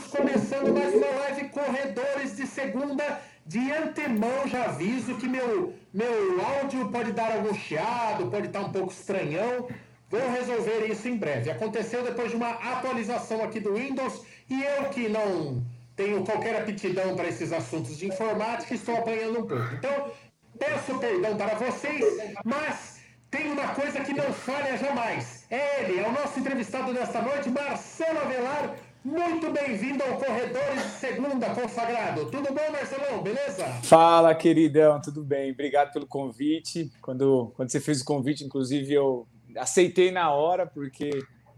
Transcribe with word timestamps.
Vamos 0.00 0.12
começando 0.12 0.72
mais 0.72 0.94
uma 0.94 1.08
live 1.08 1.48
Corredores 1.50 2.34
de 2.34 2.46
Segunda. 2.46 3.20
De 3.44 3.70
antemão 3.70 4.46
já 4.46 4.64
aviso 4.64 5.16
que 5.16 5.28
meu, 5.28 5.74
meu 5.92 6.40
áudio 6.44 6.88
pode 6.88 7.12
dar 7.12 7.32
algum 7.32 7.52
chiado, 7.52 8.30
pode 8.30 8.46
estar 8.46 8.60
um 8.60 8.72
pouco 8.72 8.92
estranhão. 8.92 9.68
Vou 10.08 10.20
resolver 10.32 10.86
isso 10.86 11.06
em 11.06 11.18
breve. 11.18 11.50
Aconteceu 11.50 12.02
depois 12.02 12.30
de 12.30 12.36
uma 12.36 12.48
atualização 12.48 13.44
aqui 13.44 13.60
do 13.60 13.74
Windows 13.74 14.24
e 14.48 14.62
eu 14.62 14.84
que 14.88 15.08
não 15.08 15.62
tenho 15.94 16.24
qualquer 16.24 16.56
aptidão 16.62 17.14
para 17.14 17.28
esses 17.28 17.52
assuntos 17.52 17.98
de 17.98 18.06
informática, 18.06 18.74
estou 18.74 18.96
apanhando 18.96 19.40
um 19.40 19.46
pouco. 19.46 19.74
Então, 19.74 20.12
peço 20.58 20.98
perdão 20.98 21.36
para 21.36 21.56
vocês, 21.56 22.04
mas 22.42 23.00
tem 23.30 23.52
uma 23.52 23.68
coisa 23.74 24.00
que 24.00 24.14
não 24.14 24.32
falha 24.32 24.78
jamais. 24.78 25.44
É 25.50 25.82
ele, 25.82 26.00
é 26.00 26.08
o 26.08 26.12
nosso 26.12 26.40
entrevistado 26.40 26.94
desta 26.94 27.20
noite, 27.20 27.50
Marcelo 27.50 28.18
Avelar. 28.18 28.74
Muito 29.02 29.50
bem-vindo 29.50 30.04
ao 30.04 30.18
Corredores 30.18 30.82
Segunda 30.98 31.48
Consagrado. 31.54 32.26
Tudo 32.26 32.52
bom, 32.52 32.70
Marcelão? 32.70 33.22
Beleza? 33.22 33.64
Fala, 33.82 34.34
queridão, 34.34 35.00
tudo 35.00 35.24
bem? 35.24 35.52
Obrigado 35.52 35.90
pelo 35.90 36.06
convite. 36.06 36.92
Quando, 37.00 37.50
quando 37.56 37.70
você 37.70 37.80
fez 37.80 38.02
o 38.02 38.04
convite, 38.04 38.44
inclusive, 38.44 38.92
eu 38.92 39.26
aceitei 39.56 40.10
na 40.10 40.30
hora, 40.30 40.66
porque 40.66 41.10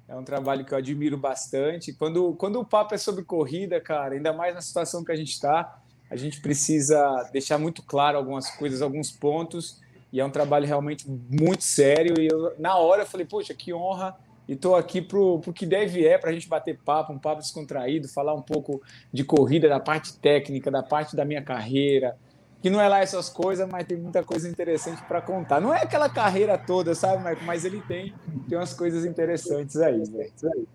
é 0.07 0.15
um 0.15 0.23
trabalho 0.23 0.65
que 0.65 0.73
eu 0.73 0.79
admiro 0.79 1.19
bastante. 1.19 1.93
Quando, 1.93 2.33
quando 2.35 2.61
o 2.61 2.65
papo 2.65 2.95
é 2.95 2.99
sobre 2.99 3.25
corrida, 3.25 3.81
cara, 3.81 4.15
ainda 4.15 4.33
mais 4.33 4.55
na 4.55 4.61
situação 4.61 5.03
que 5.03 5.11
a 5.11 5.17
gente 5.17 5.33
está, 5.33 5.83
a 6.09 6.15
gente 6.15 6.41
precisa 6.41 7.29
deixar 7.33 7.59
muito 7.59 7.83
claro 7.83 8.17
algumas 8.17 8.51
coisas, 8.51 8.81
alguns 8.81 9.11
pontos 9.11 9.83
e 10.13 10.21
é 10.21 10.25
um 10.25 10.31
trabalho 10.31 10.67
realmente 10.67 11.07
muito 11.09 11.65
sério. 11.65 12.21
E 12.21 12.29
eu, 12.31 12.55
na 12.59 12.77
hora 12.77 13.03
eu 13.03 13.07
falei, 13.07 13.27
poxa, 13.27 13.53
que 13.53 13.75
honra. 13.75 14.15
E 14.49 14.55
estou 14.55 14.75
aqui 14.75 15.01
para 15.01 15.19
o 15.19 15.41
que 15.53 15.65
deve 15.65 16.07
é, 16.07 16.19
para 16.19 16.31
a 16.31 16.33
gente 16.33 16.49
bater 16.49 16.79
papo, 16.79 17.13
um 17.13 17.19
papo 17.19 17.41
descontraído, 17.41 18.09
falar 18.09 18.35
um 18.35 18.43
pouco 18.43 18.83
de 19.13 19.25
corrida, 19.25 19.69
da 19.69 19.79
parte 19.79 20.19
técnica, 20.19 20.71
da 20.71 20.83
parte 20.83 21.15
da 21.15 21.25
minha 21.25 21.43
carreira, 21.43 22.17
que 22.61 22.71
não 22.71 22.81
é 22.81 22.89
lá 22.89 23.01
essas 23.01 23.29
coisas, 23.29 23.69
mas 23.69 23.87
tem 23.87 23.99
muita 23.99 24.23
coisa 24.23 24.49
interessante 24.49 25.03
para 25.03 25.21
contar. 25.21 25.61
Não 25.61 25.75
é 25.75 25.83
aquela 25.83 26.09
carreira 26.09 26.57
toda, 26.57 26.95
sabe, 26.95 27.23
Marco? 27.23 27.45
Mas 27.45 27.65
ele 27.65 27.81
tem, 27.83 28.15
tem 28.49 28.57
umas 28.57 28.73
coisas 28.73 29.05
interessantes 29.05 29.77
aí, 29.77 30.03
velho. 30.05 30.69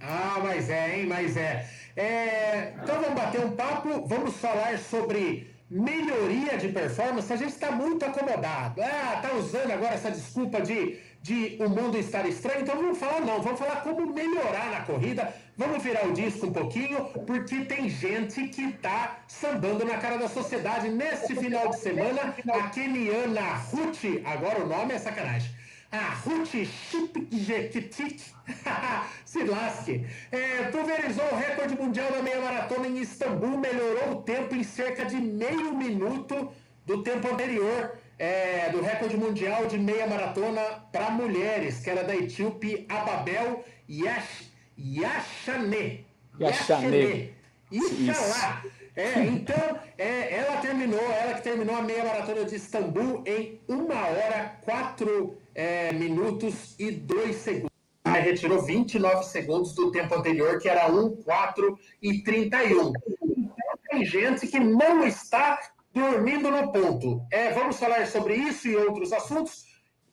Ah, 0.00 0.40
mas 0.42 0.70
é, 0.70 0.98
hein? 0.98 1.06
Mas 1.06 1.36
é. 1.36 1.68
é. 1.96 2.74
Então 2.82 3.00
vamos 3.00 3.14
bater 3.14 3.44
um 3.44 3.52
papo, 3.52 4.06
vamos 4.06 4.36
falar 4.36 4.78
sobre 4.78 5.54
melhoria 5.70 6.56
de 6.56 6.68
performance, 6.68 7.32
a 7.32 7.36
gente 7.36 7.50
está 7.50 7.70
muito 7.72 8.04
acomodado. 8.04 8.80
Ah, 8.82 9.18
tá 9.20 9.34
usando 9.34 9.70
agora 9.70 9.94
essa 9.94 10.10
desculpa 10.10 10.60
de, 10.60 10.98
de 11.24 11.56
o 11.58 11.70
mundo 11.70 11.96
estar 11.96 12.28
estranho, 12.28 12.60
então 12.60 12.76
vamos 12.76 12.98
falar 12.98 13.20
não, 13.20 13.40
vamos 13.40 13.58
falar 13.58 13.76
como 13.76 14.12
melhorar 14.12 14.70
na 14.70 14.80
corrida, 14.82 15.34
vamos 15.56 15.82
virar 15.82 16.06
o 16.06 16.12
disco 16.12 16.48
um 16.48 16.52
pouquinho, 16.52 17.02
porque 17.26 17.64
tem 17.64 17.88
gente 17.88 18.48
que 18.48 18.72
tá 18.72 19.20
sambando 19.26 19.86
na 19.86 19.96
cara 19.96 20.18
da 20.18 20.28
sociedade. 20.28 20.90
Neste 20.90 21.34
final 21.34 21.70
de 21.70 21.78
semana, 21.78 22.34
a 22.52 22.68
Keniana 22.68 23.54
Ruth, 23.54 24.04
agora 24.22 24.64
o 24.64 24.68
nome 24.68 24.92
é 24.92 24.98
sacanagem, 24.98 25.50
a 25.90 26.10
Ruth 26.10 26.52
Chipjekitik 26.90 28.22
se 29.24 29.44
lasque. 29.44 30.04
É, 30.30 30.64
pulverizou 30.64 31.24
o 31.32 31.36
recorde 31.36 31.74
mundial 31.74 32.12
da 32.12 32.20
meia 32.20 32.42
maratona 32.42 32.86
em 32.86 32.98
Istambul, 32.98 33.56
melhorou 33.56 34.10
o 34.10 34.22
tempo 34.22 34.54
em 34.54 34.62
cerca 34.62 35.06
de 35.06 35.16
meio 35.16 35.72
minuto 35.72 36.52
do 36.84 37.02
tempo 37.02 37.32
anterior. 37.32 37.96
É, 38.18 38.70
do 38.70 38.80
recorde 38.80 39.16
mundial 39.16 39.66
de 39.66 39.76
meia 39.78 40.06
maratona 40.06 40.60
para 40.92 41.10
mulheres, 41.10 41.80
que 41.80 41.90
era 41.90 42.04
da 42.04 42.14
etíope 42.14 42.86
Ababel 42.88 43.64
Yash, 43.88 44.50
Yachane. 44.78 46.06
Yachane. 46.40 47.34
Ixalá. 47.70 48.62
É, 48.96 49.24
então, 49.24 49.78
é, 49.98 50.36
ela 50.36 50.58
terminou, 50.58 51.00
ela 51.00 51.34
que 51.34 51.42
terminou 51.42 51.74
a 51.74 51.82
meia 51.82 52.04
maratona 52.04 52.44
de 52.44 52.54
Istambul 52.54 53.24
em 53.26 53.60
1 53.68 53.88
hora, 53.88 54.56
4 54.64 55.36
é, 55.52 55.92
minutos 55.92 56.76
e 56.78 56.92
2 56.92 57.34
segundos. 57.34 57.70
Aí 58.04 58.22
retirou 58.22 58.62
29 58.62 59.24
segundos 59.24 59.74
do 59.74 59.90
tempo 59.90 60.14
anterior, 60.14 60.60
que 60.60 60.68
era 60.68 60.92
1, 60.92 61.16
4 61.22 61.78
e 62.00 62.22
31. 62.22 62.92
Então, 63.22 63.54
tem 63.90 64.04
gente 64.04 64.46
que 64.46 64.60
não 64.60 65.04
está 65.04 65.58
dormindo 65.94 66.50
no 66.50 66.72
ponto. 66.72 67.24
É, 67.30 67.52
vamos 67.52 67.78
falar 67.78 68.06
sobre 68.08 68.34
isso 68.34 68.66
e 68.68 68.76
outros 68.76 69.12
assuntos, 69.12 69.64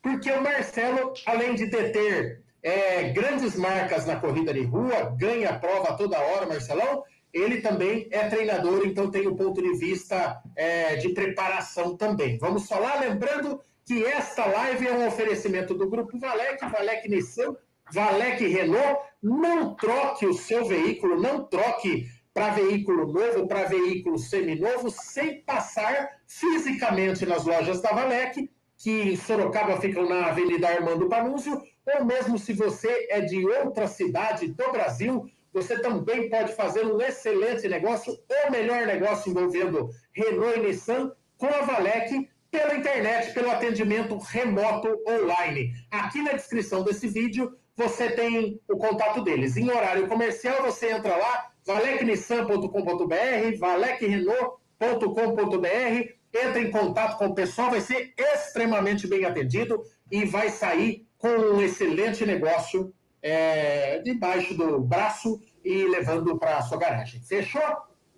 porque 0.02 0.32
o 0.32 0.42
Marcelo, 0.42 1.14
além 1.26 1.56
de 1.56 1.66
deter 1.66 2.44
é, 2.62 3.10
grandes 3.10 3.56
marcas 3.56 4.06
na 4.06 4.18
corrida 4.18 4.54
de 4.54 4.62
rua, 4.62 5.16
ganha 5.18 5.58
prova 5.60 5.98
toda 5.98 6.20
hora, 6.20 6.46
Marcelão, 6.46 7.04
ele 7.34 7.62
também 7.62 8.08
é 8.12 8.28
treinador, 8.28 8.84
então 8.86 9.10
tem 9.10 9.26
o 9.26 9.32
um 9.32 9.36
ponto 9.36 9.62
de 9.62 9.74
vista 9.78 10.42
é, 10.56 10.98
de 10.98 11.10
preparação 11.10 11.98
também. 11.98 12.38
Vamos 12.38 12.68
falar, 12.68 13.00
lembrando 13.00 13.60
que 13.86 14.06
esta 14.06 14.46
live 14.46 14.88
é 14.88 14.94
um 14.94 15.08
oferecimento 15.08 15.74
do 15.74 15.90
Grupo 15.90 16.20
Valec, 16.20 16.64
Valec 16.66 17.10
Nissan, 17.10 17.56
Valec 17.92 18.46
Renault. 18.46 19.00
Não 19.24 19.76
troque 19.76 20.26
o 20.26 20.34
seu 20.34 20.66
veículo, 20.66 21.22
não 21.22 21.46
troque 21.46 22.06
para 22.34 22.54
veículo 22.54 23.12
novo, 23.12 23.48
para 23.48 23.68
veículo 23.68 24.18
seminovo, 24.18 24.90
sem 24.90 25.42
passar 25.42 26.10
fisicamente 26.26 27.26
nas 27.26 27.46
lojas 27.46 27.82
da 27.82 27.92
Valec, 27.92 28.50
que 28.78 29.12
em 29.12 29.16
Sorocaba 29.16 29.80
ficam 29.80 30.08
na 30.08 30.28
Avenida 30.28 30.70
Armando 30.70 31.10
Panúzio, 31.10 31.62
ou 31.86 32.06
mesmo 32.06 32.38
se 32.40 32.54
você 32.54 33.08
é 33.10 33.22
de 33.22 33.46
outra 33.46 33.88
cidade 33.88 34.48
do 34.48 34.72
Brasil, 34.72 35.30
você 35.54 35.80
também 35.80 36.30
pode 36.30 36.54
fazer 36.54 36.86
um 36.86 37.02
excelente 37.02 37.68
negócio, 37.68 38.14
ou 38.14 38.52
melhor 38.52 38.88
negócio 38.88 39.30
envolvendo 39.30 39.90
Renault 40.14 40.60
e 40.60 40.68
Nissan, 40.68 41.12
com 41.38 41.48
a 41.48 41.62
Valec, 41.62 42.30
pela 42.50 42.76
internet, 42.76 43.34
pelo 43.34 43.50
atendimento 43.50 44.18
remoto 44.18 44.90
online. 45.08 45.74
Aqui 45.90 46.22
na 46.22 46.34
descrição 46.34 46.84
desse 46.84 47.08
vídeo 47.08 47.58
você 47.76 48.12
tem 48.12 48.60
o 48.70 48.78
contato 48.78 49.24
deles. 49.24 49.58
Em 49.58 49.70
horário 49.70 50.08
comercial, 50.08 50.62
você 50.62 50.92
entra 50.92 51.16
lá, 51.16 51.51
valecnissan.com.br, 51.66 53.58
valecrenault.com.br, 53.60 56.22
entra 56.34 56.60
em 56.60 56.72
contato 56.72 57.18
com 57.18 57.28
o 57.28 57.36
pessoal, 57.36 57.72
vai 57.72 57.82
ser 57.82 58.14
extremamente 58.18 59.08
bem 59.08 59.26
atendido 59.26 59.84
e 60.10 60.24
vai 60.26 60.50
sair 60.50 61.06
com 61.18 61.30
um 61.30 61.62
excelente 61.62 62.26
negócio 62.26 62.94
é, 63.22 64.00
debaixo 64.00 64.56
do 64.56 64.80
braço 64.80 65.42
e 65.64 65.86
levando 65.86 66.40
para 66.40 66.58
a 66.58 66.62
sua 66.62 66.78
garagem. 66.78 67.22
Fechou? 67.22 67.62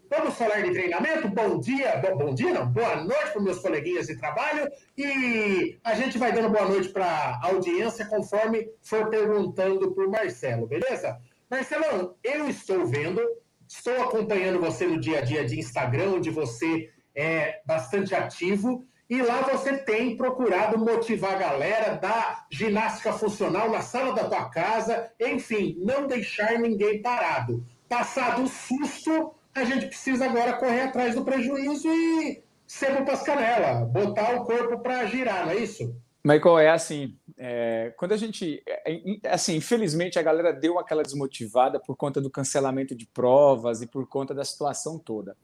Vamos 0.10 0.36
falar 0.36 0.62
de 0.62 0.72
treinamento? 0.72 1.28
Bom 1.28 1.60
dia, 1.60 1.98
bom, 1.98 2.16
bom 2.16 2.34
dia 2.36 2.54
não, 2.54 2.68
boa 2.68 2.98
noite 2.98 3.32
para 3.34 3.42
meus 3.42 3.60
coleguinhas 3.60 4.06
de 4.06 4.16
trabalho 4.16 4.70
e 4.96 5.80
a 5.84 5.96
gente 5.96 6.20
vai 6.20 6.32
dando 6.32 6.50
boa 6.50 6.70
noite 6.70 6.90
para 6.90 7.06
a 7.06 7.48
audiência 7.48 8.06
conforme 8.06 8.70
for 8.80 9.10
perguntando 9.10 9.92
para 9.92 10.06
o 10.06 10.12
Marcelo, 10.12 10.68
beleza? 10.68 11.20
Marcelão, 11.54 12.16
eu 12.24 12.50
estou 12.50 12.84
vendo, 12.88 13.22
estou 13.68 14.02
acompanhando 14.02 14.60
você 14.60 14.88
no 14.88 15.00
dia 15.00 15.20
a 15.20 15.22
dia 15.22 15.46
de 15.46 15.60
Instagram, 15.60 16.16
onde 16.16 16.32
você 16.32 16.90
é 17.16 17.62
bastante 17.64 18.16
ativo 18.16 18.84
e 19.08 19.22
lá 19.22 19.42
você 19.42 19.78
tem 19.78 20.18
procurado 20.18 20.80
motivar 20.80 21.36
a 21.36 21.38
galera, 21.38 21.94
dar 21.94 22.48
ginástica 22.52 23.14
funcional 23.14 23.70
na 23.70 23.82
sala 23.82 24.16
da 24.16 24.28
tua 24.28 24.50
casa, 24.50 25.12
enfim, 25.22 25.78
não 25.78 26.08
deixar 26.08 26.58
ninguém 26.58 27.04
parado. 27.04 27.64
Passado 27.88 28.42
o 28.42 28.48
susto, 28.48 29.36
a 29.54 29.64
gente 29.64 29.86
precisa 29.86 30.26
agora 30.26 30.54
correr 30.54 30.82
atrás 30.82 31.14
do 31.14 31.24
prejuízo 31.24 31.88
e 31.88 32.44
sebo 32.66 33.06
para 33.06 33.14
as 33.14 33.22
canelas, 33.22 33.88
botar 33.92 34.38
o 34.38 34.44
corpo 34.44 34.80
para 34.80 35.06
girar, 35.06 35.46
não 35.46 35.52
é 35.52 35.58
isso? 35.58 35.96
Michael, 36.26 36.60
é 36.60 36.70
assim, 36.70 37.18
é, 37.38 37.94
quando 37.98 38.14
a 38.14 38.18
gente, 38.18 38.64
é, 38.66 38.94
é, 38.94 39.30
assim, 39.30 39.58
infelizmente 39.58 40.18
a 40.18 40.22
galera 40.22 40.54
deu 40.54 40.80
aquela 40.80 41.04
desmotivada 41.04 41.82
por 41.82 41.98
conta 41.98 42.22
do 42.22 42.30
cancelamento 42.30 42.96
de 42.96 43.06
provas 43.06 43.82
e 43.82 43.88
por 43.88 44.08
conta 44.08 44.34
da 44.34 44.46
situação 44.46 44.98
toda. 44.98 45.36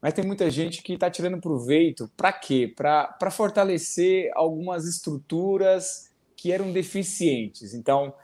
Mas 0.00 0.14
tem 0.14 0.24
muita 0.24 0.48
gente 0.48 0.82
que 0.82 0.94
está 0.94 1.10
tirando 1.10 1.40
proveito 1.40 2.08
para 2.16 2.32
quê? 2.32 2.72
Para 2.74 3.30
fortalecer 3.30 4.30
algumas 4.34 4.86
estruturas 4.86 6.10
que 6.36 6.52
eram 6.52 6.72
deficientes. 6.72 7.74
Então, 7.74 8.14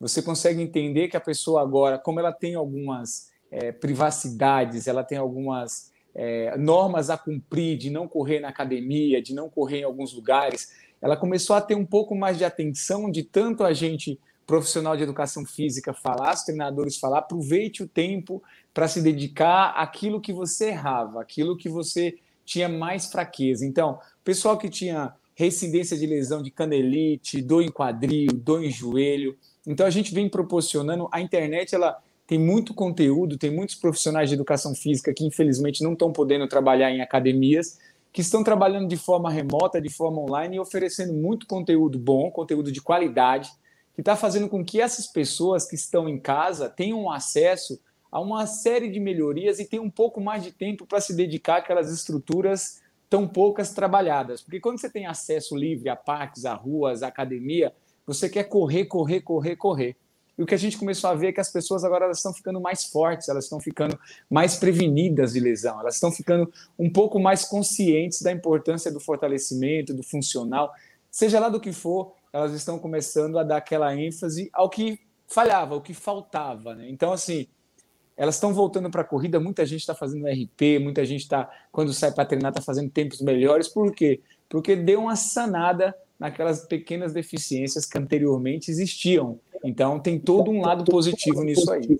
você 0.00 0.22
consegue 0.22 0.62
entender 0.62 1.08
que 1.08 1.16
a 1.16 1.20
pessoa 1.20 1.62
agora, 1.62 1.98
como 1.98 2.20
ela 2.20 2.32
tem 2.32 2.54
algumas 2.54 3.30
é, 3.50 3.72
privacidades, 3.72 4.86
ela 4.86 5.02
tem 5.02 5.18
algumas 5.18 5.92
é, 6.14 6.56
normas 6.56 7.10
a 7.10 7.18
cumprir 7.18 7.76
de 7.76 7.90
não 7.90 8.08
correr 8.08 8.40
na 8.40 8.48
academia, 8.48 9.20
de 9.20 9.34
não 9.34 9.50
correr 9.50 9.80
em 9.80 9.84
alguns 9.84 10.14
lugares, 10.14 10.72
ela 11.06 11.16
começou 11.16 11.54
a 11.54 11.60
ter 11.60 11.76
um 11.76 11.86
pouco 11.86 12.16
mais 12.16 12.36
de 12.36 12.44
atenção 12.44 13.08
de 13.08 13.22
tanto 13.22 13.62
a 13.62 13.72
gente 13.72 14.18
profissional 14.44 14.96
de 14.96 15.04
educação 15.04 15.44
física 15.44 15.94
falar, 15.94 16.34
os 16.34 16.42
treinadores 16.42 16.98
falar, 16.98 17.18
aproveite 17.18 17.82
o 17.82 17.88
tempo 17.88 18.42
para 18.74 18.88
se 18.88 19.00
dedicar 19.00 19.70
àquilo 19.70 20.20
que 20.20 20.32
você 20.32 20.68
errava, 20.68 21.20
aquilo 21.20 21.56
que 21.56 21.68
você 21.68 22.16
tinha 22.44 22.68
mais 22.68 23.06
fraqueza. 23.06 23.64
Então, 23.64 23.98
pessoal 24.24 24.58
que 24.58 24.68
tinha 24.68 25.14
recidência 25.34 25.96
de 25.96 26.06
lesão 26.06 26.42
de 26.42 26.50
canelite, 26.50 27.40
dor 27.40 27.62
em 27.62 27.70
quadril, 27.70 28.32
dor 28.32 28.64
em 28.64 28.70
joelho. 28.70 29.36
Então, 29.66 29.86
a 29.86 29.90
gente 29.90 30.12
vem 30.12 30.28
proporcionando, 30.28 31.08
a 31.12 31.20
internet 31.20 31.74
ela 31.74 32.00
tem 32.26 32.38
muito 32.38 32.74
conteúdo, 32.74 33.38
tem 33.38 33.50
muitos 33.50 33.76
profissionais 33.76 34.28
de 34.28 34.34
educação 34.34 34.74
física 34.74 35.14
que 35.14 35.24
infelizmente 35.24 35.84
não 35.84 35.92
estão 35.92 36.12
podendo 36.12 36.48
trabalhar 36.48 36.90
em 36.90 37.00
academias, 37.00 37.78
que 38.16 38.22
estão 38.22 38.42
trabalhando 38.42 38.88
de 38.88 38.96
forma 38.96 39.30
remota, 39.30 39.78
de 39.78 39.90
forma 39.90 40.22
online 40.22 40.56
e 40.56 40.58
oferecendo 40.58 41.12
muito 41.12 41.46
conteúdo 41.46 41.98
bom, 41.98 42.30
conteúdo 42.30 42.72
de 42.72 42.80
qualidade, 42.80 43.50
que 43.94 44.00
está 44.00 44.16
fazendo 44.16 44.48
com 44.48 44.64
que 44.64 44.80
essas 44.80 45.06
pessoas 45.06 45.68
que 45.68 45.74
estão 45.74 46.08
em 46.08 46.18
casa 46.18 46.66
tenham 46.66 47.12
acesso 47.12 47.78
a 48.10 48.18
uma 48.18 48.46
série 48.46 48.88
de 48.88 48.98
melhorias 48.98 49.58
e 49.58 49.66
tenham 49.66 49.84
um 49.84 49.90
pouco 49.90 50.18
mais 50.18 50.42
de 50.42 50.50
tempo 50.50 50.86
para 50.86 50.98
se 50.98 51.14
dedicar 51.14 51.58
àquelas 51.58 51.92
estruturas 51.92 52.80
tão 53.10 53.28
poucas 53.28 53.74
trabalhadas. 53.74 54.40
Porque 54.40 54.60
quando 54.60 54.80
você 54.80 54.88
tem 54.88 55.04
acesso 55.04 55.54
livre 55.54 55.90
a 55.90 55.94
parques, 55.94 56.46
a 56.46 56.54
ruas, 56.54 57.02
a 57.02 57.08
academia, 57.08 57.70
você 58.06 58.30
quer 58.30 58.44
correr, 58.44 58.86
correr, 58.86 59.20
correr, 59.20 59.56
correr. 59.56 59.94
E 60.38 60.42
o 60.42 60.46
que 60.46 60.54
a 60.54 60.58
gente 60.58 60.76
começou 60.76 61.08
a 61.08 61.14
ver 61.14 61.28
é 61.28 61.32
que 61.32 61.40
as 61.40 61.50
pessoas 61.50 61.82
agora 61.84 62.04
elas 62.04 62.18
estão 62.18 62.32
ficando 62.32 62.60
mais 62.60 62.84
fortes, 62.84 63.28
elas 63.28 63.44
estão 63.44 63.58
ficando 63.58 63.98
mais 64.28 64.56
prevenidas 64.56 65.32
de 65.32 65.40
lesão, 65.40 65.80
elas 65.80 65.94
estão 65.94 66.12
ficando 66.12 66.52
um 66.78 66.90
pouco 66.90 67.18
mais 67.18 67.44
conscientes 67.44 68.20
da 68.20 68.30
importância 68.30 68.92
do 68.92 69.00
fortalecimento, 69.00 69.94
do 69.94 70.02
funcional, 70.02 70.72
seja 71.10 71.40
lá 71.40 71.48
do 71.48 71.60
que 71.60 71.72
for, 71.72 72.12
elas 72.32 72.52
estão 72.52 72.78
começando 72.78 73.38
a 73.38 73.42
dar 73.42 73.56
aquela 73.56 73.96
ênfase 73.96 74.50
ao 74.52 74.68
que 74.68 75.00
falhava, 75.26 75.74
ao 75.74 75.80
que 75.80 75.94
faltava. 75.94 76.74
Né? 76.74 76.88
Então, 76.90 77.12
assim, 77.12 77.46
elas 78.16 78.36
estão 78.36 78.52
voltando 78.52 78.90
para 78.90 79.02
a 79.02 79.04
corrida, 79.04 79.40
muita 79.40 79.64
gente 79.64 79.80
está 79.80 79.94
fazendo 79.94 80.26
RP, 80.26 80.78
muita 80.80 81.04
gente 81.04 81.22
está, 81.22 81.50
quando 81.72 81.92
sai 81.92 82.12
para 82.12 82.24
treinar, 82.24 82.50
está 82.50 82.62
fazendo 82.62 82.90
tempos 82.90 83.20
melhores. 83.20 83.68
Por 83.68 83.94
quê? 83.94 84.20
Porque 84.48 84.76
deu 84.76 85.00
uma 85.00 85.16
sanada 85.16 85.94
naquelas 86.18 86.64
pequenas 86.64 87.12
deficiências 87.12 87.84
que 87.84 87.98
anteriormente 87.98 88.70
existiam. 88.70 89.38
Então, 89.66 89.98
tem 89.98 90.18
todo 90.18 90.50
um 90.50 90.60
lado 90.60 90.84
positivo 90.84 91.42
nisso 91.42 91.70
aí. 91.72 91.98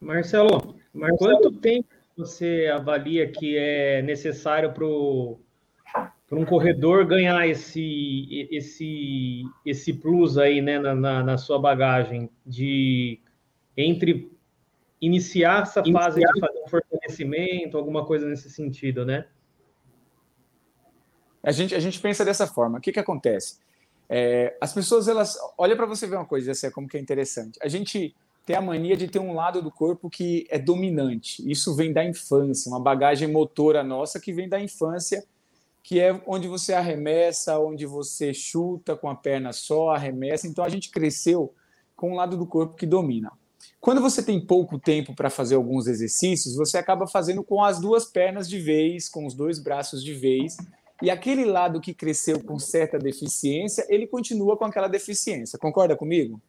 Marcelo, 0.00 0.76
Marcelo, 0.94 1.18
quanto 1.18 1.52
tempo 1.52 1.88
você 2.16 2.70
avalia 2.72 3.30
que 3.30 3.56
é 3.58 4.00
necessário 4.00 4.72
para 4.72 6.38
um 6.38 6.44
corredor 6.46 7.04
ganhar 7.04 7.46
esse, 7.46 8.48
esse, 8.50 9.42
esse 9.64 9.92
plus 9.92 10.38
aí 10.38 10.62
né, 10.62 10.78
na, 10.78 10.94
na, 10.94 11.22
na 11.22 11.36
sua 11.36 11.58
bagagem 11.58 12.30
de 12.46 13.20
entre 13.76 14.32
iniciar 15.00 15.62
essa 15.64 15.84
fase 15.84 16.20
iniciar. 16.20 16.32
de 16.32 16.40
fazer 16.40 16.62
um 16.64 16.68
fortalecimento, 16.68 17.76
alguma 17.76 18.06
coisa 18.06 18.26
nesse 18.26 18.48
sentido, 18.48 19.04
né? 19.04 19.26
A 21.42 21.52
gente, 21.52 21.74
a 21.74 21.78
gente 21.78 22.00
pensa 22.00 22.24
dessa 22.24 22.46
forma. 22.46 22.78
O 22.78 22.80
que, 22.80 22.90
que 22.90 22.98
acontece? 22.98 23.60
É, 24.08 24.56
as 24.60 24.72
pessoas, 24.72 25.08
elas. 25.08 25.36
Olha 25.58 25.76
para 25.76 25.86
você 25.86 26.06
ver 26.06 26.16
uma 26.16 26.26
coisa, 26.26 26.52
assim, 26.52 26.70
como 26.70 26.88
que 26.88 26.96
é 26.96 27.00
interessante. 27.00 27.58
A 27.62 27.68
gente 27.68 28.14
tem 28.44 28.54
a 28.54 28.60
mania 28.60 28.96
de 28.96 29.08
ter 29.08 29.18
um 29.18 29.34
lado 29.34 29.60
do 29.60 29.70
corpo 29.70 30.08
que 30.08 30.46
é 30.48 30.58
dominante. 30.58 31.42
Isso 31.50 31.74
vem 31.74 31.92
da 31.92 32.04
infância, 32.04 32.70
uma 32.70 32.80
bagagem 32.80 33.26
motora 33.26 33.82
nossa 33.82 34.20
que 34.20 34.32
vem 34.32 34.48
da 34.48 34.60
infância, 34.60 35.24
que 35.82 36.00
é 36.00 36.20
onde 36.26 36.46
você 36.46 36.72
arremessa, 36.72 37.58
onde 37.58 37.86
você 37.86 38.32
chuta 38.32 38.96
com 38.96 39.08
a 39.08 39.16
perna 39.16 39.52
só, 39.52 39.90
arremessa. 39.90 40.46
Então 40.46 40.64
a 40.64 40.68
gente 40.68 40.90
cresceu 40.90 41.52
com 41.96 42.12
um 42.12 42.14
lado 42.14 42.36
do 42.36 42.46
corpo 42.46 42.76
que 42.76 42.86
domina. 42.86 43.32
Quando 43.80 44.00
você 44.00 44.22
tem 44.22 44.44
pouco 44.44 44.78
tempo 44.78 45.14
para 45.14 45.30
fazer 45.30 45.56
alguns 45.56 45.86
exercícios, 45.86 46.56
você 46.56 46.78
acaba 46.78 47.06
fazendo 47.06 47.42
com 47.42 47.62
as 47.64 47.80
duas 47.80 48.04
pernas 48.04 48.48
de 48.48 48.60
vez, 48.60 49.08
com 49.08 49.26
os 49.26 49.34
dois 49.34 49.58
braços 49.58 50.04
de 50.04 50.14
vez, 50.14 50.56
e 51.02 51.10
aquele 51.10 51.44
lado 51.44 51.80
que 51.80 51.92
cresceu 51.92 52.42
com 52.42 52.58
certa 52.58 52.98
deficiência, 52.98 53.86
ele 53.88 54.06
continua 54.06 54.56
com 54.56 54.64
aquela 54.64 54.88
deficiência. 54.88 55.58
Concorda 55.58 55.94
comigo? 55.94 56.40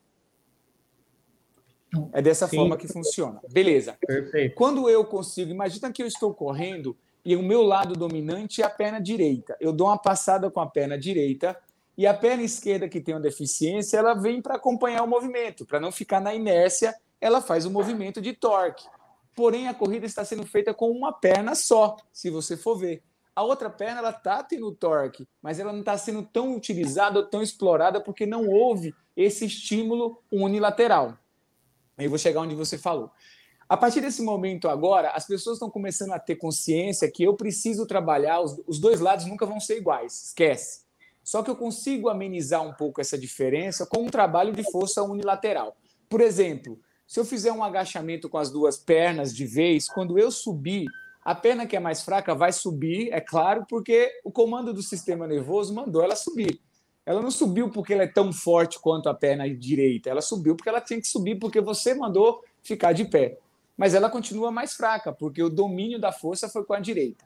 É 2.13 2.21
dessa 2.21 2.47
Sim. 2.47 2.57
forma 2.57 2.77
que 2.77 2.87
funciona. 2.87 3.41
Beleza. 3.49 3.97
Perfeito. 4.05 4.55
Quando 4.55 4.89
eu 4.89 5.03
consigo, 5.05 5.51
imagina 5.51 5.91
que 5.91 6.01
eu 6.01 6.07
estou 6.07 6.33
correndo 6.33 6.97
e 7.25 7.35
o 7.35 7.43
meu 7.43 7.61
lado 7.61 7.93
dominante 7.93 8.61
é 8.61 8.65
a 8.65 8.69
perna 8.69 9.01
direita. 9.01 9.57
Eu 9.59 9.73
dou 9.73 9.87
uma 9.87 9.97
passada 9.97 10.49
com 10.49 10.61
a 10.61 10.67
perna 10.67 10.97
direita 10.97 11.57
e 11.97 12.05
a 12.05 12.13
perna 12.13 12.43
esquerda 12.43 12.87
que 12.87 13.01
tem 13.01 13.15
uma 13.15 13.21
deficiência, 13.21 13.97
ela 13.97 14.13
vem 14.13 14.41
para 14.41 14.55
acompanhar 14.55 15.03
o 15.03 15.07
movimento, 15.07 15.65
para 15.65 15.79
não 15.79 15.91
ficar 15.91 16.21
na 16.21 16.33
inércia, 16.33 16.95
ela 17.19 17.41
faz 17.41 17.65
o 17.65 17.71
movimento 17.71 18.21
de 18.21 18.33
torque. 18.33 18.85
Porém, 19.35 19.67
a 19.67 19.73
corrida 19.73 20.05
está 20.05 20.23
sendo 20.23 20.45
feita 20.45 20.73
com 20.73 20.89
uma 20.91 21.11
perna 21.11 21.55
só, 21.55 21.97
se 22.13 22.29
você 22.29 22.55
for 22.55 22.77
ver 22.77 23.01
a 23.37 23.43
outra 23.43 23.69
perna 23.69 23.99
ela 23.99 24.09
está 24.09 24.41
tendo 24.41 24.71
torque, 24.71 25.27
mas 25.43 25.59
ela 25.59 25.71
não 25.71 25.81
está 25.81 25.95
sendo 25.95 26.23
tão 26.23 26.55
utilizada 26.55 27.19
ou 27.19 27.25
tão 27.27 27.43
explorada 27.43 28.01
porque 28.01 28.25
não 28.25 28.47
houve 28.47 28.95
esse 29.15 29.45
estímulo 29.45 30.19
unilateral. 30.31 31.15
Aí 31.95 32.07
vou 32.07 32.17
chegar 32.17 32.41
onde 32.41 32.55
você 32.55 32.79
falou. 32.79 33.11
A 33.69 33.77
partir 33.77 34.01
desse 34.01 34.23
momento 34.23 34.67
agora, 34.67 35.11
as 35.11 35.27
pessoas 35.27 35.57
estão 35.57 35.69
começando 35.69 36.13
a 36.13 36.19
ter 36.19 36.37
consciência 36.37 37.11
que 37.11 37.21
eu 37.21 37.35
preciso 37.35 37.85
trabalhar, 37.85 38.41
os, 38.41 38.59
os 38.65 38.79
dois 38.79 38.99
lados 38.99 39.27
nunca 39.27 39.45
vão 39.45 39.59
ser 39.59 39.77
iguais, 39.77 40.29
esquece. 40.29 40.81
Só 41.23 41.43
que 41.43 41.51
eu 41.51 41.55
consigo 41.55 42.09
amenizar 42.09 42.63
um 42.63 42.73
pouco 42.73 42.99
essa 42.99 43.19
diferença 43.19 43.85
com 43.85 44.01
um 44.01 44.09
trabalho 44.09 44.51
de 44.51 44.63
força 44.63 45.03
unilateral. 45.03 45.77
Por 46.09 46.21
exemplo, 46.21 46.79
se 47.05 47.19
eu 47.19 47.23
fizer 47.23 47.51
um 47.51 47.63
agachamento 47.63 48.29
com 48.29 48.39
as 48.39 48.49
duas 48.49 48.77
pernas 48.77 49.31
de 49.31 49.45
vez, 49.45 49.87
quando 49.87 50.17
eu 50.17 50.31
subir, 50.31 50.87
a 51.27 51.35
perna 51.35 51.67
que 51.67 51.75
é 51.75 51.79
mais 51.81 52.03
fraca 52.03 52.33
vai 52.33 52.53
subir, 52.53 53.11
é 53.11 53.19
claro, 53.19 53.65
porque 53.67 54.09
o 54.23 54.31
comando 54.31 54.73
do 54.73 54.81
sistema 54.81 55.27
nervoso 55.27 55.73
mandou 55.73 56.01
ela 56.01 56.15
subir. 56.15 56.61
Ela 57.05 57.21
não 57.21 57.29
subiu 57.29 57.69
porque 57.69 57.93
ela 57.93 58.03
é 58.03 58.07
tão 58.07 58.31
forte 58.31 58.79
quanto 58.79 59.09
a 59.09 59.13
perna 59.13 59.43
direita, 59.53 60.09
ela 60.09 60.21
subiu 60.21 60.55
porque 60.55 60.69
ela 60.69 60.79
tinha 60.79 61.01
que 61.01 61.07
subir 61.07 61.37
porque 61.37 61.59
você 61.59 61.93
mandou 61.93 62.41
ficar 62.63 62.93
de 62.93 63.03
pé. 63.03 63.37
Mas 63.75 63.93
ela 63.93 64.09
continua 64.09 64.51
mais 64.51 64.73
fraca, 64.73 65.11
porque 65.11 65.43
o 65.43 65.49
domínio 65.49 65.99
da 65.99 66.13
força 66.13 66.47
foi 66.47 66.63
com 66.63 66.73
a 66.73 66.79
direita. 66.79 67.25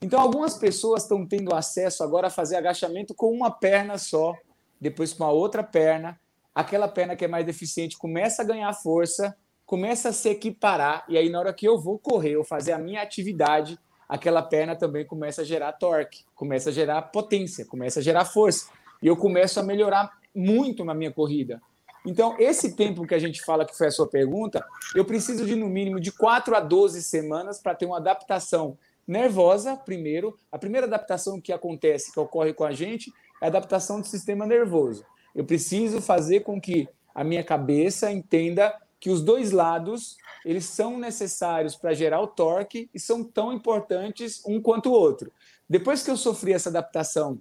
Então, 0.00 0.20
algumas 0.20 0.56
pessoas 0.56 1.02
estão 1.02 1.26
tendo 1.26 1.52
acesso 1.52 2.04
agora 2.04 2.28
a 2.28 2.30
fazer 2.30 2.54
agachamento 2.54 3.12
com 3.12 3.32
uma 3.32 3.50
perna 3.50 3.98
só, 3.98 4.36
depois 4.80 5.12
com 5.12 5.24
a 5.24 5.32
outra 5.32 5.64
perna. 5.64 6.16
Aquela 6.54 6.86
perna 6.86 7.16
que 7.16 7.24
é 7.24 7.28
mais 7.28 7.44
deficiente 7.44 7.98
começa 7.98 8.42
a 8.42 8.44
ganhar 8.44 8.72
força 8.72 9.36
começa 9.72 10.10
a 10.10 10.12
se 10.12 10.28
equiparar, 10.28 11.02
e 11.08 11.16
aí 11.16 11.30
na 11.30 11.38
hora 11.38 11.50
que 11.50 11.66
eu 11.66 11.80
vou 11.80 11.98
correr, 11.98 12.32
eu 12.32 12.44
fazer 12.44 12.72
a 12.72 12.78
minha 12.78 13.00
atividade, 13.00 13.78
aquela 14.06 14.42
perna 14.42 14.76
também 14.76 15.02
começa 15.02 15.40
a 15.40 15.44
gerar 15.46 15.72
torque, 15.72 16.26
começa 16.34 16.68
a 16.68 16.72
gerar 16.74 17.00
potência, 17.00 17.64
começa 17.64 18.00
a 18.00 18.02
gerar 18.02 18.26
força. 18.26 18.68
E 19.02 19.06
eu 19.06 19.16
começo 19.16 19.58
a 19.58 19.62
melhorar 19.62 20.12
muito 20.34 20.84
na 20.84 20.92
minha 20.92 21.10
corrida. 21.10 21.58
Então, 22.04 22.36
esse 22.38 22.76
tempo 22.76 23.06
que 23.06 23.14
a 23.14 23.18
gente 23.18 23.42
fala 23.42 23.64
que 23.64 23.74
foi 23.74 23.86
a 23.86 23.90
sua 23.90 24.06
pergunta, 24.06 24.62
eu 24.94 25.06
preciso 25.06 25.46
de 25.46 25.56
no 25.56 25.70
mínimo 25.70 25.98
de 25.98 26.12
4 26.12 26.54
a 26.54 26.60
12 26.60 27.02
semanas 27.02 27.58
para 27.58 27.74
ter 27.74 27.86
uma 27.86 27.96
adaptação 27.96 28.76
nervosa, 29.08 29.74
primeiro. 29.74 30.38
A 30.52 30.58
primeira 30.58 30.86
adaptação 30.86 31.40
que 31.40 31.50
acontece, 31.50 32.12
que 32.12 32.20
ocorre 32.20 32.52
com 32.52 32.64
a 32.64 32.72
gente, 32.72 33.10
é 33.40 33.46
a 33.46 33.48
adaptação 33.48 34.02
do 34.02 34.06
sistema 34.06 34.44
nervoso. 34.44 35.02
Eu 35.34 35.46
preciso 35.46 36.02
fazer 36.02 36.40
com 36.40 36.60
que 36.60 36.86
a 37.14 37.24
minha 37.24 37.42
cabeça 37.42 38.12
entenda 38.12 38.74
que 39.02 39.10
os 39.10 39.20
dois 39.20 39.50
lados 39.50 40.16
eles 40.44 40.64
são 40.64 40.96
necessários 40.96 41.74
para 41.74 41.92
gerar 41.92 42.20
o 42.20 42.26
torque 42.28 42.88
e 42.94 43.00
são 43.00 43.24
tão 43.24 43.52
importantes 43.52 44.40
um 44.46 44.62
quanto 44.62 44.90
o 44.90 44.92
outro. 44.92 45.32
Depois 45.68 46.04
que 46.04 46.10
eu 46.10 46.16
sofri 46.16 46.52
essa 46.52 46.68
adaptação 46.68 47.40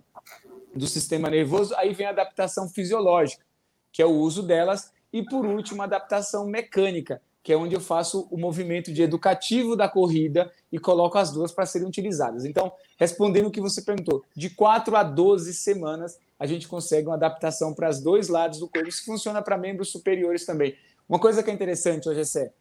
do 0.74 0.88
sistema 0.88 1.30
nervoso, 1.30 1.76
aí 1.76 1.94
vem 1.94 2.08
a 2.08 2.10
adaptação 2.10 2.68
fisiológica, 2.68 3.46
que 3.92 4.02
é 4.02 4.06
o 4.08 4.10
uso 4.10 4.42
delas, 4.42 4.92
e 5.14 5.24
por 5.24 5.46
último, 5.46 5.84
a 5.84 5.86
adaptação 5.86 6.48
mecânica, 6.48 7.22
que 7.44 7.54
é 7.54 7.58
onde 7.58 7.76
eu 7.76 7.82
faço 7.82 8.28
o 8.32 8.40
movimento 8.40 8.92
de 8.92 9.04
educativo 9.04 9.76
da 9.76 9.88
corrida 9.88 10.52
e 10.72 10.80
coloco 10.80 11.20
as 11.20 11.32
duas 11.32 11.52
para 11.52 11.68
serem 11.68 11.88
utilizadas. 11.88 12.44
Então, 12.44 12.72
respondendo 12.98 13.48
o 13.48 13.52
que 13.52 13.62
você 13.62 13.84
perguntou, 13.84 14.24
de 14.36 14.50
4 14.50 14.96
a 14.96 15.04
12 15.04 15.54
semanas 15.54 16.18
a 16.42 16.48
gente 16.48 16.68
consegue 16.68 17.08
uma 17.08 17.14
adaptação 17.14 17.72
para 17.72 17.88
os 17.88 18.02
dois 18.02 18.28
lados 18.28 18.58
do 18.58 18.68
corpo. 18.68 18.90
Isso 18.90 19.06
funciona 19.06 19.44
para 19.44 19.60
membros 19.60 19.92
superiores 19.92 20.44
também. 20.44 20.76
Uma 21.08 21.20
coisa 21.20 21.44
que 21.44 21.50
é 21.50 21.54
interessante 21.54 22.08
hoje 22.08 22.22
é 22.40 22.52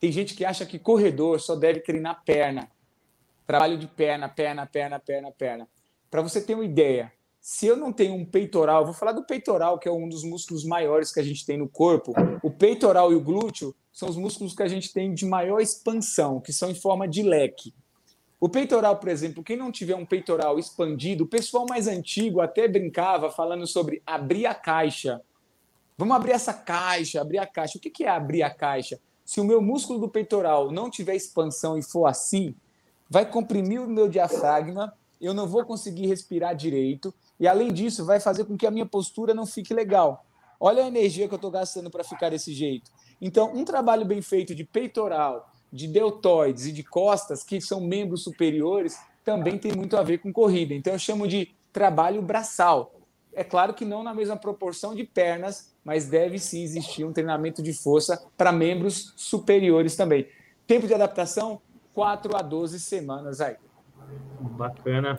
tem 0.00 0.10
gente 0.10 0.34
que 0.34 0.44
acha 0.44 0.66
que 0.66 0.78
corredor 0.78 1.40
só 1.40 1.54
deve 1.54 1.80
treinar 1.80 2.24
perna. 2.24 2.68
Trabalho 3.46 3.78
de 3.78 3.86
perna, 3.86 4.28
perna, 4.28 4.66
perna, 4.66 4.98
perna, 4.98 5.30
perna. 5.30 5.68
Para 6.10 6.22
você 6.22 6.40
ter 6.40 6.54
uma 6.54 6.64
ideia, 6.64 7.12
se 7.40 7.66
eu 7.66 7.76
não 7.76 7.92
tenho 7.92 8.14
um 8.14 8.24
peitoral, 8.24 8.84
vou 8.84 8.94
falar 8.94 9.12
do 9.12 9.24
peitoral, 9.24 9.78
que 9.78 9.88
é 9.88 9.92
um 9.92 10.08
dos 10.08 10.24
músculos 10.24 10.64
maiores 10.64 11.12
que 11.12 11.20
a 11.20 11.22
gente 11.22 11.44
tem 11.44 11.56
no 11.56 11.68
corpo. 11.68 12.12
O 12.42 12.50
peitoral 12.50 13.12
e 13.12 13.14
o 13.14 13.20
glúteo 13.20 13.74
são 13.92 14.08
os 14.08 14.16
músculos 14.16 14.54
que 14.54 14.62
a 14.62 14.68
gente 14.68 14.92
tem 14.92 15.12
de 15.12 15.26
maior 15.26 15.60
expansão, 15.60 16.40
que 16.40 16.52
são 16.52 16.70
em 16.70 16.74
forma 16.74 17.06
de 17.06 17.22
leque. 17.22 17.74
O 18.40 18.48
peitoral, 18.48 18.96
por 18.96 19.08
exemplo, 19.08 19.42
quem 19.42 19.56
não 19.56 19.70
tiver 19.70 19.94
um 19.94 20.04
peitoral 20.06 20.58
expandido, 20.58 21.24
o 21.24 21.28
pessoal 21.28 21.66
mais 21.68 21.86
antigo 21.86 22.40
até 22.40 22.66
brincava 22.66 23.30
falando 23.30 23.66
sobre 23.66 24.02
abrir 24.04 24.46
a 24.46 24.54
caixa. 24.54 25.20
Vamos 25.96 26.16
abrir 26.16 26.32
essa 26.32 26.54
caixa, 26.54 27.20
abrir 27.20 27.38
a 27.38 27.46
caixa. 27.46 27.78
O 27.78 27.80
que 27.80 28.04
é 28.04 28.08
abrir 28.08 28.42
a 28.42 28.50
caixa? 28.50 28.98
Se 29.24 29.40
o 29.40 29.44
meu 29.44 29.60
músculo 29.62 29.98
do 29.98 30.08
peitoral 30.08 30.70
não 30.70 30.90
tiver 30.90 31.14
expansão 31.14 31.78
e 31.78 31.82
for 31.82 32.06
assim, 32.06 32.54
vai 33.08 33.24
comprimir 33.24 33.80
o 33.80 33.88
meu 33.88 34.08
diafragma, 34.08 34.92
eu 35.20 35.32
não 35.32 35.46
vou 35.46 35.64
conseguir 35.64 36.06
respirar 36.06 36.56
direito, 36.56 37.14
e 37.38 37.46
além 37.46 37.72
disso, 37.72 38.04
vai 38.04 38.18
fazer 38.18 38.44
com 38.44 38.56
que 38.56 38.66
a 38.66 38.70
minha 38.70 38.86
postura 38.86 39.32
não 39.32 39.46
fique 39.46 39.72
legal. 39.72 40.24
Olha 40.58 40.84
a 40.84 40.86
energia 40.86 41.28
que 41.28 41.34
eu 41.34 41.36
estou 41.36 41.50
gastando 41.50 41.90
para 41.90 42.04
ficar 42.04 42.30
desse 42.30 42.52
jeito. 42.52 42.90
Então, 43.20 43.52
um 43.54 43.64
trabalho 43.64 44.04
bem 44.04 44.22
feito 44.22 44.54
de 44.54 44.64
peitoral, 44.64 45.48
de 45.72 45.86
deltoides 45.86 46.66
e 46.66 46.72
de 46.72 46.82
costas, 46.82 47.42
que 47.42 47.60
são 47.60 47.80
membros 47.80 48.24
superiores, 48.24 48.98
também 49.24 49.58
tem 49.58 49.72
muito 49.72 49.96
a 49.96 50.02
ver 50.02 50.18
com 50.18 50.32
corrida. 50.32 50.74
Então, 50.74 50.92
eu 50.92 50.98
chamo 50.98 51.26
de 51.28 51.54
trabalho 51.72 52.20
braçal. 52.22 52.92
É 53.34 53.42
claro 53.42 53.72
que 53.72 53.84
não 53.84 54.02
na 54.02 54.14
mesma 54.14 54.36
proporção 54.36 54.94
de 54.94 55.04
pernas, 55.04 55.74
mas 55.84 56.06
deve 56.08 56.38
sim 56.38 56.62
existir 56.62 57.04
um 57.04 57.12
treinamento 57.12 57.62
de 57.62 57.72
força 57.72 58.22
para 58.36 58.52
membros 58.52 59.12
superiores 59.16 59.96
também. 59.96 60.28
Tempo 60.66 60.86
de 60.86 60.94
adaptação, 60.94 61.60
4 61.94 62.36
a 62.36 62.42
12 62.42 62.78
semanas 62.80 63.40
aí. 63.40 63.56
Bacana. 64.40 65.18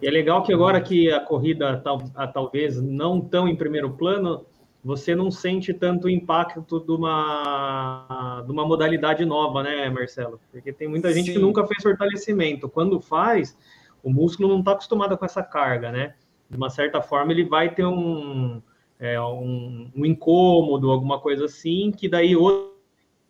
E 0.00 0.06
é 0.06 0.10
legal 0.10 0.42
que 0.42 0.52
agora 0.52 0.80
que 0.80 1.10
a 1.10 1.20
corrida 1.20 1.80
tal, 1.80 2.02
talvez 2.32 2.80
não 2.80 3.20
tão 3.20 3.46
em 3.48 3.56
primeiro 3.56 3.90
plano, 3.90 4.44
você 4.84 5.14
não 5.14 5.30
sente 5.30 5.72
tanto 5.72 6.06
o 6.06 6.10
impacto 6.10 6.80
de 6.80 6.92
uma, 6.92 8.42
de 8.44 8.52
uma 8.52 8.66
modalidade 8.66 9.24
nova, 9.24 9.62
né, 9.62 9.88
Marcelo? 9.88 10.38
Porque 10.52 10.72
tem 10.72 10.86
muita 10.86 11.12
gente 11.12 11.28
Sim. 11.28 11.32
que 11.34 11.38
nunca 11.38 11.66
fez 11.66 11.82
fortalecimento. 11.82 12.68
Quando 12.68 13.00
faz, 13.00 13.56
o 14.02 14.10
músculo 14.10 14.48
não 14.48 14.58
está 14.58 14.72
acostumado 14.72 15.16
com 15.16 15.24
essa 15.24 15.42
carga, 15.42 15.90
né? 15.90 16.14
De 16.48 16.56
uma 16.56 16.70
certa 16.70 17.00
forma, 17.00 17.32
ele 17.32 17.44
vai 17.44 17.74
ter 17.74 17.84
um, 17.84 18.62
é, 18.98 19.20
um, 19.20 19.90
um, 19.94 20.06
incômodo, 20.06 20.90
alguma 20.90 21.20
coisa 21.20 21.46
assim, 21.46 21.90
que 21.90 22.08
daí 22.08 22.36
outro, 22.36 22.74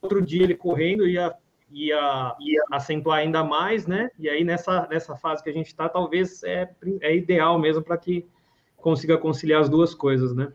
outro 0.02 0.22
dia 0.22 0.42
ele 0.42 0.54
correndo 0.54 1.06
ia, 1.06 1.34
ia, 1.70 2.36
ia 2.40 2.62
acentuar 2.72 3.18
ainda 3.18 3.42
mais, 3.42 3.86
né? 3.86 4.10
E 4.18 4.28
aí 4.28 4.44
nessa, 4.44 4.86
nessa 4.88 5.16
fase 5.16 5.42
que 5.42 5.50
a 5.50 5.52
gente 5.52 5.66
está, 5.66 5.88
talvez 5.88 6.42
é, 6.42 6.70
é 7.00 7.16
ideal 7.16 7.58
mesmo 7.58 7.82
para 7.82 7.96
que 7.96 8.26
consiga 8.76 9.16
conciliar 9.16 9.62
as 9.62 9.68
duas 9.68 9.94
coisas, 9.94 10.34
né? 10.34 10.52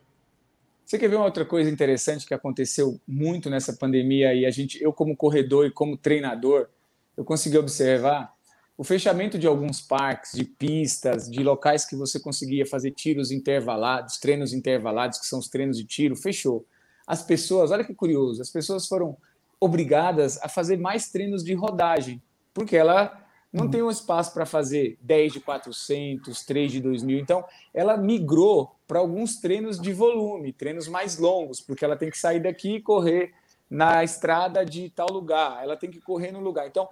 Você 0.85 0.97
quer 0.97 1.07
ver 1.07 1.17
uma 1.17 1.25
outra 1.25 1.45
coisa 1.45 1.69
interessante 1.69 2.25
que 2.25 2.33
aconteceu 2.33 2.99
muito 3.07 3.47
nessa 3.47 3.73
pandemia 3.73 4.33
e 4.33 4.45
a 4.45 4.49
gente, 4.49 4.81
eu 4.81 4.91
como 4.91 5.15
corredor 5.15 5.67
e 5.67 5.71
como 5.71 5.95
treinador, 5.95 6.67
eu 7.15 7.23
consegui 7.23 7.57
observar 7.57 8.33
o 8.79 8.83
fechamento 8.85 9.37
de 9.37 9.45
alguns 9.45 9.81
parques, 9.81 10.31
de 10.31 10.45
pistas, 10.45 11.29
de 11.29 11.43
locais 11.43 11.83
que 11.83 11.97
você 11.97 12.17
conseguia 12.17 12.65
fazer 12.65 12.91
tiros 12.91 13.29
intervalados, 13.29 14.17
treinos 14.17 14.53
intervalados, 14.53 15.19
que 15.19 15.25
são 15.25 15.37
os 15.37 15.49
treinos 15.49 15.77
de 15.77 15.83
tiro, 15.83 16.15
fechou. 16.15 16.65
As 17.05 17.21
pessoas, 17.21 17.71
olha 17.71 17.83
que 17.83 17.93
curioso, 17.93 18.41
as 18.41 18.49
pessoas 18.49 18.87
foram 18.87 19.17
obrigadas 19.59 20.41
a 20.41 20.47
fazer 20.47 20.77
mais 20.77 21.09
treinos 21.09 21.43
de 21.43 21.53
rodagem, 21.53 22.23
porque 22.53 22.77
ela 22.77 23.21
não 23.51 23.65
uhum. 23.65 23.69
tem 23.69 23.83
um 23.83 23.91
espaço 23.91 24.33
para 24.33 24.45
fazer 24.45 24.97
10 25.01 25.33
de 25.33 25.39
400, 25.41 26.45
3 26.45 26.71
de 26.71 26.79
2000. 26.79 27.19
Então, 27.19 27.43
ela 27.73 27.97
migrou 27.97 28.77
para 28.87 28.99
alguns 28.99 29.41
treinos 29.41 29.77
de 29.77 29.91
volume, 29.91 30.53
treinos 30.53 30.87
mais 30.87 31.17
longos, 31.17 31.59
porque 31.59 31.83
ela 31.83 31.97
tem 31.97 32.09
que 32.09 32.17
sair 32.17 32.39
daqui 32.39 32.75
e 32.75 32.81
correr 32.81 33.33
na 33.69 34.05
estrada 34.05 34.65
de 34.65 34.89
tal 34.89 35.11
lugar, 35.11 35.61
ela 35.61 35.75
tem 35.75 35.91
que 35.91 35.99
correr 35.99 36.31
no 36.31 36.39
lugar. 36.39 36.65
Então, 36.65 36.87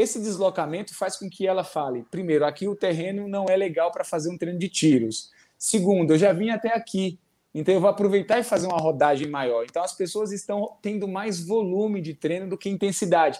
esse 0.00 0.20
deslocamento 0.20 0.94
faz 0.94 1.16
com 1.16 1.28
que 1.28 1.46
ela 1.46 1.62
fale: 1.62 2.04
primeiro, 2.10 2.44
aqui 2.44 2.66
o 2.66 2.76
terreno 2.76 3.28
não 3.28 3.46
é 3.48 3.56
legal 3.56 3.90
para 3.90 4.04
fazer 4.04 4.30
um 4.30 4.38
treino 4.38 4.58
de 4.58 4.68
tiros. 4.68 5.30
Segundo, 5.58 6.14
eu 6.14 6.18
já 6.18 6.32
vim 6.32 6.50
até 6.50 6.74
aqui, 6.74 7.18
então 7.54 7.74
eu 7.74 7.80
vou 7.80 7.90
aproveitar 7.90 8.38
e 8.38 8.44
fazer 8.44 8.66
uma 8.66 8.78
rodagem 8.78 9.28
maior. 9.28 9.64
Então 9.64 9.82
as 9.82 9.92
pessoas 9.92 10.32
estão 10.32 10.76
tendo 10.80 11.06
mais 11.06 11.44
volume 11.44 12.00
de 12.00 12.14
treino 12.14 12.48
do 12.48 12.56
que 12.56 12.68
intensidade. 12.68 13.38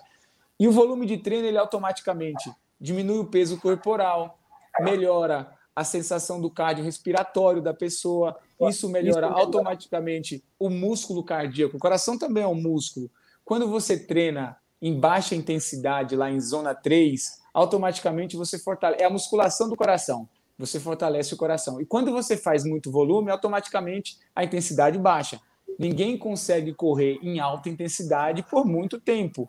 E 0.59 0.69
o 0.69 0.73
volume 0.73 1.07
de 1.07 1.17
treino, 1.17 1.47
ele 1.47 1.57
automaticamente 1.57 2.53
diminui 2.79 3.21
o 3.21 3.27
peso 3.27 3.59
corporal, 3.59 4.39
melhora 4.81 5.51
a 5.75 5.85
sensação 5.85 6.41
do 6.41 6.51
cardiorrespiratório 6.51 7.63
da 7.63 7.73
pessoa, 7.73 8.37
isso 8.69 8.89
melhora 8.89 9.29
automaticamente 9.29 10.45
o 10.59 10.69
músculo 10.69 11.25
cardíaco. 11.25 11.77
O 11.77 11.81
coração 11.81 12.19
também 12.19 12.43
é 12.43 12.47
um 12.47 12.55
músculo. 12.55 13.11
Quando 13.45 13.67
você 13.67 13.99
treina 13.99 14.60
em 14.81 14.99
baixa 14.99 15.35
intensidade, 15.35 16.17
lá 16.17 16.31
em 16.31 16.41
zona 16.41 16.75
3, 16.75 17.41
automaticamente 17.53 18.37
você 18.37 18.59
fortalece. 18.59 19.03
É 19.03 19.07
a 19.07 19.11
musculação 19.11 19.69
do 19.69 19.77
coração. 19.77 20.29
Você 20.59 20.79
fortalece 20.79 21.33
o 21.33 21.37
coração. 21.37 21.81
E 21.81 21.87
quando 21.87 22.13
você 22.13 22.37
faz 22.37 22.65
muito 22.65 22.91
volume, 22.91 23.31
automaticamente 23.31 24.19
a 24.35 24.45
intensidade 24.45 24.99
baixa. 24.99 25.41
Ninguém 25.79 26.19
consegue 26.19 26.75
correr 26.75 27.19
em 27.23 27.41
alta 27.41 27.69
intensidade 27.69 28.43
por 28.43 28.67
muito 28.67 29.01
tempo. 29.01 29.49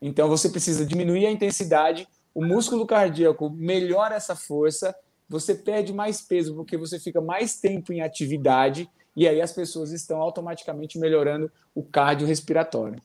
Então 0.00 0.28
você 0.28 0.50
precisa 0.50 0.84
diminuir 0.84 1.26
a 1.26 1.30
intensidade, 1.30 2.06
o 2.34 2.44
músculo 2.44 2.86
cardíaco 2.86 3.48
melhora 3.48 4.14
essa 4.14 4.36
força, 4.36 4.94
você 5.28 5.54
perde 5.54 5.92
mais 5.92 6.20
peso 6.20 6.54
porque 6.54 6.76
você 6.76 6.98
fica 7.00 7.20
mais 7.20 7.58
tempo 7.58 7.92
em 7.92 8.02
atividade 8.02 8.88
e 9.16 9.26
aí 9.26 9.40
as 9.40 9.52
pessoas 9.52 9.90
estão 9.90 10.20
automaticamente 10.20 10.98
melhorando 10.98 11.50
o 11.74 11.82
cardiorrespiratório. 11.82 13.02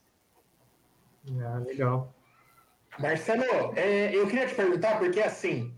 Ah, 1.30 1.60
legal. 1.66 2.14
Marcelo, 3.00 3.74
é, 3.76 4.16
eu 4.16 4.28
queria 4.28 4.48
te 4.48 4.56
perguntar, 4.56 5.00
porque 5.00 5.22
assim, 5.22 5.74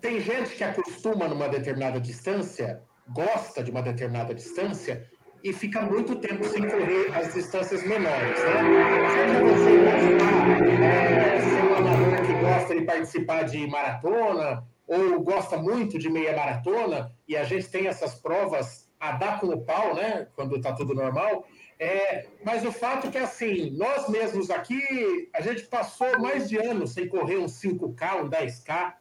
tem 0.00 0.20
gente 0.20 0.54
que 0.54 0.62
acostuma 0.62 1.26
numa 1.28 1.48
determinada 1.48 2.00
distância, 2.00 2.82
gosta 3.08 3.62
de 3.62 3.70
uma 3.70 3.82
determinada 3.82 4.34
distância, 4.34 5.08
e 5.42 5.52
fica 5.52 5.82
muito 5.82 6.16
tempo 6.16 6.44
sem 6.44 6.68
correr 6.68 7.14
as 7.14 7.32
distâncias 7.32 7.82
menores, 7.82 8.38
né? 8.42 9.08
Seja 9.10 9.44
você 9.44 9.74
imaginar 9.74 10.82
é, 10.82 11.40
ser 11.40 11.64
um 11.64 11.74
amador 11.76 12.26
que 12.26 12.32
gosta 12.40 12.74
de 12.74 12.82
participar 12.82 13.42
de 13.44 13.66
maratona 13.66 14.64
ou 14.86 15.20
gosta 15.20 15.56
muito 15.56 15.98
de 15.98 16.08
meia 16.08 16.34
maratona, 16.34 17.12
e 17.28 17.36
a 17.36 17.44
gente 17.44 17.68
tem 17.68 17.86
essas 17.86 18.14
provas 18.14 18.88
a 18.98 19.12
dar 19.12 19.40
com 19.40 19.48
o 19.48 19.64
pau, 19.64 19.94
né? 19.94 20.26
Quando 20.34 20.56
está 20.56 20.72
tudo 20.72 20.94
normal. 20.94 21.44
É, 21.78 22.26
mas 22.42 22.64
o 22.64 22.72
fato 22.72 23.08
é 23.08 23.10
que, 23.10 23.18
assim, 23.18 23.70
nós 23.76 24.08
mesmos 24.08 24.50
aqui, 24.50 25.28
a 25.34 25.42
gente 25.42 25.64
passou 25.64 26.18
mais 26.18 26.48
de 26.48 26.56
anos 26.56 26.92
sem 26.94 27.08
correr 27.08 27.36
um 27.36 27.46
5K, 27.46 28.22
um 28.22 28.30
10K. 28.30 28.94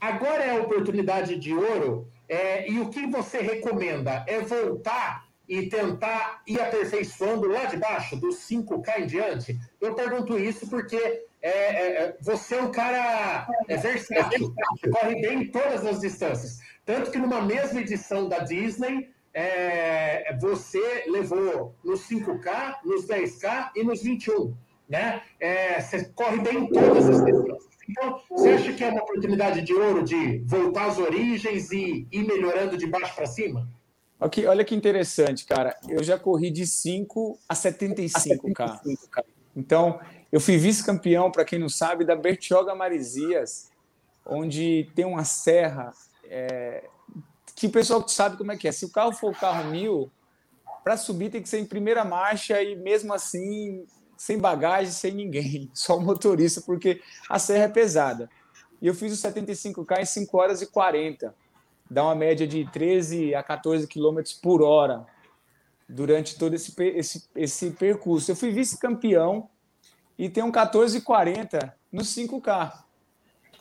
Agora 0.00 0.44
é 0.44 0.50
a 0.50 0.60
oportunidade 0.60 1.36
de 1.36 1.54
ouro. 1.54 2.10
É, 2.28 2.70
e 2.70 2.78
o 2.78 2.90
que 2.90 3.06
você 3.06 3.38
recomenda? 3.38 4.24
É 4.28 4.40
voltar 4.40 5.26
e 5.48 5.66
tentar 5.68 6.42
ir 6.46 6.60
aperfeiçoando 6.60 7.48
lá 7.48 7.64
de 7.64 7.78
baixo, 7.78 8.16
dos 8.16 8.36
5K 8.46 9.00
em 9.00 9.06
diante? 9.06 9.58
Eu 9.80 9.94
pergunto 9.94 10.38
isso 10.38 10.68
porque 10.68 11.24
é, 11.40 11.50
é, 11.50 12.02
é, 12.02 12.16
você 12.20 12.56
é 12.56 12.62
um 12.62 12.70
cara 12.70 13.48
é, 13.68 13.76
versátil, 13.76 14.54
corre 14.92 15.20
bem 15.20 15.42
em 15.42 15.50
todas 15.50 15.86
as 15.86 16.00
distâncias. 16.00 16.58
Tanto 16.84 17.10
que 17.10 17.18
numa 17.18 17.40
mesma 17.40 17.80
edição 17.80 18.28
da 18.28 18.40
Disney, 18.40 19.10
é, 19.34 20.36
você 20.40 21.04
levou 21.08 21.74
nos 21.84 22.08
5K, 22.08 22.76
nos 22.84 23.06
10K 23.06 23.70
e 23.76 23.84
nos 23.84 24.02
21. 24.02 24.54
Né? 24.88 25.22
É, 25.38 25.80
você 25.80 26.06
corre 26.06 26.40
bem 26.40 26.58
em 26.58 26.66
todas 26.68 27.08
as 27.08 27.24
distâncias. 27.24 27.68
Então, 27.88 28.20
você 28.30 28.50
acha 28.50 28.72
que 28.72 28.84
é 28.84 28.88
uma 28.88 29.02
oportunidade 29.02 29.62
de 29.62 29.72
ouro 29.72 30.02
de 30.02 30.38
voltar 30.44 30.86
às 30.86 30.98
origens 30.98 31.70
e 31.70 32.06
ir 32.10 32.26
melhorando 32.26 32.76
de 32.76 32.86
baixo 32.86 33.14
para 33.14 33.26
cima? 33.26 33.68
Okay, 34.20 34.46
olha 34.46 34.64
que 34.64 34.74
interessante, 34.74 35.46
cara. 35.46 35.76
Eu 35.88 36.02
já 36.02 36.18
corri 36.18 36.50
de 36.50 36.66
5 36.66 37.38
a 37.48 37.54
75K. 37.54 38.80
Então, 39.56 40.00
eu 40.30 40.40
fui 40.40 40.58
vice-campeão, 40.58 41.30
para 41.30 41.44
quem 41.44 41.58
não 41.58 41.68
sabe, 41.68 42.04
da 42.04 42.14
Bertioga 42.14 42.74
Marizias, 42.74 43.70
onde 44.26 44.90
tem 44.94 45.04
uma 45.04 45.24
serra 45.24 45.92
é, 46.24 46.84
que 47.58 47.66
o 47.66 47.70
pessoal 47.70 48.06
sabe 48.08 48.36
como 48.36 48.52
é 48.52 48.56
que 48.56 48.68
é. 48.68 48.72
Se 48.72 48.84
o 48.84 48.90
carro 48.90 49.12
for 49.12 49.32
o 49.32 49.36
carro 49.38 49.70
mil, 49.70 50.10
para 50.84 50.96
subir 50.96 51.30
tem 51.30 51.42
que 51.42 51.48
ser 51.48 51.58
em 51.58 51.66
primeira 51.66 52.04
marcha 52.04 52.62
e 52.62 52.76
mesmo 52.76 53.12
assim, 53.12 53.84
sem 54.16 54.38
bagagem, 54.38 54.92
sem 54.92 55.12
ninguém, 55.12 55.70
só 55.74 55.96
o 55.96 56.00
motorista, 56.00 56.60
porque 56.60 57.02
a 57.28 57.38
serra 57.38 57.64
é 57.64 57.68
pesada. 57.68 58.30
E 58.80 58.86
eu 58.86 58.94
fiz 58.94 59.12
o 59.12 59.28
75K 59.28 60.00
em 60.00 60.04
5 60.04 60.38
horas 60.38 60.62
e 60.62 60.66
40 60.66 61.34
dá 61.90 62.04
uma 62.04 62.14
média 62.14 62.46
de 62.46 62.64
13 62.70 63.34
a 63.34 63.42
14 63.42 63.86
km 63.86 64.20
por 64.42 64.62
hora 64.62 65.06
durante 65.88 66.38
todo 66.38 66.54
esse, 66.54 66.74
esse, 66.78 67.28
esse 67.34 67.70
percurso. 67.70 68.30
Eu 68.30 68.36
fui 68.36 68.52
vice-campeão 68.52 69.48
e 70.18 70.28
tenho 70.28 70.46
um 70.46 70.52
14,40 70.52 71.72
no 71.90 72.02
5K. 72.02 72.84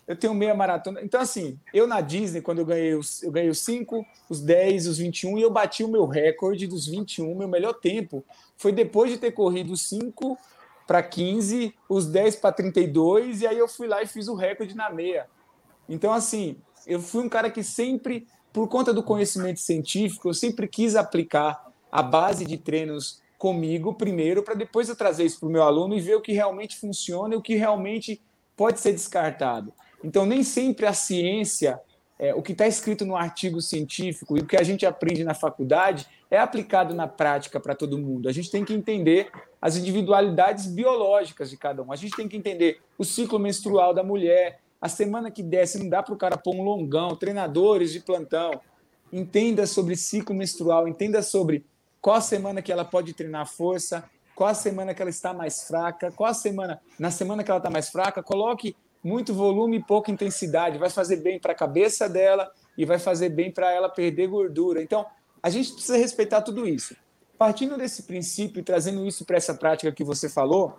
Eu 0.08 0.16
tenho 0.16 0.34
meia 0.34 0.56
maratona. 0.56 1.02
Então, 1.02 1.20
assim, 1.20 1.60
eu 1.74 1.86
na 1.86 2.00
Disney, 2.00 2.42
quando 2.42 2.60
eu 2.60 2.66
ganhei 2.66 2.96
os, 2.96 3.22
eu 3.22 3.32
ganhei 3.32 3.50
os 3.50 3.60
5, 3.60 4.06
os 4.30 4.40
10, 4.40 4.88
os 4.88 4.98
21, 4.98 5.38
e 5.38 5.42
eu 5.42 5.52
bati 5.52 5.84
o 5.84 5.90
meu 5.90 6.06
recorde 6.06 6.66
dos 6.66 6.88
21, 6.88 7.36
meu 7.36 7.48
melhor 7.48 7.74
tempo. 7.74 8.24
Foi 8.56 8.72
depois 8.72 9.12
de 9.12 9.18
ter 9.18 9.32
corrido 9.32 9.74
os 9.74 9.82
5 9.82 10.38
para 10.88 11.04
15, 11.04 11.76
os 11.90 12.08
10 12.08 12.38
para 12.38 12.54
32, 12.54 13.42
e 13.42 13.48
aí 13.48 13.58
eu 13.58 13.68
fui 13.68 13.88
lá 13.88 14.02
e 14.02 14.08
fiz 14.08 14.30
o 14.30 14.36
recorde 14.36 14.74
na 14.74 14.90
meia. 14.90 15.28
Então, 15.90 16.14
assim, 16.14 16.56
eu 16.86 17.02
fui 17.02 17.22
um 17.22 17.30
cara 17.30 17.52
que 17.52 17.62
sempre, 17.62 18.26
por 18.54 18.70
conta 18.70 18.94
do 18.94 19.04
conhecimento 19.04 19.60
científico, 19.60 20.30
eu 20.30 20.34
sempre 20.34 20.70
quis 20.70 20.96
aplicar 20.96 21.68
a 21.92 22.02
base 22.02 22.46
de 22.46 22.58
treinos 22.58 23.22
comigo 23.38 23.94
primeiro, 23.94 24.42
para 24.42 24.56
depois 24.56 24.88
eu 24.88 24.96
trazer 24.96 25.26
isso 25.26 25.40
para 25.40 25.50
o 25.50 25.52
meu 25.52 25.64
aluno 25.64 25.96
e 25.96 26.02
ver 26.02 26.16
o 26.16 26.22
que 26.22 26.32
realmente 26.32 26.78
funciona 26.78 27.36
e 27.36 27.38
o 27.38 27.42
que 27.42 27.56
realmente 27.56 28.22
pode 28.56 28.80
ser 28.80 28.94
descartado. 28.94 29.74
Então, 30.04 30.26
nem 30.26 30.44
sempre 30.44 30.86
a 30.86 30.94
ciência, 30.94 31.80
é, 32.20 32.34
o 32.34 32.42
que 32.42 32.52
está 32.52 32.68
escrito 32.68 33.06
no 33.06 33.16
artigo 33.16 33.62
científico 33.62 34.38
e 34.38 34.42
o 34.42 34.46
que 34.46 34.58
a 34.58 34.64
gente 34.64 34.86
aprende 34.86 35.24
na 35.24 35.34
faculdade 35.34 36.08
é 36.30 36.38
aplicado 36.38 36.94
na 36.94 37.08
prática 37.08 37.60
para 37.60 37.76
todo 37.76 37.98
mundo. 37.98 38.28
A 38.28 38.32
gente 38.32 38.50
tem 38.50 38.66
que 38.66 38.74
entender 38.74 39.30
as 39.62 39.78
individualidades 39.78 40.68
biológicas 40.68 41.50
de 41.50 41.58
cada 41.58 41.82
um. 41.84 41.92
A 41.92 41.96
gente 41.96 42.16
tem 42.16 42.28
que 42.28 42.36
entender 42.36 42.82
o 42.98 43.04
ciclo 43.04 43.40
menstrual 43.40 43.94
da 43.94 44.04
mulher, 44.04 44.60
a 44.82 44.90
semana 44.90 45.32
que 45.32 45.42
desce, 45.42 45.80
não 45.80 45.90
dá 45.90 46.04
para 46.04 46.14
o 46.14 46.18
cara 46.18 46.38
pôr 46.38 46.56
um 46.56 46.64
longão, 46.64 47.16
treinadores 47.16 47.92
de 47.92 48.00
plantão. 48.00 48.60
Entenda 49.12 49.66
sobre 49.66 49.96
ciclo 49.96 50.36
menstrual, 50.36 50.88
entenda 50.88 51.22
sobre 51.22 51.66
qual 52.02 52.18
a 52.18 52.22
semana 52.22 52.62
que 52.62 52.72
ela 52.72 52.86
pode 52.86 53.14
treinar 53.14 53.48
força, 53.48 54.04
qual 54.36 54.50
a 54.50 54.54
semana 54.54 54.94
que 54.94 55.02
ela 55.02 55.10
está 55.10 55.34
mais 55.34 55.64
fraca, 55.64 56.12
qual 56.12 56.30
a 56.30 56.34
semana, 56.34 56.80
na 57.00 57.10
semana 57.10 57.44
que 57.44 57.50
ela 57.50 57.58
está 57.58 57.70
mais 57.70 57.90
fraca, 57.90 58.22
coloque 58.22 58.76
muito 59.04 59.34
volume 59.34 59.78
e 59.78 59.84
pouca 59.84 60.12
intensidade, 60.12 60.78
vai 60.78 60.90
fazer 60.90 61.18
bem 61.18 61.40
para 61.40 61.54
a 61.54 61.56
cabeça 61.56 62.10
dela 62.10 62.52
e 62.78 62.86
vai 62.86 63.00
fazer 63.00 63.30
bem 63.30 63.52
para 63.52 63.72
ela 63.72 63.90
perder 63.90 64.28
gordura. 64.28 64.82
Então, 64.82 65.06
a 65.42 65.50
gente 65.50 65.74
precisa 65.74 65.98
respeitar 65.98 66.42
tudo 66.42 66.68
isso. 66.68 66.96
Partindo 67.38 67.78
desse 67.78 68.04
princípio 68.04 68.60
e 68.60 68.64
trazendo 68.64 69.06
isso 69.06 69.24
para 69.26 69.38
essa 69.38 69.54
prática 69.54 69.92
que 69.92 70.04
você 70.04 70.28
falou, 70.28 70.78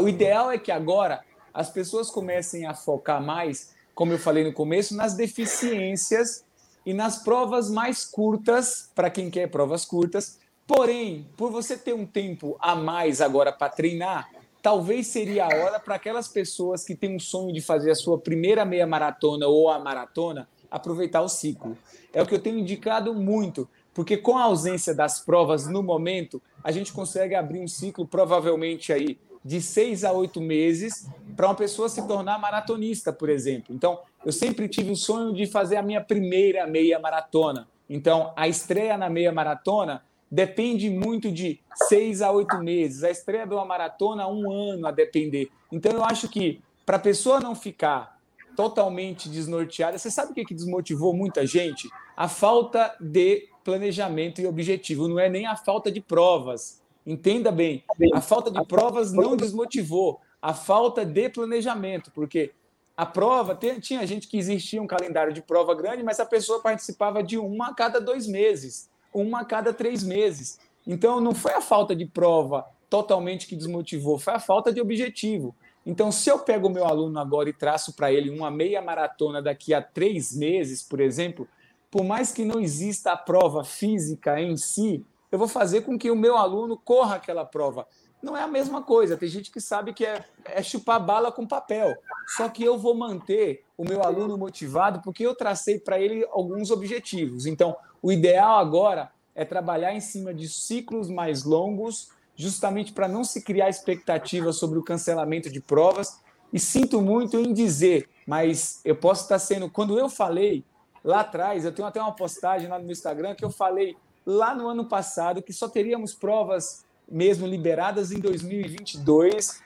o 0.00 0.08
ideal 0.08 0.50
é 0.50 0.58
que 0.58 0.70
agora 0.70 1.22
as 1.52 1.70
pessoas 1.70 2.10
comecem 2.10 2.66
a 2.66 2.74
focar 2.74 3.22
mais, 3.22 3.74
como 3.94 4.12
eu 4.12 4.18
falei 4.18 4.44
no 4.44 4.52
começo, 4.52 4.94
nas 4.94 5.14
deficiências 5.14 6.44
e 6.84 6.92
nas 6.92 7.22
provas 7.22 7.70
mais 7.70 8.04
curtas, 8.04 8.90
para 8.94 9.10
quem 9.10 9.30
quer 9.30 9.50
provas 9.50 9.84
curtas. 9.84 10.38
Porém, 10.66 11.28
por 11.36 11.50
você 11.50 11.76
ter 11.76 11.94
um 11.94 12.04
tempo 12.04 12.56
a 12.60 12.74
mais 12.74 13.20
agora 13.20 13.52
para 13.52 13.70
treinar, 13.70 14.28
talvez 14.66 15.06
seria 15.06 15.44
a 15.44 15.46
hora 15.46 15.78
para 15.78 15.94
aquelas 15.94 16.26
pessoas 16.26 16.84
que 16.84 16.96
têm 16.96 17.14
um 17.14 17.20
sonho 17.20 17.54
de 17.54 17.60
fazer 17.60 17.92
a 17.92 17.94
sua 17.94 18.18
primeira 18.18 18.64
meia 18.64 18.84
maratona 18.84 19.46
ou 19.46 19.70
a 19.70 19.78
maratona 19.78 20.48
aproveitar 20.68 21.22
o 21.22 21.28
ciclo. 21.28 21.78
É 22.12 22.20
o 22.20 22.26
que 22.26 22.34
eu 22.34 22.40
tenho 22.40 22.58
indicado 22.58 23.14
muito, 23.14 23.68
porque 23.94 24.16
com 24.16 24.36
a 24.36 24.42
ausência 24.42 24.92
das 24.92 25.20
provas 25.20 25.68
no 25.68 25.84
momento, 25.84 26.42
a 26.64 26.72
gente 26.72 26.92
consegue 26.92 27.36
abrir 27.36 27.60
um 27.60 27.68
ciclo 27.68 28.04
provavelmente 28.08 28.92
aí 28.92 29.20
de 29.44 29.62
seis 29.62 30.02
a 30.02 30.10
oito 30.10 30.40
meses 30.40 31.06
para 31.36 31.46
uma 31.46 31.54
pessoa 31.54 31.88
se 31.88 32.04
tornar 32.04 32.36
maratonista, 32.40 33.12
por 33.12 33.28
exemplo. 33.28 33.72
Então, 33.72 34.00
eu 34.24 34.32
sempre 34.32 34.68
tive 34.68 34.90
o 34.90 34.96
sonho 34.96 35.32
de 35.32 35.46
fazer 35.46 35.76
a 35.76 35.82
minha 35.82 36.00
primeira 36.00 36.66
meia 36.66 36.98
maratona. 36.98 37.68
Então, 37.88 38.32
a 38.34 38.48
estreia 38.48 38.98
na 38.98 39.08
meia 39.08 39.30
maratona 39.30 40.02
depende 40.30 40.90
muito 40.90 41.30
de 41.30 41.60
seis 41.88 42.22
a 42.22 42.30
oito 42.30 42.58
meses. 42.58 43.04
A 43.04 43.10
estreia 43.10 43.46
de 43.46 43.54
uma 43.54 43.64
maratona, 43.64 44.28
um 44.28 44.50
ano 44.50 44.86
a 44.86 44.90
depender. 44.90 45.48
Então, 45.70 45.92
eu 45.92 46.04
acho 46.04 46.28
que 46.28 46.60
para 46.84 46.96
a 46.96 47.00
pessoa 47.00 47.40
não 47.40 47.54
ficar 47.54 48.16
totalmente 48.56 49.28
desnorteada, 49.28 49.98
você 49.98 50.10
sabe 50.10 50.32
o 50.32 50.34
que 50.34 50.54
desmotivou 50.54 51.14
muita 51.14 51.46
gente? 51.46 51.90
A 52.16 52.28
falta 52.28 52.96
de 53.00 53.48
planejamento 53.62 54.40
e 54.40 54.46
objetivo. 54.46 55.08
Não 55.08 55.18
é 55.18 55.28
nem 55.28 55.46
a 55.46 55.56
falta 55.56 55.90
de 55.90 56.00
provas 56.00 56.80
Entenda 57.06 57.52
bem, 57.52 57.84
a 58.12 58.20
falta 58.20 58.50
de 58.50 58.66
provas 58.66 59.12
não 59.12 59.36
desmotivou, 59.36 60.20
a 60.42 60.52
falta 60.52 61.04
de 61.04 61.28
planejamento, 61.28 62.10
porque 62.10 62.50
a 62.96 63.06
prova, 63.06 63.56
tinha 63.80 64.04
gente 64.04 64.26
que 64.26 64.36
existia 64.36 64.82
um 64.82 64.88
calendário 64.88 65.32
de 65.32 65.40
prova 65.40 65.72
grande, 65.72 66.02
mas 66.02 66.18
a 66.18 66.26
pessoa 66.26 66.60
participava 66.60 67.22
de 67.22 67.38
uma 67.38 67.68
a 67.68 67.74
cada 67.74 68.00
dois 68.00 68.26
meses, 68.26 68.90
uma 69.20 69.40
a 69.40 69.44
cada 69.44 69.72
três 69.72 70.02
meses. 70.02 70.58
Então, 70.86 71.20
não 71.20 71.34
foi 71.34 71.52
a 71.52 71.60
falta 71.60 71.96
de 71.96 72.06
prova 72.06 72.64
totalmente 72.88 73.46
que 73.46 73.56
desmotivou, 73.56 74.18
foi 74.18 74.34
a 74.34 74.40
falta 74.40 74.72
de 74.72 74.80
objetivo. 74.80 75.54
Então, 75.84 76.10
se 76.12 76.28
eu 76.28 76.38
pego 76.38 76.68
o 76.68 76.70
meu 76.70 76.84
aluno 76.84 77.18
agora 77.18 77.48
e 77.48 77.52
traço 77.52 77.94
para 77.94 78.12
ele 78.12 78.30
uma 78.30 78.50
meia 78.50 78.82
maratona 78.82 79.40
daqui 79.40 79.72
a 79.72 79.80
três 79.80 80.36
meses, 80.36 80.82
por 80.82 81.00
exemplo, 81.00 81.48
por 81.90 82.04
mais 82.04 82.32
que 82.32 82.44
não 82.44 82.60
exista 82.60 83.12
a 83.12 83.16
prova 83.16 83.64
física 83.64 84.40
em 84.40 84.56
si, 84.56 85.04
eu 85.30 85.38
vou 85.38 85.48
fazer 85.48 85.82
com 85.82 85.98
que 85.98 86.10
o 86.10 86.16
meu 86.16 86.36
aluno 86.36 86.76
corra 86.76 87.16
aquela 87.16 87.44
prova. 87.44 87.86
Não 88.22 88.36
é 88.36 88.42
a 88.42 88.48
mesma 88.48 88.82
coisa. 88.82 89.16
Tem 89.16 89.28
gente 89.28 89.50
que 89.50 89.60
sabe 89.60 89.92
que 89.92 90.04
é, 90.04 90.24
é 90.44 90.62
chupar 90.62 91.04
bala 91.04 91.30
com 91.30 91.46
papel. 91.46 91.94
Só 92.36 92.48
que 92.48 92.64
eu 92.64 92.78
vou 92.78 92.94
manter 92.94 93.64
o 93.76 93.84
meu 93.84 94.02
aluno 94.02 94.36
motivado 94.36 95.00
porque 95.02 95.24
eu 95.24 95.34
tracei 95.34 95.78
para 95.78 96.00
ele 96.00 96.26
alguns 96.30 96.70
objetivos. 96.70 97.46
Então, 97.46 97.76
o 98.02 98.10
ideal 98.10 98.58
agora 98.58 99.10
é 99.34 99.44
trabalhar 99.44 99.94
em 99.94 100.00
cima 100.00 100.32
de 100.32 100.48
ciclos 100.48 101.10
mais 101.10 101.44
longos, 101.44 102.08
justamente 102.34 102.92
para 102.92 103.06
não 103.06 103.22
se 103.22 103.42
criar 103.42 103.68
expectativa 103.68 104.52
sobre 104.52 104.78
o 104.78 104.82
cancelamento 104.82 105.50
de 105.50 105.60
provas. 105.60 106.20
E 106.52 106.58
sinto 106.58 107.02
muito 107.02 107.38
em 107.38 107.52
dizer, 107.52 108.08
mas 108.26 108.80
eu 108.84 108.96
posso 108.96 109.22
estar 109.22 109.38
sendo. 109.38 109.70
Quando 109.70 109.98
eu 109.98 110.08
falei 110.08 110.64
lá 111.04 111.20
atrás, 111.20 111.64
eu 111.64 111.72
tenho 111.72 111.86
até 111.86 112.00
uma 112.00 112.14
postagem 112.14 112.68
lá 112.68 112.78
no 112.78 112.84
meu 112.84 112.92
Instagram 112.92 113.34
que 113.34 113.44
eu 113.44 113.50
falei 113.50 113.96
lá 114.24 114.54
no 114.54 114.68
ano 114.68 114.86
passado 114.86 115.40
que 115.40 115.52
só 115.52 115.68
teríamos 115.68 116.12
provas 116.12 116.84
mesmo 117.08 117.46
liberadas 117.46 118.12
em 118.12 118.18
2022. 118.18 119.62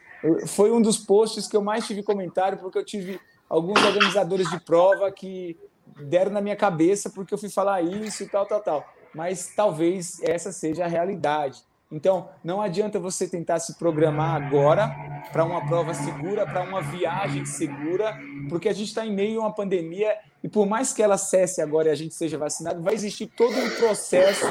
Foi 0.47 0.71
um 0.71 0.81
dos 0.81 0.99
posts 0.99 1.47
que 1.47 1.57
eu 1.57 1.63
mais 1.63 1.87
tive 1.87 2.03
comentário, 2.03 2.59
porque 2.59 2.79
eu 2.79 2.85
tive 2.85 3.21
alguns 3.49 3.83
organizadores 3.83 4.49
de 4.51 4.61
prova 4.61 5.11
que 5.11 5.59
deram 6.05 6.31
na 6.31 6.41
minha 6.41 6.57
cabeça 6.57 7.11
porque 7.11 7.35
eu 7.35 7.39
fui 7.39 7.49
falar 7.49 7.83
isso 7.83 8.23
e 8.23 8.29
tal, 8.29 8.47
tal, 8.47 8.61
tal. 8.61 8.95
Mas 9.15 9.53
talvez 9.55 10.23
essa 10.23 10.53
seja 10.53 10.85
a 10.85 10.89
realidade. 10.89 11.63
Então, 11.93 12.29
não 12.45 12.63
adianta 12.63 13.01
você 13.01 13.27
tentar 13.27 13.59
se 13.59 13.77
programar 13.77 14.41
agora 14.41 14.95
para 15.33 15.45
uma 15.45 15.67
prova 15.67 15.93
segura, 15.93 16.47
para 16.47 16.63
uma 16.63 16.81
viagem 16.81 17.45
segura, 17.45 18.17
porque 18.49 18.69
a 18.69 18.73
gente 18.73 18.89
está 18.89 19.05
em 19.05 19.13
meio 19.13 19.41
a 19.41 19.47
uma 19.47 19.55
pandemia 19.55 20.17
e 20.43 20.49
por 20.49 20.67
mais 20.67 20.93
que 20.93 21.03
ela 21.03 21.19
cesse 21.19 21.61
agora 21.61 21.89
e 21.89 21.91
a 21.91 21.97
gente 21.97 22.15
seja 22.15 22.39
vacinado, 22.39 22.81
vai 22.81 22.95
existir 22.95 23.27
todo 23.27 23.57
um 23.59 23.71
processo 23.71 24.47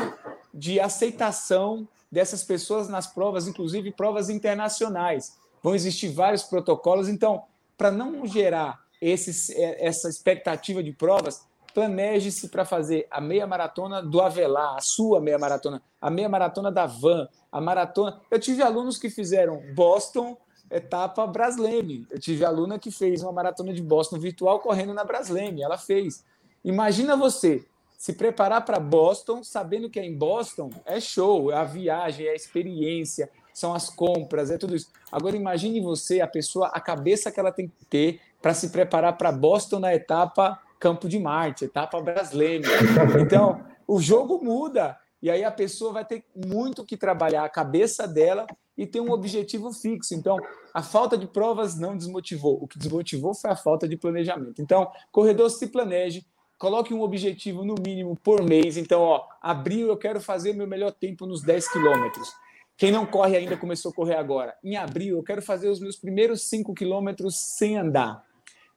de 0.54 0.82
aceitação 0.82 1.88
dessas 2.12 2.44
pessoas 2.44 2.88
nas 2.88 3.08
provas, 3.08 3.48
inclusive 3.48 3.92
provas 3.92 4.30
internacionais. 4.30 5.38
Vão 5.62 5.76
existir 5.76 6.10
vários 6.10 6.44
protocolos. 6.44 7.08
Então, 7.08 7.44
para 7.78 7.92
não 7.92 8.26
gerar 8.26 8.80
esses, 9.02 9.50
é, 9.52 9.86
essa 9.86 10.10
expectativa 10.10 10.84
de 10.84 10.92
provas, 10.92 11.48
planeje-se 11.74 12.50
para 12.50 12.66
fazer 12.66 13.08
a 13.12 13.22
meia 13.22 13.46
maratona 13.46 14.02
do 14.02 14.22
Avelar, 14.22 14.76
a 14.76 14.82
sua 14.82 15.22
meia 15.22 15.38
maratona, 15.38 15.82
a 16.02 16.10
meia 16.10 16.28
maratona 16.28 16.72
da 16.72 16.86
Van, 16.86 17.28
a 17.52 17.62
maratona. 17.62 18.20
Eu 18.30 18.40
tive 18.40 18.62
alunos 18.62 18.98
que 18.98 19.10
fizeram 19.10 19.62
Boston, 19.74 20.38
etapa 20.70 21.26
Brasleme. 21.28 22.08
Eu 22.10 22.20
tive 22.20 22.44
aluna 22.44 22.80
que 22.80 22.92
fez 22.92 23.22
uma 23.24 23.32
maratona 23.32 23.74
de 23.74 23.82
Boston 23.82 24.20
virtual 24.20 24.60
correndo 24.60 24.94
na 24.94 25.04
Brasleme, 25.04 25.62
ela 25.62 25.78
fez. 25.78 26.24
Imagina 26.64 27.16
você 27.16 27.66
se 28.00 28.14
preparar 28.14 28.64
para 28.64 28.80
Boston, 28.80 29.44
sabendo 29.44 29.90
que 29.90 30.00
é 30.00 30.06
em 30.06 30.18
Boston, 30.18 30.70
é 30.86 31.02
show, 31.02 31.52
é 31.52 31.56
a 31.56 31.66
viagem, 31.66 32.28
é 32.28 32.30
a 32.30 32.36
experiência, 32.36 33.30
são 33.54 33.74
as 33.74 33.90
compras, 33.90 34.50
é 34.50 34.58
tudo 34.58 34.74
isso. 34.74 34.90
Agora 35.12 35.36
imagine 35.36 35.82
você, 35.82 36.22
a 36.22 36.28
pessoa, 36.28 36.68
a 36.68 36.80
cabeça 36.80 37.30
que 37.30 37.38
ela 37.38 37.52
tem 37.52 37.68
que 37.68 37.86
ter 37.90 38.22
para 38.42 38.54
se 38.54 38.70
preparar 38.70 39.18
para 39.18 39.34
Boston 39.34 39.80
na 39.80 39.94
etapa 39.94 40.58
Campo 40.80 41.10
de 41.10 41.20
Marte, 41.20 41.66
etapa 41.66 42.00
Brasleme. 42.00 42.64
Então, 43.22 43.66
o 43.86 44.00
jogo 44.00 44.42
muda. 44.42 44.98
E 45.22 45.30
aí 45.30 45.44
a 45.44 45.52
pessoa 45.52 45.92
vai 45.92 46.06
ter 46.06 46.24
muito 46.34 46.86
que 46.86 46.96
trabalhar 46.96 47.44
a 47.44 47.50
cabeça 47.50 48.08
dela 48.08 48.48
e 48.78 48.88
ter 48.88 49.02
um 49.02 49.12
objetivo 49.12 49.74
fixo. 49.74 50.16
Então, 50.16 50.38
a 50.74 50.82
falta 50.82 51.18
de 51.18 51.28
provas 51.28 51.78
não 51.78 51.98
desmotivou. 51.98 52.58
O 52.62 52.66
que 52.66 52.80
desmotivou 52.80 53.34
foi 53.34 53.52
a 53.52 53.58
falta 53.58 53.90
de 53.90 53.98
planejamento. 53.98 54.62
Então, 54.62 54.90
corredor 55.12 55.50
se 55.50 55.68
planeje, 55.68 56.26
coloque 56.60 56.94
um 56.94 57.02
objetivo 57.02 57.64
no 57.64 57.76
mínimo 57.82 58.18
por 58.22 58.44
mês. 58.44 58.76
Então, 58.76 59.02
ó, 59.02 59.26
abril 59.42 59.88
eu 59.88 59.98
quero 59.98 60.20
fazer 60.20 60.54
meu 60.54 60.68
melhor 60.68 60.92
tempo 60.92 61.26
nos 61.26 61.42
10 61.42 61.72
quilômetros. 61.72 62.34
Quem 62.76 62.92
não 62.92 63.06
corre 63.06 63.38
ainda 63.38 63.58
começou 63.58 63.92
a 63.92 63.94
correr 63.94 64.16
agora. 64.16 64.54
Em 64.62 64.76
abril 64.76 65.18
eu 65.18 65.24
quero 65.24 65.42
fazer 65.42 65.70
os 65.70 65.80
meus 65.80 65.96
primeiros 65.96 66.44
5 66.44 66.74
quilômetros 66.74 67.38
sem 67.38 67.78
andar. 67.78 68.24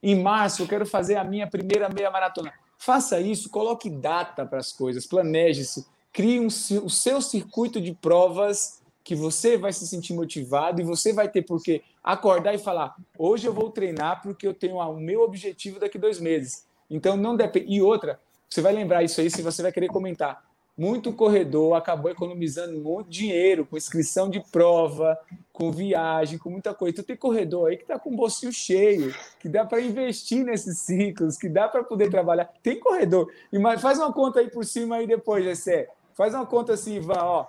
Em 0.01 0.15
março 0.15 0.63
eu 0.63 0.67
quero 0.67 0.85
fazer 0.85 1.17
a 1.17 1.23
minha 1.25 1.45
primeira 1.45 1.89
meia 1.89 2.09
maratona. 2.09 2.53
Faça 2.77 3.19
isso, 3.19 3.49
coloque 3.49 3.89
data 3.89 4.45
para 4.45 4.59
as 4.59 4.71
coisas, 4.71 5.05
planeje-se, 5.05 5.85
crie 6.11 6.39
um, 6.39 6.47
o 6.47 6.89
seu 6.89 7.21
circuito 7.21 7.79
de 7.79 7.93
provas 7.93 8.81
que 9.03 9.15
você 9.15 9.57
vai 9.57 9.73
se 9.73 9.85
sentir 9.87 10.13
motivado 10.13 10.79
e 10.81 10.85
você 10.85 11.11
vai 11.11 11.27
ter 11.27 11.41
porque 11.41 11.81
acordar 12.01 12.53
e 12.53 12.57
falar: 12.57 12.95
hoje 13.17 13.45
eu 13.45 13.53
vou 13.53 13.69
treinar 13.69 14.21
porque 14.21 14.47
eu 14.47 14.53
tenho 14.53 14.77
o 14.77 14.99
meu 14.99 15.21
objetivo 15.21 15.79
daqui 15.79 15.97
dois 15.97 16.19
meses. 16.19 16.65
Então 16.89 17.17
não 17.17 17.35
depende. 17.35 17.73
E 17.73 17.81
outra, 17.81 18.19
você 18.49 18.61
vai 18.61 18.73
lembrar 18.73 19.03
isso 19.03 19.19
aí 19.21 19.29
se 19.29 19.41
você 19.41 19.61
vai 19.61 19.71
querer 19.71 19.87
comentar. 19.87 20.43
Muito 20.75 21.13
corredor 21.13 21.75
acabou 21.75 22.09
economizando 22.09 22.79
muito 22.79 23.07
dinheiro 23.07 23.63
com 23.63 23.77
inscrição 23.77 24.27
de 24.27 24.39
prova, 24.51 25.15
com 25.51 25.71
viagem, 25.71 26.39
com 26.39 26.49
muita 26.49 26.73
coisa. 26.73 26.93
Então 26.93 27.05
tem 27.05 27.15
corredor 27.15 27.69
aí 27.69 27.77
que 27.77 27.83
está 27.83 27.99
com 27.99 28.11
o 28.11 28.15
bolsinho 28.15 28.51
cheio, 28.51 29.13
que 29.39 29.47
dá 29.47 29.63
para 29.63 29.79
investir 29.79 30.43
nesses 30.43 30.79
ciclos, 30.79 31.37
que 31.37 31.47
dá 31.47 31.67
para 31.67 31.83
poder 31.83 32.09
trabalhar. 32.09 32.51
Tem 32.63 32.79
corredor. 32.79 33.31
E 33.51 33.59
faz 33.77 33.99
uma 33.99 34.11
conta 34.11 34.39
aí 34.39 34.49
por 34.49 34.65
cima 34.65 34.95
aí 34.95 35.05
depois, 35.05 35.43
Jessé. 35.43 35.89
Faz 36.15 36.33
uma 36.33 36.45
conta 36.45 36.73
assim, 36.73 36.95
Ivan, 36.95 37.21
ó. 37.21 37.45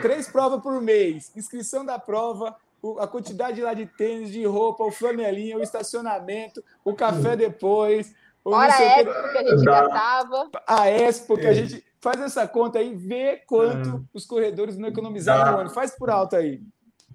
Três 0.00 0.28
provas 0.28 0.62
por 0.62 0.80
mês, 0.80 1.32
inscrição 1.36 1.84
da 1.84 1.98
prova, 1.98 2.56
a 2.98 3.06
quantidade 3.06 3.60
lá 3.60 3.74
de 3.74 3.86
tênis, 3.86 4.30
de 4.30 4.44
roupa, 4.44 4.84
o 4.84 4.90
flanelinha, 4.90 5.58
o 5.58 5.62
estacionamento, 5.62 6.62
o 6.84 6.94
café 6.94 7.36
depois, 7.36 8.14
Hora 8.54 9.00
Expo 9.00 9.32
que 9.32 9.38
a 9.38 9.44
gente 9.44 9.64
gastava. 9.64 10.50
A 10.66 10.90
Expo 10.90 11.36
que 11.36 11.46
a 11.46 11.52
gente 11.52 11.84
faz 12.00 12.20
essa 12.20 12.46
conta 12.46 12.78
aí, 12.78 12.94
vê 12.94 13.42
quanto 13.46 14.06
os 14.14 14.24
corredores 14.24 14.78
não 14.78 14.88
economizaram 14.88 15.52
no 15.52 15.58
ano. 15.58 15.70
Faz 15.70 15.96
por 15.96 16.08
alto 16.10 16.36
aí. 16.36 16.60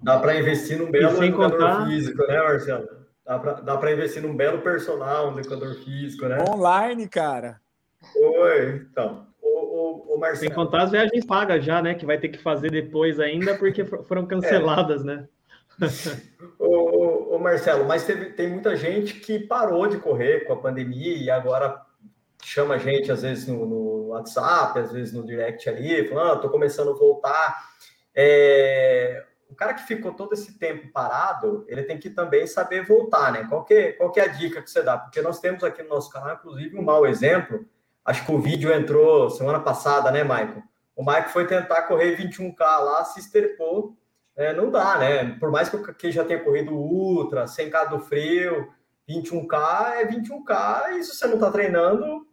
Dá 0.02 0.18
para 0.18 0.38
investir 0.38 0.78
num 0.78 0.90
belo 0.90 1.22
educador 1.22 1.58
contar... 1.58 1.86
físico, 1.86 2.26
né, 2.26 2.38
Marcelo? 2.38 2.88
Dá 3.64 3.78
para 3.78 3.92
investir 3.92 4.20
num 4.20 4.36
belo 4.36 4.60
personal, 4.60 5.30
um 5.30 5.38
educador 5.38 5.74
físico, 5.76 6.26
né? 6.26 6.44
Online, 6.50 7.08
cara. 7.08 7.60
Oi, 8.16 8.86
então. 8.90 9.26
O, 9.40 9.48
o, 9.48 10.14
o 10.16 10.18
Marcelo... 10.18 10.40
Sem 10.40 10.50
contar 10.50 10.82
as 10.82 10.90
viagens 10.90 11.24
pagas 11.24 11.64
já, 11.64 11.80
né? 11.80 11.94
Que 11.94 12.04
vai 12.04 12.18
ter 12.18 12.28
que 12.28 12.38
fazer 12.38 12.70
depois 12.70 13.20
ainda, 13.20 13.54
porque 13.54 13.84
foram 13.84 14.26
canceladas, 14.26 15.02
é. 15.02 15.04
né? 15.04 15.28
o, 16.58 17.38
Marcelo, 17.38 17.84
mas 17.84 18.04
teve, 18.04 18.26
tem 18.30 18.48
muita 18.48 18.76
gente 18.76 19.14
que 19.14 19.38
parou 19.38 19.86
de 19.86 19.98
correr 19.98 20.44
com 20.46 20.52
a 20.52 20.60
pandemia 20.60 21.16
e 21.16 21.30
agora 21.30 21.84
chama 22.42 22.74
a 22.74 22.78
gente, 22.78 23.10
às 23.10 23.22
vezes, 23.22 23.46
no, 23.46 23.66
no 23.66 24.06
WhatsApp, 24.08 24.78
às 24.78 24.92
vezes 24.92 25.12
no 25.12 25.24
direct 25.26 25.68
ali, 25.68 26.08
falando, 26.08 26.32
ah, 26.32 26.36
tô 26.36 26.48
começando 26.48 26.90
a 26.90 26.94
voltar. 26.94 27.70
É, 28.14 29.24
o 29.52 29.54
cara 29.54 29.74
que 29.74 29.86
ficou 29.86 30.12
todo 30.12 30.32
esse 30.32 30.58
tempo 30.58 30.90
parado, 30.92 31.64
ele 31.68 31.82
tem 31.82 31.98
que 31.98 32.08
também 32.08 32.46
saber 32.46 32.86
voltar, 32.86 33.32
né? 33.32 33.46
Qual 33.48 33.64
que, 33.64 33.92
qual 33.92 34.10
que 34.10 34.18
é 34.18 34.24
a 34.24 34.28
dica 34.28 34.62
que 34.62 34.70
você 34.70 34.82
dá? 34.82 34.96
Porque 34.96 35.20
nós 35.20 35.40
temos 35.40 35.62
aqui 35.62 35.82
no 35.82 35.90
nosso 35.90 36.10
canal, 36.10 36.34
inclusive, 36.34 36.78
um 36.78 36.82
mau 36.82 37.06
exemplo. 37.06 37.64
Acho 38.04 38.24
que 38.24 38.32
o 38.32 38.40
vídeo 38.40 38.72
entrou 38.72 39.30
semana 39.30 39.60
passada, 39.60 40.10
né, 40.10 40.24
Maicon? 40.24 40.62
O 40.96 41.04
Maicon 41.04 41.28
foi 41.28 41.46
tentar 41.46 41.82
correr 41.82 42.16
21K 42.16 42.60
lá, 42.60 43.04
se 43.04 43.20
esterpou. 43.20 43.96
É, 44.36 44.54
não 44.54 44.70
dá, 44.70 44.98
né? 44.98 45.36
Por 45.38 45.50
mais 45.50 45.68
que 45.68 45.76
eu 45.76 46.12
já 46.12 46.24
tenha 46.24 46.42
corrido 46.42 46.72
ultra, 46.72 47.44
100K 47.44 47.90
do 47.90 48.00
frio, 48.00 48.72
21K 49.08 49.92
é 49.96 50.06
21K, 50.06 50.98
e 50.98 51.04
se 51.04 51.14
você 51.14 51.26
não 51.26 51.34
está 51.34 51.50
treinando, 51.50 52.26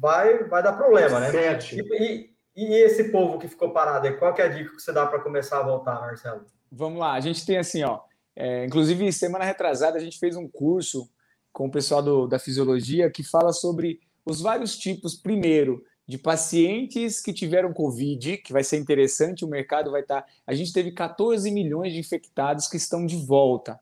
vai, 0.00 0.44
vai 0.44 0.62
dar 0.62 0.72
problema, 0.72 1.20
né? 1.20 1.30
E, 1.72 1.80
e, 1.92 2.30
e, 2.56 2.74
esse 2.74 3.10
povo 3.10 3.38
que 3.38 3.48
ficou 3.48 3.70
parado 3.70 4.06
aí, 4.06 4.16
qual 4.16 4.32
que 4.32 4.40
é 4.40 4.46
a 4.46 4.48
dica 4.48 4.70
que 4.70 4.80
você 4.80 4.92
dá 4.92 5.06
para 5.06 5.20
começar 5.20 5.60
a 5.60 5.62
voltar, 5.62 6.00
Marcelo? 6.00 6.44
Vamos 6.70 6.98
lá, 6.98 7.12
a 7.12 7.20
gente 7.20 7.44
tem 7.44 7.58
assim, 7.58 7.82
ó. 7.82 8.00
É, 8.34 8.64
inclusive, 8.64 9.12
semana 9.12 9.44
retrasada, 9.44 9.98
a 9.98 10.00
gente 10.00 10.18
fez 10.18 10.36
um 10.36 10.48
curso 10.48 11.08
com 11.52 11.66
o 11.66 11.70
pessoal 11.70 12.02
do, 12.02 12.26
da 12.26 12.38
fisiologia 12.38 13.10
que 13.10 13.22
fala 13.22 13.52
sobre 13.52 14.00
os 14.24 14.40
vários 14.40 14.78
tipos, 14.78 15.14
primeiro, 15.14 15.84
de 16.06 16.18
pacientes 16.18 17.20
que 17.20 17.32
tiveram 17.32 17.72
Covid, 17.72 18.38
que 18.38 18.52
vai 18.52 18.64
ser 18.64 18.78
interessante, 18.78 19.44
o 19.44 19.48
mercado 19.48 19.90
vai 19.90 20.02
estar. 20.02 20.22
Tá, 20.22 20.28
a 20.46 20.54
gente 20.54 20.72
teve 20.72 20.92
14 20.92 21.50
milhões 21.50 21.92
de 21.92 21.98
infectados 21.98 22.66
que 22.66 22.76
estão 22.76 23.06
de 23.06 23.16
volta. 23.16 23.78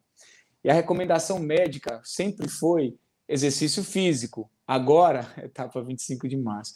E 0.63 0.71
a 0.71 0.75
recomendação 0.75 1.39
médica 1.39 2.01
sempre 2.05 2.49
foi 2.49 2.97
exercício 3.27 3.83
físico. 3.83 4.51
Agora, 4.67 5.33
etapa 5.43 5.83
25 5.83 6.29
de 6.29 6.37
março. 6.37 6.75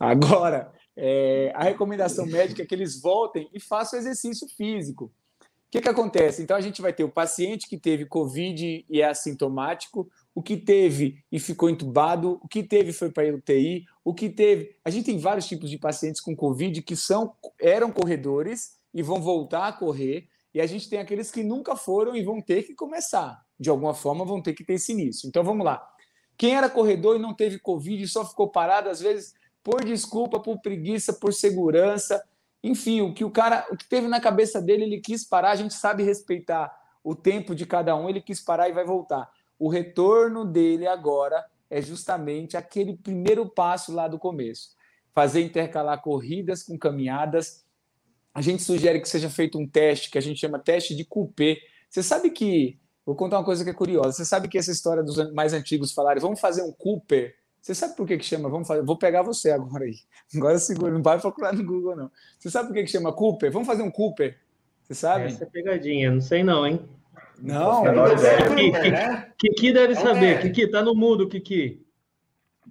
Agora, 0.00 0.72
é, 0.96 1.52
a 1.54 1.64
recomendação 1.64 2.24
médica 2.24 2.62
é 2.62 2.66
que 2.66 2.74
eles 2.74 3.00
voltem 3.00 3.48
e 3.52 3.60
façam 3.60 3.98
exercício 3.98 4.48
físico. 4.48 5.12
O 5.66 5.70
que, 5.70 5.80
que 5.80 5.88
acontece? 5.88 6.42
Então, 6.42 6.56
a 6.56 6.60
gente 6.60 6.80
vai 6.80 6.92
ter 6.92 7.04
o 7.04 7.08
paciente 7.08 7.68
que 7.68 7.76
teve 7.76 8.06
Covid 8.06 8.86
e 8.88 9.02
é 9.02 9.08
assintomático, 9.08 10.08
o 10.36 10.42
que 10.42 10.54
teve 10.54 11.24
e 11.32 11.40
ficou 11.40 11.70
entubado, 11.70 12.38
o 12.42 12.46
que 12.46 12.62
teve 12.62 12.92
foi 12.92 13.10
para 13.10 13.26
a 13.26 13.34
UTI, 13.34 13.86
o 14.04 14.12
que 14.12 14.28
teve. 14.28 14.76
A 14.84 14.90
gente 14.90 15.06
tem 15.06 15.18
vários 15.18 15.46
tipos 15.46 15.70
de 15.70 15.78
pacientes 15.78 16.20
com 16.20 16.36
Covid 16.36 16.82
que 16.82 16.94
são 16.94 17.34
eram 17.58 17.90
corredores 17.90 18.76
e 18.92 19.02
vão 19.02 19.22
voltar 19.22 19.66
a 19.66 19.72
correr, 19.72 20.28
e 20.52 20.60
a 20.60 20.66
gente 20.66 20.90
tem 20.90 20.98
aqueles 20.98 21.30
que 21.30 21.42
nunca 21.42 21.74
foram 21.74 22.14
e 22.14 22.22
vão 22.22 22.42
ter 22.42 22.64
que 22.64 22.74
começar. 22.74 23.42
De 23.58 23.70
alguma 23.70 23.94
forma, 23.94 24.26
vão 24.26 24.42
ter 24.42 24.52
que 24.52 24.62
ter 24.62 24.74
esse 24.74 24.92
início. 24.92 25.26
Então, 25.26 25.42
vamos 25.42 25.64
lá. 25.64 25.82
Quem 26.36 26.54
era 26.54 26.68
corredor 26.68 27.16
e 27.16 27.18
não 27.18 27.32
teve 27.32 27.58
Covid 27.58 28.02
e 28.02 28.06
só 28.06 28.22
ficou 28.22 28.50
parado, 28.50 28.90
às 28.90 29.00
vezes, 29.00 29.32
por 29.64 29.82
desculpa, 29.86 30.38
por 30.38 30.60
preguiça, 30.60 31.14
por 31.14 31.32
segurança, 31.32 32.22
enfim, 32.62 33.00
o 33.00 33.14
que 33.14 33.24
o 33.24 33.30
cara, 33.30 33.66
o 33.70 33.76
que 33.76 33.88
teve 33.88 34.06
na 34.06 34.20
cabeça 34.20 34.60
dele, 34.60 34.84
ele 34.84 35.00
quis 35.00 35.24
parar, 35.24 35.52
a 35.52 35.56
gente 35.56 35.72
sabe 35.72 36.02
respeitar 36.02 36.70
o 37.02 37.14
tempo 37.14 37.54
de 37.54 37.64
cada 37.64 37.96
um, 37.96 38.10
ele 38.10 38.20
quis 38.20 38.40
parar 38.40 38.68
e 38.68 38.72
vai 38.72 38.84
voltar. 38.84 39.30
O 39.58 39.68
retorno 39.68 40.44
dele 40.44 40.86
agora 40.86 41.44
é 41.70 41.80
justamente 41.80 42.56
aquele 42.56 42.96
primeiro 42.96 43.48
passo 43.48 43.92
lá 43.92 44.08
do 44.08 44.18
começo. 44.18 44.76
Fazer 45.14 45.42
intercalar 45.42 46.00
corridas 46.02 46.62
com 46.62 46.78
caminhadas. 46.78 47.64
A 48.34 48.42
gente 48.42 48.62
sugere 48.62 49.00
que 49.00 49.08
seja 49.08 49.30
feito 49.30 49.58
um 49.58 49.66
teste 49.66 50.10
que 50.10 50.18
a 50.18 50.20
gente 50.20 50.38
chama 50.38 50.58
teste 50.58 50.94
de 50.94 51.04
coupé. 51.04 51.58
Você 51.88 52.02
sabe 52.02 52.30
que 52.30 52.78
Vou 53.04 53.14
contar 53.14 53.38
uma 53.38 53.44
coisa 53.44 53.62
que 53.62 53.70
é 53.70 53.72
curiosa. 53.72 54.10
Você 54.10 54.24
sabe 54.24 54.48
que 54.48 54.58
essa 54.58 54.72
história 54.72 55.00
dos 55.00 55.32
mais 55.32 55.52
antigos 55.52 55.92
falarem, 55.92 56.20
vamos 56.20 56.40
fazer 56.40 56.62
um 56.62 56.72
Cooper 56.72 57.36
você 57.66 57.74
sabe 57.74 57.96
por 57.96 58.06
que, 58.06 58.16
que 58.16 58.24
chama? 58.24 58.48
Vamos 58.48 58.68
fazer. 58.68 58.82
Vou 58.84 58.96
pegar 58.96 59.22
você 59.22 59.50
agora 59.50 59.82
aí. 59.82 59.96
Agora 60.36 60.56
segura, 60.56 60.92
não 60.92 61.02
vai 61.02 61.18
procurar 61.18 61.52
no 61.52 61.64
Google, 61.64 61.96
não. 61.96 62.08
Você 62.38 62.48
sabe 62.48 62.68
por 62.68 62.74
que, 62.74 62.84
que 62.84 62.90
chama 62.92 63.12
Cooper? 63.12 63.50
Vamos 63.50 63.66
fazer 63.66 63.82
um 63.82 63.90
Cooper. 63.90 64.38
Você 64.84 64.94
sabe? 64.94 65.24
Essa 65.24 65.42
é 65.42 65.46
pegadinha, 65.48 66.12
não 66.12 66.20
sei 66.20 66.44
não, 66.44 66.64
hein? 66.64 66.80
Não, 67.40 67.84
não 67.84 68.04
Kiki, 68.56 69.32
Kiki 69.38 69.72
deve 69.72 69.94
saber. 69.94 70.40
Kiki, 70.42 70.68
tá 70.68 70.82
no 70.82 70.94
mudo, 70.94 71.28
Kiki. 71.28 71.84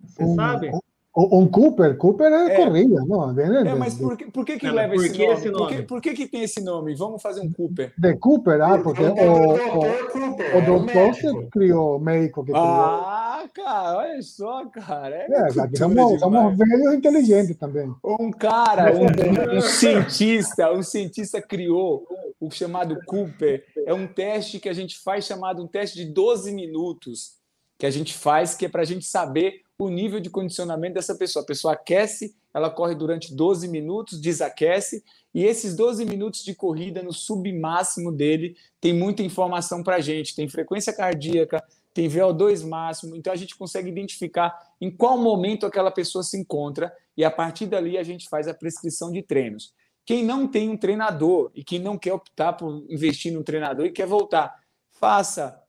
Você 0.03 0.23
um, 0.23 0.35
sabe? 0.35 0.71
Um 1.17 1.47
Cooper, 1.47 1.95
Cooper 1.95 2.27
é, 2.27 2.53
é. 2.53 2.55
corrida, 2.57 3.01
não? 3.07 3.39
É, 3.39 3.69
é 3.69 3.73
mas 3.73 3.93
por 3.93 4.17
que, 4.17 4.25
por 4.29 4.43
que, 4.43 4.59
que 4.59 4.65
não, 4.67 4.73
leva 4.73 4.95
esse 4.95 5.17
nome? 5.17 5.33
esse 5.33 5.49
nome? 5.49 5.57
Por, 5.57 5.67
que, 5.69 5.81
por 5.83 6.01
que, 6.01 6.13
que 6.13 6.27
tem 6.27 6.43
esse 6.43 6.61
nome? 6.61 6.93
Vamos 6.93 7.21
fazer 7.21 7.39
um 7.39 7.49
Cooper. 7.49 7.93
De 7.97 8.17
Cooper, 8.17 8.61
ah, 8.61 8.77
porque 8.79 9.01
o, 9.01 9.13
o, 9.13 9.53
o, 9.53 10.57
o 10.57 10.65
doutor 10.65 11.13
que 11.13 11.49
criou, 11.51 11.95
o 11.95 11.99
médico 11.99 12.43
que 12.43 12.51
criou. 12.51 12.65
Ah, 12.65 13.45
cara, 13.53 13.97
olha 13.97 14.21
só, 14.21 14.65
cara. 14.65 15.15
É, 15.15 15.27
é 15.47 15.77
somos, 15.77 16.19
somos 16.19 16.57
velhos 16.57 16.93
inteligentes 16.93 17.55
também. 17.55 17.95
Um 18.03 18.29
cara, 18.31 18.91
um, 18.93 19.57
um, 19.57 19.61
cientista, 19.61 20.73
um 20.73 20.83
cientista 20.83 21.41
criou 21.41 22.05
o 22.41 22.51
chamado 22.51 22.99
Cooper. 23.05 23.63
É 23.85 23.93
um 23.93 24.05
teste 24.05 24.59
que 24.59 24.67
a 24.67 24.73
gente 24.73 24.99
faz 24.99 25.25
chamado 25.25 25.63
um 25.63 25.67
teste 25.67 25.97
de 25.97 26.11
12 26.11 26.51
minutos 26.51 27.35
que 27.77 27.85
a 27.85 27.91
gente 27.91 28.13
faz, 28.13 28.53
que 28.53 28.65
é 28.65 28.69
para 28.69 28.81
a 28.81 28.85
gente 28.85 29.05
saber 29.05 29.64
o 29.77 29.89
nível 29.89 30.19
de 30.19 30.29
condicionamento 30.29 30.93
dessa 30.93 31.15
pessoa. 31.15 31.43
A 31.43 31.45
pessoa 31.45 31.73
aquece, 31.73 32.35
ela 32.53 32.69
corre 32.69 32.95
durante 32.95 33.33
12 33.33 33.67
minutos, 33.67 34.19
desaquece, 34.19 35.03
e 35.33 35.43
esses 35.43 35.75
12 35.75 36.05
minutos 36.05 36.43
de 36.43 36.55
corrida 36.55 37.03
no 37.03 37.11
submáximo 37.11 38.11
dele 38.11 38.55
tem 38.79 38.93
muita 38.93 39.21
informação 39.21 39.83
para 39.83 39.97
a 39.97 40.01
gente. 40.01 40.35
Tem 40.35 40.47
frequência 40.47 40.93
cardíaca, 40.93 41.63
tem 41.93 42.09
VO2 42.09 42.67
máximo, 42.67 43.15
então 43.15 43.31
a 43.31 43.35
gente 43.35 43.55
consegue 43.55 43.89
identificar 43.89 44.53
em 44.79 44.89
qual 44.89 45.17
momento 45.17 45.65
aquela 45.65 45.91
pessoa 45.91 46.23
se 46.23 46.37
encontra 46.37 46.93
e 47.17 47.23
a 47.23 47.31
partir 47.31 47.67
dali 47.67 47.97
a 47.97 48.03
gente 48.03 48.29
faz 48.29 48.47
a 48.47 48.53
prescrição 48.53 49.11
de 49.11 49.21
treinos. 49.21 49.73
Quem 50.05 50.23
não 50.23 50.47
tem 50.47 50.69
um 50.69 50.77
treinador 50.77 51.51
e 51.55 51.63
quem 51.63 51.79
não 51.79 51.97
quer 51.97 52.13
optar 52.13 52.53
por 52.53 52.85
investir 52.89 53.33
no 53.33 53.43
treinador 53.43 53.85
e 53.85 53.91
quer 53.91 54.05
voltar, 54.05 54.53
faça 54.91 55.61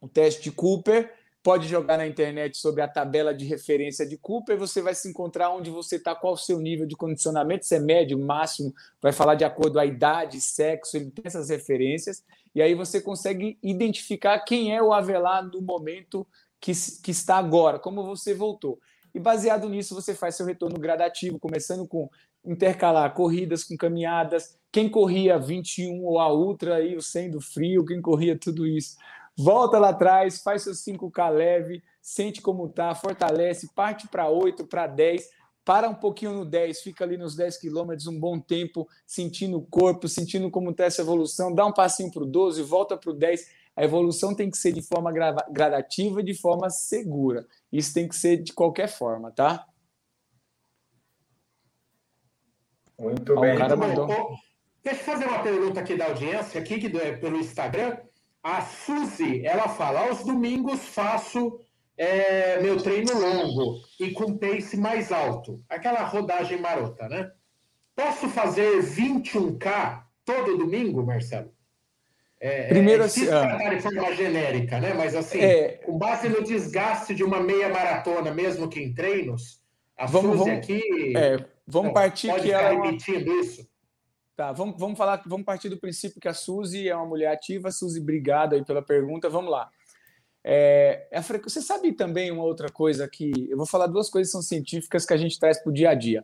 o 0.00 0.08
teste 0.08 0.42
de 0.42 0.52
Cooper, 0.52 1.12
pode 1.46 1.68
jogar 1.68 1.96
na 1.96 2.04
internet 2.04 2.58
sobre 2.58 2.82
a 2.82 2.88
tabela 2.88 3.32
de 3.32 3.44
referência 3.44 4.04
de 4.04 4.18
Cooper, 4.18 4.58
você 4.58 4.82
vai 4.82 4.96
se 4.96 5.08
encontrar 5.08 5.50
onde 5.50 5.70
você 5.70 5.94
está, 5.94 6.12
qual 6.12 6.32
o 6.32 6.36
seu 6.36 6.58
nível 6.58 6.88
de 6.88 6.96
condicionamento, 6.96 7.64
se 7.64 7.76
é 7.76 7.78
médio, 7.78 8.18
máximo, 8.18 8.74
vai 9.00 9.12
falar 9.12 9.36
de 9.36 9.44
acordo 9.44 9.74
com 9.74 9.78
a 9.78 9.86
idade, 9.86 10.40
sexo, 10.40 10.96
ele 10.96 11.08
tem 11.12 11.22
essas 11.24 11.48
referências, 11.48 12.24
e 12.52 12.60
aí 12.60 12.74
você 12.74 13.00
consegue 13.00 13.56
identificar 13.62 14.40
quem 14.40 14.74
é 14.74 14.82
o 14.82 14.92
Avelar 14.92 15.48
no 15.48 15.62
momento 15.62 16.26
que, 16.60 16.72
que 17.00 17.12
está 17.12 17.36
agora, 17.36 17.78
como 17.78 18.04
você 18.04 18.34
voltou. 18.34 18.80
E 19.14 19.20
baseado 19.20 19.68
nisso, 19.68 19.94
você 19.94 20.16
faz 20.16 20.34
seu 20.34 20.46
retorno 20.46 20.80
gradativo, 20.80 21.38
começando 21.38 21.86
com 21.86 22.10
intercalar 22.44 23.14
corridas 23.14 23.62
com 23.62 23.76
caminhadas, 23.76 24.58
quem 24.72 24.88
corria 24.88 25.38
21 25.38 26.02
ou 26.02 26.18
a 26.18 26.32
ultra 26.32 26.74
aí, 26.74 26.96
o 26.96 27.00
100 27.00 27.30
do 27.30 27.40
frio, 27.40 27.84
quem 27.84 28.02
corria 28.02 28.36
tudo 28.36 28.66
isso. 28.66 28.96
Volta 29.36 29.78
lá 29.78 29.90
atrás, 29.90 30.40
faz 30.42 30.62
seus 30.62 30.82
5K 30.82 31.30
leve, 31.30 31.82
sente 32.00 32.40
como 32.40 32.68
tá, 32.68 32.94
fortalece, 32.94 33.68
parte 33.74 34.08
para 34.08 34.28
8, 34.28 34.66
para 34.66 34.86
10, 34.86 35.28
para 35.62 35.88
um 35.88 35.94
pouquinho 35.94 36.32
no 36.32 36.44
10, 36.44 36.80
fica 36.80 37.04
ali 37.04 37.18
nos 37.18 37.36
10 37.36 37.58
quilômetros 37.58 38.06
um 38.06 38.18
bom 38.18 38.40
tempo, 38.40 38.88
sentindo 39.06 39.58
o 39.58 39.66
corpo, 39.66 40.08
sentindo 40.08 40.50
como 40.50 40.70
está 40.70 40.84
essa 40.84 41.02
evolução, 41.02 41.52
dá 41.52 41.66
um 41.66 41.72
passinho 41.72 42.10
para 42.10 42.22
o 42.22 42.26
12, 42.26 42.62
volta 42.62 42.96
para 42.96 43.10
o 43.10 43.14
10. 43.14 43.66
A 43.74 43.84
evolução 43.84 44.34
tem 44.34 44.48
que 44.50 44.56
ser 44.56 44.72
de 44.72 44.80
forma 44.80 45.12
gradativa, 45.12 46.22
de 46.22 46.32
forma 46.32 46.70
segura. 46.70 47.46
Isso 47.70 47.92
tem 47.92 48.08
que 48.08 48.16
ser 48.16 48.38
de 48.38 48.54
qualquer 48.54 48.88
forma, 48.88 49.30
tá? 49.30 49.66
Muito 52.98 53.34
Ó, 53.34 53.40
bem. 53.40 53.54
O 53.54 53.58
cara 53.58 53.76
mandou... 53.76 54.06
Deixa 54.82 55.00
eu 55.00 55.04
fazer 55.04 55.26
uma 55.26 55.42
pergunta 55.42 55.80
aqui 55.80 55.96
da 55.96 56.06
audiência, 56.06 56.60
aqui 56.60 56.78
que 56.78 56.96
é 56.96 57.16
pelo 57.16 57.36
Instagram. 57.36 57.98
A 58.46 58.60
Suzy, 58.60 59.44
ela 59.44 59.66
fala, 59.66 60.06
aos 60.06 60.22
domingos 60.22 60.78
faço 60.78 61.58
é, 61.98 62.60
meu 62.62 62.80
treino 62.80 63.12
longo 63.18 63.80
e 63.98 64.12
com 64.12 64.38
pace 64.38 64.76
mais 64.76 65.10
alto, 65.10 65.60
aquela 65.68 66.04
rodagem 66.04 66.56
marota, 66.60 67.08
né? 67.08 67.32
Posso 67.96 68.28
fazer 68.28 68.84
21K 68.84 70.00
todo 70.24 70.58
domingo, 70.58 71.04
Marcelo? 71.04 71.50
É, 72.38 72.68
Primeiro, 72.68 73.02
é 73.02 73.06
assim, 73.06 73.26
tratar 73.26 73.74
de 73.74 73.82
forma 73.82 74.14
genérica, 74.14 74.78
né? 74.78 74.94
Mas 74.94 75.16
assim, 75.16 75.40
é, 75.40 75.80
com 75.84 75.98
base 75.98 76.28
no 76.28 76.44
desgaste 76.44 77.16
de 77.16 77.24
uma 77.24 77.40
meia 77.40 77.68
maratona, 77.68 78.32
mesmo 78.32 78.68
que 78.68 78.78
em 78.78 78.94
treinos, 78.94 79.60
a 79.98 80.06
vamos, 80.06 80.38
Suzy 80.38 80.50
aqui. 80.50 81.16
É, 81.16 81.44
vamos 81.66 81.92
partir 81.92 82.28
pode 82.28 82.44
que 82.44 82.52
ela. 82.52 82.68
É 82.68 82.74
repetindo 82.76 83.28
isso. 83.40 83.68
Tá, 84.36 84.52
vamos, 84.52 84.78
vamos 84.78 84.98
falar, 84.98 85.22
vamos 85.24 85.46
partir 85.46 85.70
do 85.70 85.78
princípio 85.78 86.20
que 86.20 86.28
a 86.28 86.34
Suzy 86.34 86.88
é 86.88 86.94
uma 86.94 87.06
mulher 87.06 87.32
ativa. 87.32 87.70
Suzy, 87.70 88.00
obrigado 88.00 88.54
aí 88.54 88.62
pela 88.62 88.82
pergunta. 88.82 89.30
Vamos 89.30 89.50
lá. 89.50 89.70
É, 90.44 91.08
é 91.10 91.22
fre... 91.22 91.38
Você 91.38 91.62
sabe 91.62 91.92
também 91.92 92.30
uma 92.30 92.44
outra 92.44 92.68
coisa 92.68 93.08
que. 93.08 93.32
Eu 93.48 93.56
vou 93.56 93.66
falar 93.66 93.86
duas 93.86 94.10
coisas 94.10 94.28
que 94.28 94.32
são 94.32 94.42
científicas 94.42 95.06
que 95.06 95.14
a 95.14 95.16
gente 95.16 95.38
traz 95.38 95.58
para 95.58 95.70
o 95.70 95.72
dia 95.72 95.88
a 95.88 95.94
dia. 95.94 96.22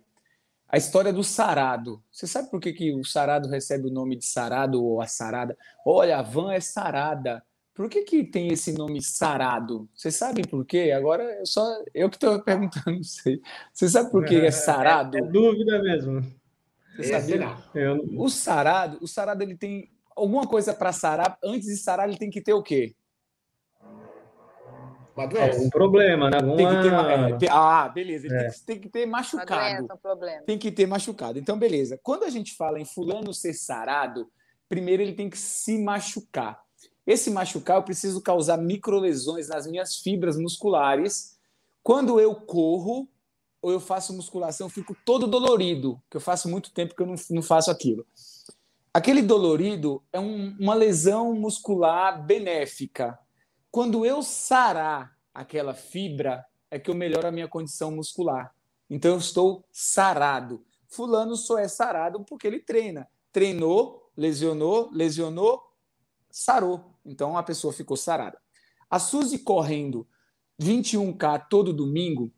A 0.68 0.77
história 0.77 1.11
do 1.11 1.25
sarado. 1.25 2.03
Você 2.11 2.27
sabe 2.27 2.51
por 2.51 2.61
que, 2.61 2.75
que 2.75 2.94
o 2.94 3.03
sarado 3.03 3.48
recebe 3.48 3.88
o 3.88 3.92
nome 3.92 4.14
de 4.16 4.27
sarado 4.27 4.85
ou 4.85 5.01
a 5.01 5.07
sarada? 5.07 5.57
Olha, 5.85 6.18
a 6.18 6.22
van 6.22 6.53
é 6.53 6.61
sarada. 6.61 7.42
Por 7.75 7.88
que, 7.88 8.03
que 8.03 8.25
tem 8.25 8.48
esse 8.53 8.72
nome 8.72 9.03
sarado? 9.03 9.88
Vocês 9.94 10.14
sabem 10.14 10.44
por 10.44 10.66
quê? 10.66 10.92
Agora 10.94 11.22
é 11.25 11.46
só 11.46 11.66
eu 11.94 12.11
que 12.11 12.16
estou 12.16 12.40
perguntando, 12.44 12.96
não 12.96 13.03
sei. 13.03 13.40
Você 13.72 13.88
sabe 13.88 14.11
por 14.11 14.27
que 14.27 14.37
é, 14.37 14.46
é 14.46 14.51
sarado? 14.51 15.16
É, 15.16 15.20
é 15.20 15.25
dúvida 15.25 15.83
mesmo. 15.83 16.41
Você 16.96 17.05
sabia? 17.05 17.57
Eu... 17.74 18.05
O 18.16 18.28
sarado, 18.28 18.98
o 19.00 19.09
sarado 19.09 19.42
ele 19.42 19.57
tem 19.57 19.90
alguma 20.16 20.46
coisa 20.46 20.74
para 20.74 20.92
sarar. 20.92 21.38
Antes 21.42 21.68
de 21.68 21.76
sarar, 21.76 22.09
ele 22.09 22.18
tem 22.18 22.31
que 22.31 22.40
ter 22.40 22.52
o 22.52 22.62
quê? 22.62 22.94
Uma 25.16 25.26
doença. 25.26 25.59
Algum 25.59 25.70
problema, 25.70 26.31
né? 26.31 26.38
Alguma... 26.38 26.57
Tem 26.57 26.66
que 26.66 26.83
ter, 26.83 26.92
é, 26.92 27.37
tem, 27.38 27.48
ah, 27.50 27.88
beleza. 27.88 28.26
Ele 28.26 28.35
é. 28.35 28.38
tem, 28.38 28.50
que, 28.50 28.61
tem, 28.64 28.81
que, 28.81 28.88
ter 28.88 29.07
machucado. 29.07 29.76
Doença, 29.76 29.94
um 29.94 29.98
problema. 29.98 30.42
Tem 30.44 30.59
que 30.59 30.72
ter 30.72 30.87
machucado. 30.87 31.38
Então, 31.38 31.59
beleza. 31.59 31.98
Quando 32.02 32.24
a 32.24 32.31
gente 32.31 32.55
fala 32.55 32.81
em 32.81 32.85
fulano 32.85 33.35
ser 33.35 33.52
sarado, 33.52 34.31
primeiro 34.68 35.02
ele 35.02 35.12
tem 35.12 35.28
que 35.28 35.38
se 35.38 35.78
machucar. 35.78 36.61
Esse 37.07 37.31
machucar, 37.31 37.76
eu 37.76 37.83
preciso 37.83 38.22
causar 38.22 38.57
microlesões 38.57 39.48
nas 39.48 39.66
minhas 39.66 39.96
fibras 39.96 40.38
musculares. 40.38 41.37
Quando 41.83 42.18
eu 42.20 42.35
corro 42.35 43.09
ou 43.62 43.70
eu 43.70 43.81
faço 43.81 44.12
musculação, 44.12 44.66
eu 44.66 44.70
fico 44.70 44.94
todo 45.05 45.27
dolorido, 45.27 46.03
que 46.11 46.16
eu 46.16 46.20
faço 46.20 46.48
muito 46.48 46.72
tempo 46.72 46.94
que 46.94 47.03
eu 47.03 47.07
não, 47.07 47.14
não 47.31 47.42
faço 47.42 47.70
aquilo. 47.70 48.05
Aquele 48.92 49.22
dolorido 49.22 50.03
é 50.12 50.20
um, 50.20 50.55
uma 50.59 50.75
lesão 50.75 51.33
muscular 51.35 52.22
benéfica 52.22 53.18
quando 53.72 54.05
eu 54.05 54.22
sarar 54.22 55.16
aquela 55.33 55.72
fibra, 55.72 56.44
é 56.70 56.79
que 56.79 56.90
eu 56.90 56.94
melhoro 56.94 57.27
a 57.27 57.33
minha 57.33 57.48
condição 57.48 57.90
muscular. 57.90 58.55
Então 58.88 59.12
eu 59.12 59.18
estou 59.18 59.64
sarado. 59.72 60.62
Fulano 60.87 61.37
só 61.37 61.59
é 61.59 61.66
sarado 61.66 62.22
porque 62.22 62.46
ele 62.46 62.61
treina. 62.61 63.09
Treinou, 63.33 64.11
lesionou, 64.14 64.90
lesionou, 64.92 65.62
sarou. 66.31 66.94
Então 67.03 67.35
a 67.35 67.42
pessoa 67.42 67.72
ficou 67.72 67.96
sarada. 67.96 68.38
A 68.90 68.98
Suzy 68.98 69.38
correndo 69.38 70.07
21K 70.61 71.46
todo 71.48 71.72
domingo, 71.72 72.31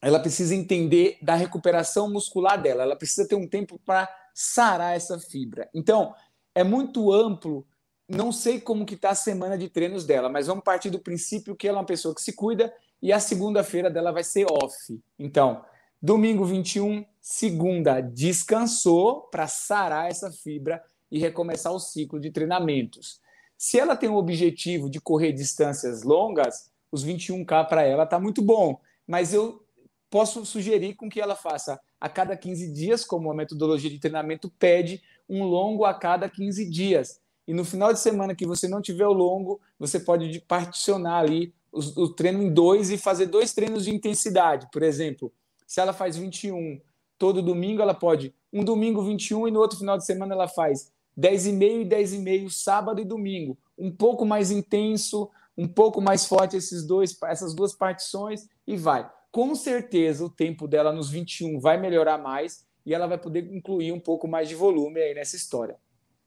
ela 0.00 0.20
precisa 0.20 0.54
entender 0.54 1.18
da 1.20 1.34
recuperação 1.34 2.10
muscular 2.10 2.60
dela. 2.60 2.82
Ela 2.82 2.96
precisa 2.96 3.26
ter 3.26 3.34
um 3.34 3.48
tempo 3.48 3.80
para 3.84 4.08
sarar 4.34 4.96
essa 4.96 5.18
fibra. 5.18 5.68
Então, 5.74 6.14
é 6.54 6.62
muito 6.62 7.12
amplo 7.12 7.66
não 8.08 8.32
sei 8.32 8.58
como 8.58 8.86
que 8.86 8.94
está 8.94 9.10
a 9.10 9.14
semana 9.14 9.58
de 9.58 9.68
treinos 9.68 10.06
dela, 10.06 10.30
mas 10.30 10.46
vamos 10.46 10.64
partir 10.64 10.88
do 10.88 10.98
princípio 10.98 11.54
que 11.54 11.68
ela 11.68 11.76
é 11.76 11.80
uma 11.80 11.86
pessoa 11.86 12.14
que 12.14 12.22
se 12.22 12.32
cuida 12.32 12.72
e 13.02 13.12
a 13.12 13.20
segunda-feira 13.20 13.90
dela 13.90 14.10
vai 14.10 14.24
ser 14.24 14.46
off. 14.50 14.98
Então, 15.18 15.62
domingo 16.00 16.44
21, 16.44 17.04
segunda, 17.20 18.00
descansou 18.00 19.22
para 19.30 19.46
sarar 19.46 20.08
essa 20.08 20.32
fibra 20.32 20.82
e 21.10 21.18
recomeçar 21.18 21.72
o 21.72 21.78
ciclo 21.78 22.18
de 22.18 22.30
treinamentos. 22.30 23.20
Se 23.58 23.78
ela 23.78 23.94
tem 23.94 24.08
o 24.08 24.16
objetivo 24.16 24.88
de 24.88 25.00
correr 25.00 25.32
distâncias 25.32 26.02
longas, 26.02 26.70
os 26.90 27.04
21K 27.04 27.68
para 27.68 27.82
ela 27.82 28.04
está 28.04 28.18
muito 28.18 28.40
bom, 28.40 28.80
mas 29.06 29.34
eu 29.34 29.62
posso 30.10 30.44
sugerir 30.44 30.94
com 30.94 31.08
que 31.08 31.20
ela 31.20 31.36
faça 31.36 31.80
a 32.00 32.08
cada 32.08 32.36
15 32.36 32.72
dias, 32.72 33.04
como 33.04 33.30
a 33.30 33.34
metodologia 33.34 33.90
de 33.90 33.98
treinamento 33.98 34.50
pede, 34.58 35.02
um 35.28 35.44
longo 35.44 35.84
a 35.84 35.94
cada 35.94 36.28
15 36.28 36.68
dias 36.68 37.20
e 37.48 37.54
no 37.54 37.64
final 37.64 37.94
de 37.94 37.98
semana 37.98 38.34
que 38.34 38.46
você 38.46 38.68
não 38.68 38.82
tiver 38.82 39.06
o 39.06 39.12
longo, 39.12 39.58
você 39.78 39.98
pode 39.98 40.38
particionar 40.40 41.20
ali 41.24 41.54
o, 41.72 42.02
o 42.02 42.08
treino 42.10 42.42
em 42.42 42.52
dois 42.52 42.90
e 42.90 42.98
fazer 42.98 43.24
dois 43.24 43.54
treinos 43.54 43.86
de 43.86 43.90
intensidade. 43.90 44.68
Por 44.70 44.82
exemplo, 44.82 45.32
se 45.66 45.80
ela 45.80 45.94
faz 45.94 46.18
21 46.18 46.78
todo 47.18 47.40
domingo, 47.40 47.80
ela 47.80 47.94
pode 47.94 48.34
um 48.52 48.62
domingo 48.62 49.02
21 49.02 49.48
e 49.48 49.50
no 49.50 49.60
outro 49.60 49.78
final 49.78 49.96
de 49.96 50.04
semana 50.04 50.34
ela 50.34 50.46
faz 50.46 50.92
10,5 51.18 51.80
e 51.80 51.84
10,5 51.86 52.50
sábado 52.50 53.00
e 53.00 53.04
domingo. 53.04 53.56
Um 53.78 53.90
pouco 53.90 54.26
mais 54.26 54.50
intenso, 54.50 55.30
um 55.56 55.66
pouco 55.66 56.02
mais 56.02 56.26
forte 56.26 56.54
esses 56.54 56.84
dois, 56.86 57.16
essas 57.24 57.54
duas 57.54 57.72
partições 57.72 58.46
e 58.66 58.76
vai. 58.76 59.10
Com 59.30 59.54
certeza 59.54 60.24
o 60.24 60.30
tempo 60.30 60.66
dela 60.66 60.92
nos 60.92 61.10
21 61.10 61.60
vai 61.60 61.78
melhorar 61.78 62.18
mais 62.18 62.66
e 62.84 62.94
ela 62.94 63.06
vai 63.06 63.18
poder 63.18 63.44
incluir 63.52 63.92
um 63.92 64.00
pouco 64.00 64.26
mais 64.26 64.48
de 64.48 64.54
volume 64.54 65.00
aí 65.00 65.14
nessa 65.14 65.36
história. 65.36 65.76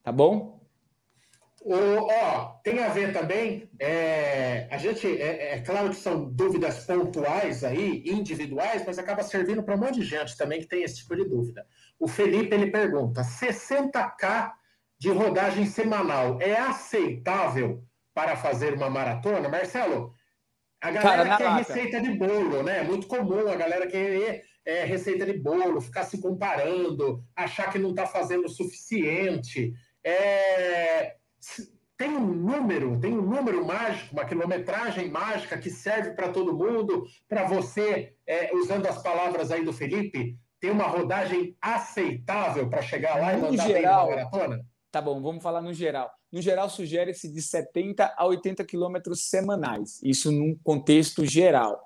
Tá 0.04 0.12
bom? 0.12 0.62
O, 1.64 1.76
ó, 1.76 2.60
tem 2.64 2.80
a 2.80 2.90
ver 2.90 3.14
também, 3.14 3.70
é, 3.80 4.68
a 4.72 4.78
gente, 4.78 5.08
é, 5.08 5.54
é, 5.54 5.62
claro 5.62 5.90
que 5.90 5.96
são 5.96 6.26
dúvidas 6.26 6.86
pontuais 6.86 7.64
aí, 7.64 8.04
individuais, 8.04 8.84
mas 8.86 8.98
acaba 8.98 9.22
servindo 9.22 9.62
para 9.62 9.76
um 9.76 9.78
monte 9.78 10.00
de 10.00 10.06
gente 10.06 10.36
também 10.36 10.60
que 10.60 10.68
tem 10.68 10.82
esse 10.82 10.98
tipo 10.98 11.16
de 11.16 11.24
dúvida. 11.24 11.66
O 12.00 12.08
Felipe, 12.08 12.56
ele 12.56 12.72
pergunta, 12.72 13.22
60K 13.22 14.52
de 14.98 15.10
rodagem 15.10 15.66
semanal 15.66 16.40
é 16.42 16.58
aceitável 16.58 17.84
para 18.14 18.36
fazer 18.36 18.74
uma 18.74 18.90
maratona? 18.90 19.48
Marcelo, 19.48 20.14
a 20.82 20.90
galera 20.92 21.24
Cara, 21.24 21.38
quer 21.38 21.44
lata. 21.44 21.58
receita 21.58 22.02
de 22.02 22.18
bolo, 22.18 22.64
né? 22.64 22.80
É 22.80 22.84
muito 22.84 23.06
comum 23.06 23.48
a 23.48 23.56
galera 23.56 23.86
querer 23.86 24.44
é, 24.66 24.84
receita 24.84 25.26
de 25.26 25.34
bolo, 25.34 25.80
ficar 25.80 26.04
se 26.04 26.20
comparando, 26.20 27.24
achar 27.36 27.72
que 27.72 27.78
não 27.78 27.92
está 27.92 28.08
fazendo 28.08 28.46
o 28.46 28.50
suficiente. 28.50 29.74
É, 30.04 31.16
tem 31.96 32.10
um 32.10 32.34
número, 32.34 33.00
tem 33.00 33.14
um 33.14 33.22
número 33.22 33.64
mágico, 33.64 34.14
uma 34.14 34.26
quilometragem 34.26 35.10
mágica 35.10 35.56
que 35.56 35.70
serve 35.70 36.12
para 36.12 36.30
todo 36.30 36.58
mundo, 36.58 37.06
para 37.30 37.44
você, 37.44 38.16
é, 38.26 38.52
usando 38.56 38.88
as 38.88 39.04
palavras 39.04 39.52
aí 39.52 39.64
do 39.64 39.72
Felipe, 39.72 40.36
ter 40.60 40.72
uma 40.72 40.86
rodagem 40.86 41.56
aceitável 41.62 42.68
para 42.68 42.82
chegar 42.82 43.20
lá 43.20 43.34
e 43.34 43.38
mandar 43.38 43.68
geral, 43.68 44.08
bem 44.08 44.16
maratona? 44.16 44.66
Tá 44.92 45.02
bom, 45.02 45.22
vamos 45.22 45.42
falar 45.42 45.62
no 45.62 45.74
geral. 45.74 46.12
No 46.30 46.42
geral, 46.42 46.70
sugere-se 46.70 47.32
de 47.32 47.42
70 47.42 48.14
a 48.18 48.26
80 48.26 48.64
quilômetros 48.66 49.30
semanais, 49.30 50.02
isso 50.04 50.32
num 50.32 50.54
contexto 50.64 51.26
geral. 51.26 51.82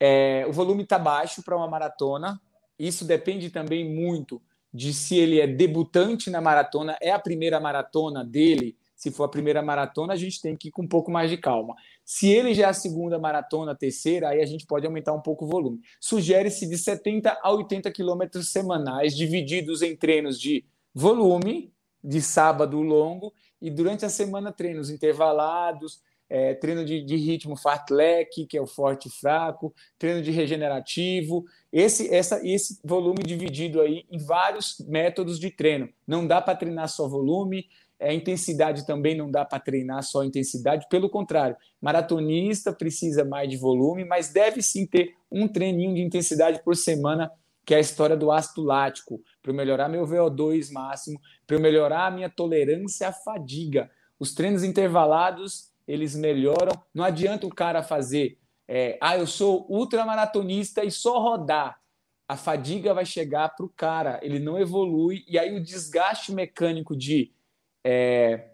É, 0.00 0.46
o 0.48 0.52
volume 0.52 0.82
está 0.82 0.98
baixo 0.98 1.42
para 1.42 1.56
uma 1.56 1.68
maratona, 1.68 2.40
isso 2.78 3.04
depende 3.04 3.50
também 3.50 3.94
muito 3.94 4.40
de 4.72 4.94
se 4.94 5.16
ele 5.16 5.40
é 5.40 5.46
debutante 5.46 6.30
na 6.30 6.40
maratona, 6.40 6.96
é 7.02 7.10
a 7.10 7.18
primeira 7.18 7.60
maratona 7.60 8.24
dele. 8.24 8.76
Se 8.96 9.10
for 9.10 9.24
a 9.24 9.28
primeira 9.28 9.60
maratona, 9.60 10.14
a 10.14 10.16
gente 10.16 10.40
tem 10.40 10.56
que 10.56 10.68
ir 10.68 10.70
com 10.70 10.82
um 10.82 10.88
pouco 10.88 11.10
mais 11.10 11.28
de 11.28 11.36
calma. 11.36 11.74
Se 12.04 12.30
ele 12.30 12.54
já 12.54 12.68
é 12.68 12.70
a 12.70 12.72
segunda 12.72 13.18
maratona, 13.18 13.72
a 13.72 13.76
terceira, 13.76 14.30
aí 14.30 14.40
a 14.40 14.46
gente 14.46 14.64
pode 14.64 14.86
aumentar 14.86 15.12
um 15.12 15.20
pouco 15.20 15.44
o 15.44 15.48
volume. 15.48 15.80
Sugere-se 16.00 16.66
de 16.66 16.78
70 16.78 17.38
a 17.42 17.52
80 17.52 17.90
quilômetros 17.90 18.50
semanais, 18.50 19.14
divididos 19.14 19.82
em 19.82 19.94
treinos 19.94 20.40
de 20.40 20.64
volume, 20.94 21.71
de 22.02 22.20
sábado 22.20 22.80
longo, 22.80 23.32
e 23.60 23.70
durante 23.70 24.04
a 24.04 24.08
semana 24.08 24.52
treinos 24.52 24.90
intervalados, 24.90 26.00
é, 26.28 26.54
treino 26.54 26.82
de, 26.82 27.02
de 27.02 27.14
ritmo 27.16 27.54
fartlek, 27.56 28.46
que 28.46 28.56
é 28.56 28.60
o 28.60 28.66
forte 28.66 29.08
e 29.08 29.10
fraco, 29.10 29.74
treino 29.98 30.22
de 30.22 30.30
regenerativo, 30.30 31.44
esse, 31.70 32.12
essa, 32.12 32.40
esse 32.42 32.80
volume 32.82 33.22
dividido 33.22 33.82
aí 33.82 34.06
em 34.10 34.18
vários 34.18 34.76
métodos 34.88 35.38
de 35.38 35.50
treino. 35.50 35.90
Não 36.06 36.26
dá 36.26 36.40
para 36.40 36.56
treinar 36.56 36.88
só 36.88 37.06
volume, 37.06 37.66
é, 38.02 38.12
intensidade 38.14 38.86
também 38.86 39.14
não 39.14 39.30
dá 39.30 39.44
para 39.44 39.60
treinar 39.60 40.02
só 40.02 40.24
intensidade, 40.24 40.86
pelo 40.88 41.08
contrário, 41.08 41.54
maratonista 41.80 42.72
precisa 42.72 43.24
mais 43.24 43.48
de 43.48 43.56
volume, 43.56 44.04
mas 44.04 44.32
deve 44.32 44.60
sim 44.60 44.86
ter 44.86 45.14
um 45.30 45.46
treininho 45.46 45.94
de 45.94 46.00
intensidade 46.00 46.62
por 46.64 46.74
semana, 46.74 47.30
que 47.64 47.74
é 47.74 47.76
a 47.76 47.80
história 47.80 48.16
do 48.16 48.30
ácido 48.30 48.62
lático, 48.62 49.22
para 49.42 49.52
melhorar 49.52 49.88
meu 49.88 50.06
VO2 50.06 50.72
máximo, 50.72 51.20
para 51.46 51.58
melhorar 51.58 52.06
a 52.06 52.10
minha 52.10 52.28
tolerância 52.28 53.08
à 53.08 53.12
fadiga. 53.12 53.90
Os 54.18 54.34
treinos 54.34 54.64
intervalados 54.64 55.72
eles 55.86 56.14
melhoram. 56.14 56.72
Não 56.94 57.04
adianta 57.04 57.46
o 57.46 57.54
cara 57.54 57.82
fazer, 57.82 58.38
é, 58.66 58.98
ah, 59.00 59.16
eu 59.16 59.26
sou 59.26 59.66
ultramaratonista 59.68 60.84
e 60.84 60.90
só 60.90 61.20
rodar. 61.20 61.80
A 62.28 62.36
fadiga 62.36 62.94
vai 62.94 63.04
chegar 63.04 63.50
para 63.50 63.66
o 63.66 63.68
cara, 63.68 64.18
ele 64.22 64.38
não 64.38 64.58
evolui, 64.58 65.24
e 65.28 65.38
aí 65.38 65.54
o 65.54 65.62
desgaste 65.62 66.32
mecânico 66.32 66.96
de 66.96 67.32
é, 67.84 68.52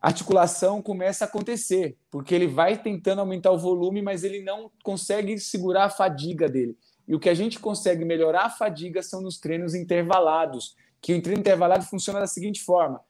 articulação 0.00 0.80
começa 0.80 1.24
a 1.24 1.28
acontecer, 1.28 1.98
porque 2.10 2.34
ele 2.34 2.46
vai 2.46 2.80
tentando 2.80 3.18
aumentar 3.20 3.50
o 3.50 3.58
volume, 3.58 4.00
mas 4.00 4.24
ele 4.24 4.42
não 4.42 4.70
consegue 4.82 5.38
segurar 5.38 5.84
a 5.84 5.90
fadiga 5.90 6.48
dele. 6.48 6.76
E 7.06 7.14
o 7.14 7.20
que 7.20 7.28
a 7.28 7.34
gente 7.34 7.58
consegue 7.58 8.04
melhorar 8.04 8.46
a 8.46 8.50
fadiga 8.50 9.02
são 9.02 9.20
nos 9.20 9.38
treinos 9.38 9.74
intervalados, 9.74 10.76
que 11.00 11.14
o 11.14 11.22
treino 11.22 11.40
intervalado 11.40 11.84
funciona 11.84 12.20
da 12.20 12.26
seguinte 12.26 12.62
forma: 12.62 13.00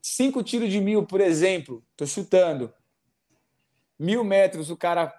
cinco 0.00 0.42
tiros 0.42 0.70
de 0.70 0.80
mil, 0.80 1.06
por 1.06 1.20
exemplo, 1.20 1.82
estou 1.92 2.06
chutando. 2.06 2.72
Mil 3.98 4.24
metros, 4.24 4.70
o 4.70 4.76
cara 4.76 5.14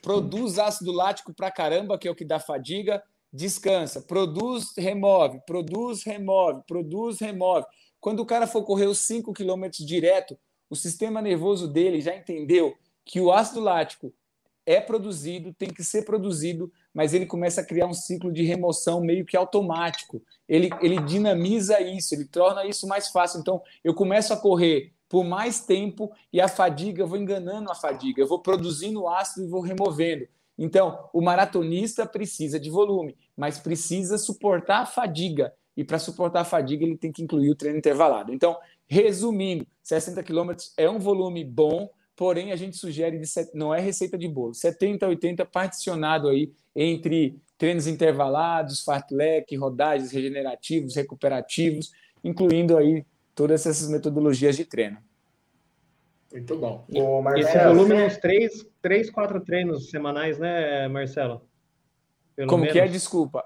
produz 0.00 0.58
ácido 0.58 0.92
lático 0.92 1.34
para 1.34 1.50
caramba, 1.50 1.98
que 1.98 2.06
é 2.06 2.10
o 2.10 2.14
que 2.14 2.24
dá 2.24 2.38
fadiga, 2.38 3.02
descansa, 3.32 4.00
produz, 4.00 4.72
remove, 4.76 5.40
produz, 5.46 6.04
remove, 6.04 6.62
produz, 6.66 7.18
remove. 7.18 7.66
Quando 8.00 8.20
o 8.20 8.26
cara 8.26 8.46
for 8.46 8.62
correr 8.62 8.86
os 8.86 9.00
5 9.00 9.32
quilômetros 9.32 9.84
direto, 9.84 10.38
o 10.70 10.76
sistema 10.76 11.20
nervoso 11.20 11.68
dele 11.68 12.00
já 12.00 12.14
entendeu 12.14 12.76
que 13.04 13.20
o 13.20 13.32
ácido 13.32 13.60
lático 13.60 14.12
é 14.64 14.80
produzido, 14.80 15.54
tem 15.54 15.68
que 15.68 15.84
ser 15.84 16.04
produzido, 16.04 16.72
mas 16.96 17.12
ele 17.12 17.26
começa 17.26 17.60
a 17.60 17.64
criar 17.64 17.86
um 17.86 17.92
ciclo 17.92 18.32
de 18.32 18.42
remoção 18.42 19.02
meio 19.02 19.26
que 19.26 19.36
automático. 19.36 20.22
Ele, 20.48 20.70
ele 20.80 20.98
dinamiza 21.02 21.78
isso, 21.78 22.14
ele 22.14 22.24
torna 22.24 22.64
isso 22.64 22.88
mais 22.88 23.08
fácil. 23.08 23.38
Então, 23.38 23.60
eu 23.84 23.92
começo 23.92 24.32
a 24.32 24.36
correr 24.38 24.94
por 25.06 25.22
mais 25.22 25.60
tempo 25.60 26.10
e 26.32 26.40
a 26.40 26.48
fadiga, 26.48 27.02
eu 27.02 27.06
vou 27.06 27.18
enganando 27.18 27.70
a 27.70 27.74
fadiga, 27.74 28.22
eu 28.22 28.26
vou 28.26 28.38
produzindo 28.38 29.06
ácido 29.06 29.46
e 29.46 29.50
vou 29.50 29.60
removendo. 29.60 30.26
Então, 30.56 31.10
o 31.12 31.20
maratonista 31.20 32.06
precisa 32.06 32.58
de 32.58 32.70
volume, 32.70 33.14
mas 33.36 33.58
precisa 33.58 34.16
suportar 34.16 34.78
a 34.78 34.86
fadiga. 34.86 35.52
E 35.76 35.84
para 35.84 35.98
suportar 35.98 36.40
a 36.40 36.44
fadiga, 36.44 36.82
ele 36.82 36.96
tem 36.96 37.12
que 37.12 37.22
incluir 37.22 37.50
o 37.50 37.54
treino 37.54 37.76
intervalado. 37.76 38.32
Então, 38.32 38.56
resumindo, 38.86 39.66
60 39.82 40.22
quilômetros 40.22 40.72
é 40.78 40.88
um 40.88 40.98
volume 40.98 41.44
bom, 41.44 41.90
porém 42.16 42.50
a 42.50 42.56
gente 42.56 42.76
sugere, 42.76 43.18
de 43.18 43.26
set... 43.26 43.50
não 43.54 43.74
é 43.74 43.80
receita 43.80 44.16
de 44.16 44.26
bolo, 44.26 44.54
70, 44.54 45.06
80 45.06 45.44
particionado 45.44 46.28
aí 46.28 46.50
entre 46.74 47.38
treinos 47.58 47.86
intervalados, 47.86 48.82
fartlek, 48.82 49.54
rodagens 49.56 50.10
regenerativos, 50.10 50.96
recuperativos, 50.96 51.92
incluindo 52.24 52.76
aí 52.76 53.04
todas 53.34 53.66
essas 53.66 53.88
metodologias 53.88 54.56
de 54.56 54.64
treino. 54.64 54.98
Muito 56.32 56.56
bom. 56.56 56.84
Ô, 56.94 57.22
Marcelo, 57.22 57.48
Esse 57.48 57.64
volume 57.64 57.94
é 57.94 58.06
uns 58.06 58.16
três, 58.16 58.66
três, 58.82 59.10
quatro 59.10 59.40
treinos 59.40 59.90
semanais, 59.90 60.38
né, 60.38 60.88
Marcelo? 60.88 61.42
Pelo 62.34 62.48
Como 62.48 62.62
menos. 62.62 62.72
que 62.72 62.80
é? 62.80 62.88
Desculpa. 62.88 63.44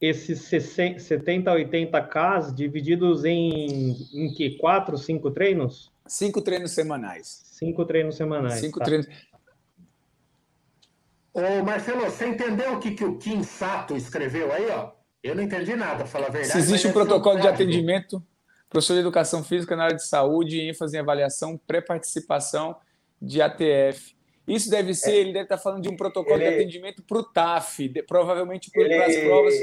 Esses 0.00 0.42
70, 0.42 1.50
80 1.50 2.00
Ks 2.02 2.54
divididos 2.54 3.24
em, 3.24 3.96
em 4.12 4.32
que? 4.32 4.56
Quatro, 4.58 4.96
cinco 4.98 5.30
treinos? 5.30 5.90
Cinco 6.08 6.42
treinos 6.42 6.72
semanais. 6.72 7.42
Cinco 7.44 7.84
treinos 7.84 8.16
semanais. 8.16 8.60
Cinco 8.60 8.78
tá. 8.78 8.84
treinos. 8.84 9.06
Ô, 11.32 11.64
Marcelo, 11.64 12.00
você 12.00 12.26
entendeu 12.26 12.74
o 12.74 12.80
que, 12.80 12.92
que 12.92 13.04
o 13.04 13.16
Kim 13.18 13.42
Sato 13.42 13.96
escreveu 13.96 14.52
aí, 14.52 14.68
ó? 14.70 14.92
Eu 15.22 15.34
não 15.34 15.42
entendi 15.42 15.76
nada, 15.76 16.06
fala 16.06 16.26
a 16.26 16.30
verdade. 16.30 16.52
Se 16.52 16.58
existe 16.58 16.88
um 16.88 16.92
protocolo 16.92 17.40
de 17.40 17.46
atendimento 17.48 18.22
professor 18.68 18.94
de 18.94 19.00
educação 19.00 19.42
física 19.42 19.74
na 19.74 19.84
área 19.84 19.96
de 19.96 20.06
saúde, 20.06 20.60
ênfase 20.60 20.96
em 20.96 21.00
avaliação, 21.00 21.58
pré-participação 21.66 22.76
de 23.20 23.40
ATF. 23.40 24.16
Isso 24.46 24.70
deve 24.70 24.94
ser, 24.94 25.12
é. 25.12 25.16
ele 25.16 25.32
deve 25.32 25.44
estar 25.44 25.58
falando 25.58 25.82
de 25.82 25.88
um 25.88 25.96
protocolo 25.96 26.40
ele, 26.40 26.50
de 26.50 26.54
atendimento 26.56 27.02
para 27.02 27.18
o 27.18 27.22
TAF, 27.22 27.88
de, 27.88 28.02
provavelmente 28.02 28.70
para 28.70 29.06
as 29.06 29.16
provas. 29.16 29.54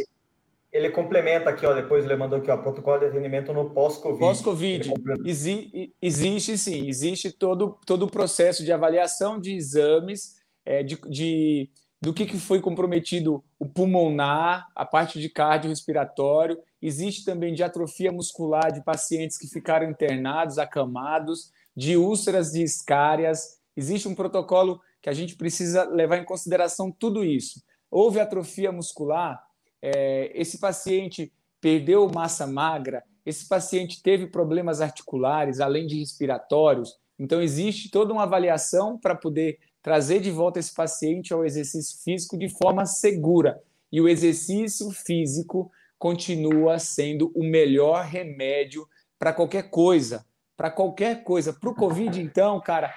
Ele 0.76 0.90
complementa 0.90 1.52
aqui, 1.52 1.66
ó, 1.66 1.74
depois 1.74 2.04
ele 2.04 2.18
mandou 2.18 2.38
aqui, 2.38 2.52
ó, 2.52 2.58
protocolo 2.58 3.00
de 3.00 3.06
atendimento 3.06 3.54
no 3.54 3.70
pós-Covid. 3.70 4.20
Pós-Covid. 4.20 4.94
Exi 5.24 5.94
existe 6.02 6.58
sim, 6.58 6.90
existe 6.90 7.32
todo, 7.32 7.80
todo 7.86 8.04
o 8.04 8.12
processo 8.12 8.62
de 8.62 8.74
avaliação 8.74 9.40
de 9.40 9.56
exames, 9.56 10.36
é, 10.66 10.84
de, 10.84 11.00
de 11.10 11.70
do 12.02 12.14
que, 12.14 12.26
que 12.26 12.38
foi 12.38 12.60
comprometido 12.60 13.42
o 13.58 13.66
pulmonar, 13.66 14.68
a 14.76 14.86
parte 14.86 15.18
de 15.18 15.30
cardiorrespiratório. 15.30 16.60
Existe 16.82 17.24
também 17.24 17.54
de 17.54 17.64
atrofia 17.64 18.12
muscular 18.12 18.70
de 18.70 18.84
pacientes 18.84 19.38
que 19.38 19.48
ficaram 19.48 19.90
internados, 19.90 20.58
acamados, 20.58 21.54
de 21.74 21.96
úlceras 21.96 22.52
de 22.52 22.62
escárias. 22.62 23.62
Existe 23.78 24.10
um 24.10 24.14
protocolo 24.14 24.82
que 25.02 25.10
a 25.10 25.14
gente 25.14 25.38
precisa 25.38 25.86
levar 25.86 26.18
em 26.18 26.26
consideração 26.26 26.92
tudo 26.92 27.24
isso. 27.24 27.64
Houve 27.90 28.20
atrofia 28.20 28.74
muscular, 28.74 29.42
é, 29.86 30.32
esse 30.34 30.58
paciente 30.58 31.32
perdeu 31.62 32.10
massa 32.10 32.48
magra, 32.48 33.04
esse 33.24 33.48
paciente 33.48 34.02
teve 34.02 34.26
problemas 34.26 34.82
articulares, 34.82 35.60
além 35.60 35.86
de 35.86 36.00
respiratórios. 36.00 36.96
Então, 37.20 37.40
existe 37.40 37.92
toda 37.92 38.12
uma 38.12 38.24
avaliação 38.24 38.98
para 38.98 39.14
poder 39.14 39.60
trazer 39.84 40.20
de 40.20 40.32
volta 40.32 40.60
esse 40.60 40.74
paciente 40.74 41.32
ao 41.32 41.46
exercício 41.46 42.04
físico 42.04 42.36
de 42.36 42.50
forma 42.50 42.86
segura. 42.88 43.62
E 43.92 44.02
o 44.02 44.10
exercício 44.10 44.90
físico 44.90 45.72
continua 46.00 46.80
sendo 46.80 47.32
o 47.36 47.44
melhor 47.44 48.06
remédio 48.06 48.88
para 49.20 49.32
qualquer 49.34 49.70
coisa. 49.70 50.26
Para 50.58 50.72
qualquer 50.72 51.24
coisa. 51.24 51.54
Para 51.54 51.70
o 51.70 51.76
Covid, 51.76 52.20
então, 52.20 52.60
cara, 52.60 52.92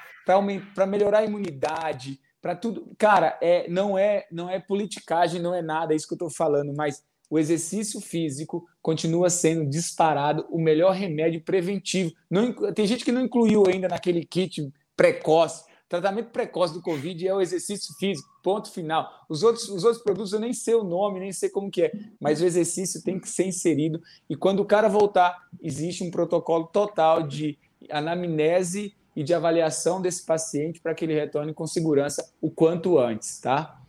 para 0.74 0.86
melhorar 0.86 1.18
a 1.18 1.24
imunidade, 1.24 2.18
para 2.40 2.54
tudo. 2.54 2.90
Cara, 2.96 3.38
é, 3.40 3.68
não, 3.68 3.98
é, 3.98 4.26
não 4.30 4.48
é 4.48 4.58
politicagem, 4.58 5.40
não 5.40 5.54
é 5.54 5.62
nada, 5.62 5.92
é 5.92 5.96
isso 5.96 6.06
que 6.06 6.14
eu 6.14 6.16
estou 6.16 6.30
falando, 6.30 6.72
mas 6.74 7.02
o 7.30 7.38
exercício 7.38 8.00
físico 8.00 8.66
continua 8.80 9.28
sendo 9.28 9.68
disparado 9.68 10.46
o 10.50 10.58
melhor 10.58 10.92
remédio 10.92 11.42
preventivo. 11.42 12.12
Não, 12.30 12.72
tem 12.72 12.86
gente 12.86 13.04
que 13.04 13.12
não 13.12 13.22
incluiu 13.22 13.64
ainda 13.66 13.88
naquele 13.88 14.24
kit 14.24 14.72
precoce 14.96 15.68
Tratamento 15.88 16.30
precoce 16.30 16.74
do 16.74 16.82
Covid 16.82 17.26
é 17.26 17.34
o 17.34 17.40
exercício 17.40 17.94
físico, 17.94 18.28
ponto 18.42 18.70
final. 18.70 19.10
Os 19.26 19.42
outros, 19.42 19.70
os 19.70 19.84
outros 19.84 20.02
produtos 20.02 20.34
eu 20.34 20.38
nem 20.38 20.52
sei 20.52 20.74
o 20.74 20.84
nome, 20.84 21.18
nem 21.18 21.32
sei 21.32 21.48
como 21.48 21.70
que 21.70 21.84
é, 21.84 21.92
mas 22.20 22.42
o 22.42 22.44
exercício 22.44 23.02
tem 23.02 23.18
que 23.18 23.26
ser 23.26 23.46
inserido. 23.46 24.02
E 24.28 24.36
quando 24.36 24.60
o 24.60 24.66
cara 24.66 24.86
voltar, 24.86 25.48
existe 25.62 26.04
um 26.04 26.10
protocolo 26.10 26.66
total 26.66 27.22
de 27.22 27.58
anamnese 27.90 28.94
e 29.18 29.24
de 29.24 29.34
avaliação 29.34 30.00
desse 30.00 30.24
paciente 30.24 30.80
para 30.80 30.94
que 30.94 31.04
ele 31.04 31.12
retorne 31.12 31.52
com 31.52 31.66
segurança 31.66 32.32
o 32.40 32.48
quanto 32.48 33.00
antes, 33.00 33.40
tá? 33.40 33.80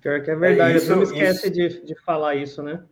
Pior 0.00 0.20
que 0.24 0.28
é 0.28 0.34
verdade, 0.34 0.72
é 0.72 0.76
isso, 0.76 0.96
não 0.96 1.04
esquece 1.04 1.48
de, 1.48 1.84
de 1.84 1.94
falar 2.00 2.34
isso, 2.34 2.64
né? 2.64 2.82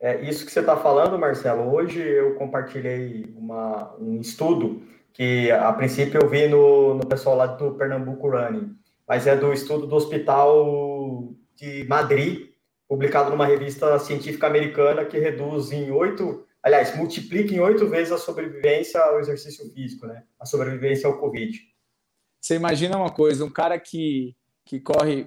É 0.00 0.20
isso 0.22 0.44
que 0.44 0.50
você 0.50 0.58
está 0.58 0.76
falando, 0.76 1.16
Marcelo. 1.16 1.72
Hoje 1.72 2.00
eu 2.00 2.34
compartilhei 2.34 3.32
uma, 3.36 3.94
um 4.00 4.20
estudo 4.20 4.82
que 5.12 5.48
a 5.52 5.72
princípio 5.72 6.18
eu 6.20 6.28
vi 6.28 6.48
no, 6.48 6.94
no 6.94 7.06
pessoal 7.06 7.36
lá 7.36 7.46
do 7.46 7.70
Pernambuco 7.74 8.28
Running, 8.28 8.76
mas 9.06 9.28
é 9.28 9.36
do 9.36 9.52
estudo 9.52 9.86
do 9.86 9.94
Hospital 9.94 11.32
de 11.54 11.84
Madrid, 11.84 12.48
publicado 12.88 13.30
numa 13.30 13.46
revista 13.46 13.96
científica 14.00 14.48
americana 14.48 15.04
que 15.04 15.20
reduz 15.20 15.70
em 15.70 15.88
oito, 15.92 16.44
aliás, 16.62 16.96
multiplica 16.96 17.54
em 17.54 17.60
oito 17.60 17.88
vezes 17.88 18.12
a 18.12 18.18
sobrevivência 18.18 19.00
ao 19.00 19.20
exercício 19.20 19.70
físico, 19.72 20.06
né? 20.06 20.24
A 20.38 20.46
sobrevivência 20.46 21.06
ao 21.06 21.18
Covid. 21.18 21.58
Você 22.40 22.56
imagina 22.56 22.96
uma 22.96 23.12
coisa, 23.12 23.44
um 23.44 23.50
cara 23.50 23.78
que, 23.78 24.34
que 24.64 24.80
corre 24.80 25.26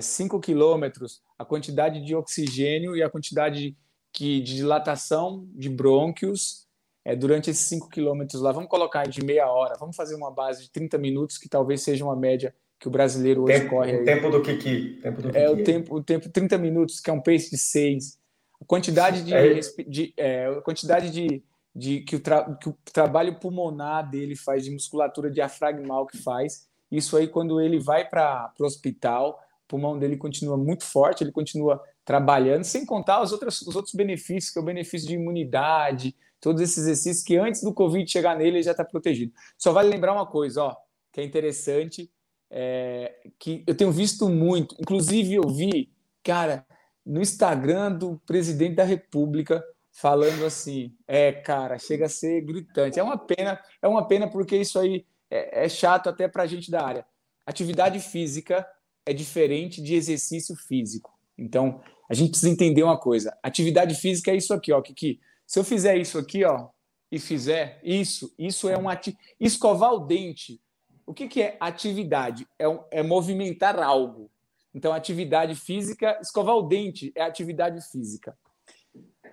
5 0.00 0.36
é, 0.36 0.40
quilômetros, 0.40 1.20
a 1.38 1.44
quantidade 1.44 2.04
de 2.04 2.14
oxigênio 2.14 2.96
e 2.96 3.02
a 3.02 3.10
quantidade 3.10 3.70
de, 3.70 3.76
que, 4.12 4.40
de 4.40 4.56
dilatação 4.56 5.48
de 5.52 5.68
brônquios 5.68 6.66
é, 7.04 7.16
durante 7.16 7.50
esses 7.50 7.66
5 7.66 7.88
quilômetros 7.88 8.40
lá. 8.40 8.52
Vamos 8.52 8.68
colocar 8.68 9.08
de 9.08 9.24
meia 9.24 9.50
hora, 9.50 9.76
vamos 9.78 9.96
fazer 9.96 10.14
uma 10.14 10.30
base 10.30 10.64
de 10.64 10.70
30 10.70 10.98
minutos, 10.98 11.38
que 11.38 11.48
talvez 11.48 11.82
seja 11.82 12.04
uma 12.04 12.16
média 12.16 12.54
que 12.78 12.88
o 12.88 12.90
brasileiro 12.90 13.44
hoje 13.44 13.60
tempo, 13.60 13.70
corre. 13.70 13.96
O 13.96 14.04
tempo 14.04 14.30
do 14.30 14.42
Kiki. 14.42 15.00
Tempo 15.02 15.22
do 15.22 15.28
Kiki. 15.28 15.38
É, 15.38 15.50
o 15.50 15.64
tempo, 15.64 15.96
o 15.96 16.02
tempo 16.02 16.28
30 16.28 16.58
minutos, 16.58 17.00
que 17.00 17.10
é 17.10 17.12
um 17.12 17.20
pace 17.20 17.50
de 17.50 17.58
6. 17.58 18.18
A 18.60 18.64
quantidade 18.64 19.22
de. 19.22 19.34
É. 19.34 19.60
de 19.86 20.14
é, 20.16 20.46
a 20.46 20.60
quantidade 20.62 21.10
de, 21.10 21.42
de 21.74 22.00
que, 22.00 22.16
o 22.16 22.20
que 22.20 22.68
o 22.68 22.76
trabalho 22.92 23.38
pulmonar 23.38 24.08
dele 24.08 24.36
faz, 24.36 24.64
de 24.64 24.70
musculatura 24.70 25.30
diafragmal 25.30 26.06
que 26.06 26.18
faz. 26.18 26.68
Isso 26.90 27.16
aí, 27.16 27.26
quando 27.26 27.60
ele 27.60 27.78
vai 27.78 28.08
para 28.08 28.52
o 28.58 28.64
hospital, 28.64 29.40
o 29.64 29.68
pulmão 29.68 29.98
dele 29.98 30.16
continua 30.16 30.56
muito 30.56 30.84
forte, 30.84 31.24
ele 31.24 31.32
continua 31.32 31.82
trabalhando, 32.04 32.62
sem 32.62 32.86
contar 32.86 33.20
os 33.20 33.32
outros, 33.32 33.62
os 33.62 33.74
outros 33.74 33.92
benefícios, 33.92 34.52
que 34.52 34.58
é 34.58 34.62
o 34.62 34.64
benefício 34.64 35.08
de 35.08 35.14
imunidade, 35.14 36.14
todos 36.40 36.62
esses 36.62 36.78
exercícios 36.78 37.24
que 37.24 37.36
antes 37.36 37.62
do 37.62 37.74
Covid 37.74 38.08
chegar 38.08 38.36
nele 38.36 38.58
ele 38.58 38.62
já 38.62 38.70
está 38.70 38.84
protegido. 38.84 39.32
Só 39.58 39.72
vale 39.72 39.88
lembrar 39.88 40.12
uma 40.12 40.26
coisa, 40.26 40.62
ó, 40.62 40.76
que 41.12 41.20
é 41.20 41.24
interessante, 41.24 42.08
é, 42.48 43.12
que 43.38 43.64
eu 43.66 43.74
tenho 43.74 43.90
visto 43.90 44.28
muito, 44.28 44.76
inclusive 44.78 45.34
eu 45.34 45.48
vi, 45.48 45.90
cara, 46.22 46.64
no 47.06 47.22
Instagram 47.22 47.92
do 47.92 48.20
presidente 48.26 48.74
da 48.74 48.84
República 48.84 49.64
falando 49.92 50.44
assim, 50.44 50.94
é, 51.06 51.32
cara, 51.32 51.78
chega 51.78 52.06
a 52.06 52.08
ser 52.08 52.42
gritante. 52.42 52.98
É 52.98 53.02
uma 53.02 53.16
pena, 53.16 53.58
é 53.80 53.88
uma 53.88 54.06
pena 54.06 54.28
porque 54.28 54.56
isso 54.56 54.78
aí 54.78 55.06
é, 55.30 55.64
é 55.64 55.68
chato 55.68 56.08
até 56.08 56.28
para 56.28 56.42
a 56.42 56.46
gente 56.46 56.70
da 56.70 56.84
área. 56.84 57.06
Atividade 57.46 58.00
física 58.00 58.66
é 59.06 59.12
diferente 59.12 59.80
de 59.80 59.94
exercício 59.94 60.54
físico. 60.56 61.16
Então, 61.38 61.80
a 62.10 62.14
gente 62.14 62.30
precisa 62.30 62.52
entender 62.52 62.82
uma 62.82 62.98
coisa. 62.98 63.36
Atividade 63.42 63.94
física 63.94 64.32
é 64.32 64.36
isso 64.36 64.52
aqui, 64.52 64.72
ó, 64.72 64.82
que 64.82 65.20
se 65.46 65.58
eu 65.58 65.64
fizer 65.64 65.96
isso 65.96 66.18
aqui, 66.18 66.44
ó, 66.44 66.68
e 67.10 67.18
fizer 67.18 67.80
isso, 67.84 68.34
isso 68.36 68.68
é 68.68 68.76
um 68.76 68.88
ati... 68.88 69.16
escovar 69.38 69.94
o 69.94 70.00
dente. 70.00 70.60
O 71.06 71.14
que, 71.14 71.28
que 71.28 71.40
é 71.40 71.56
atividade? 71.60 72.46
É, 72.58 72.68
um, 72.68 72.80
é 72.90 73.02
movimentar 73.02 73.78
algo. 73.78 74.28
Então, 74.76 74.92
atividade 74.92 75.54
física, 75.54 76.18
escovar 76.20 76.54
o 76.54 76.60
dente 76.60 77.10
é 77.14 77.22
atividade 77.22 77.80
física. 77.90 78.36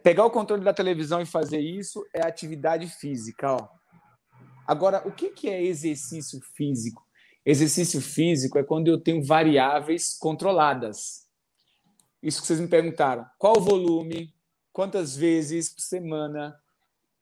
Pegar 0.01 0.25
o 0.25 0.31
controle 0.31 0.63
da 0.63 0.73
televisão 0.73 1.19
e 1.19 1.25
fazer 1.25 1.59
isso 1.59 2.01
é 2.15 2.25
atividade 2.25 2.87
física, 2.87 3.51
ó. 3.51 3.67
Agora, 4.65 5.05
o 5.05 5.11
que, 5.11 5.49
é 5.49 5.61
exercício 5.61 6.39
físico? 6.55 7.05
Exercício 7.45 7.99
físico 7.99 8.57
é 8.57 8.63
quando 8.63 8.87
eu 8.87 8.97
tenho 8.97 9.21
variáveis 9.21 10.17
controladas. 10.17 11.27
Isso 12.21 12.39
que 12.39 12.47
vocês 12.47 12.61
me 12.61 12.69
perguntaram. 12.69 13.25
Qual 13.37 13.57
o 13.57 13.61
volume? 13.61 14.33
Quantas 14.71 15.13
vezes 15.13 15.67
por 15.67 15.81
semana? 15.81 16.57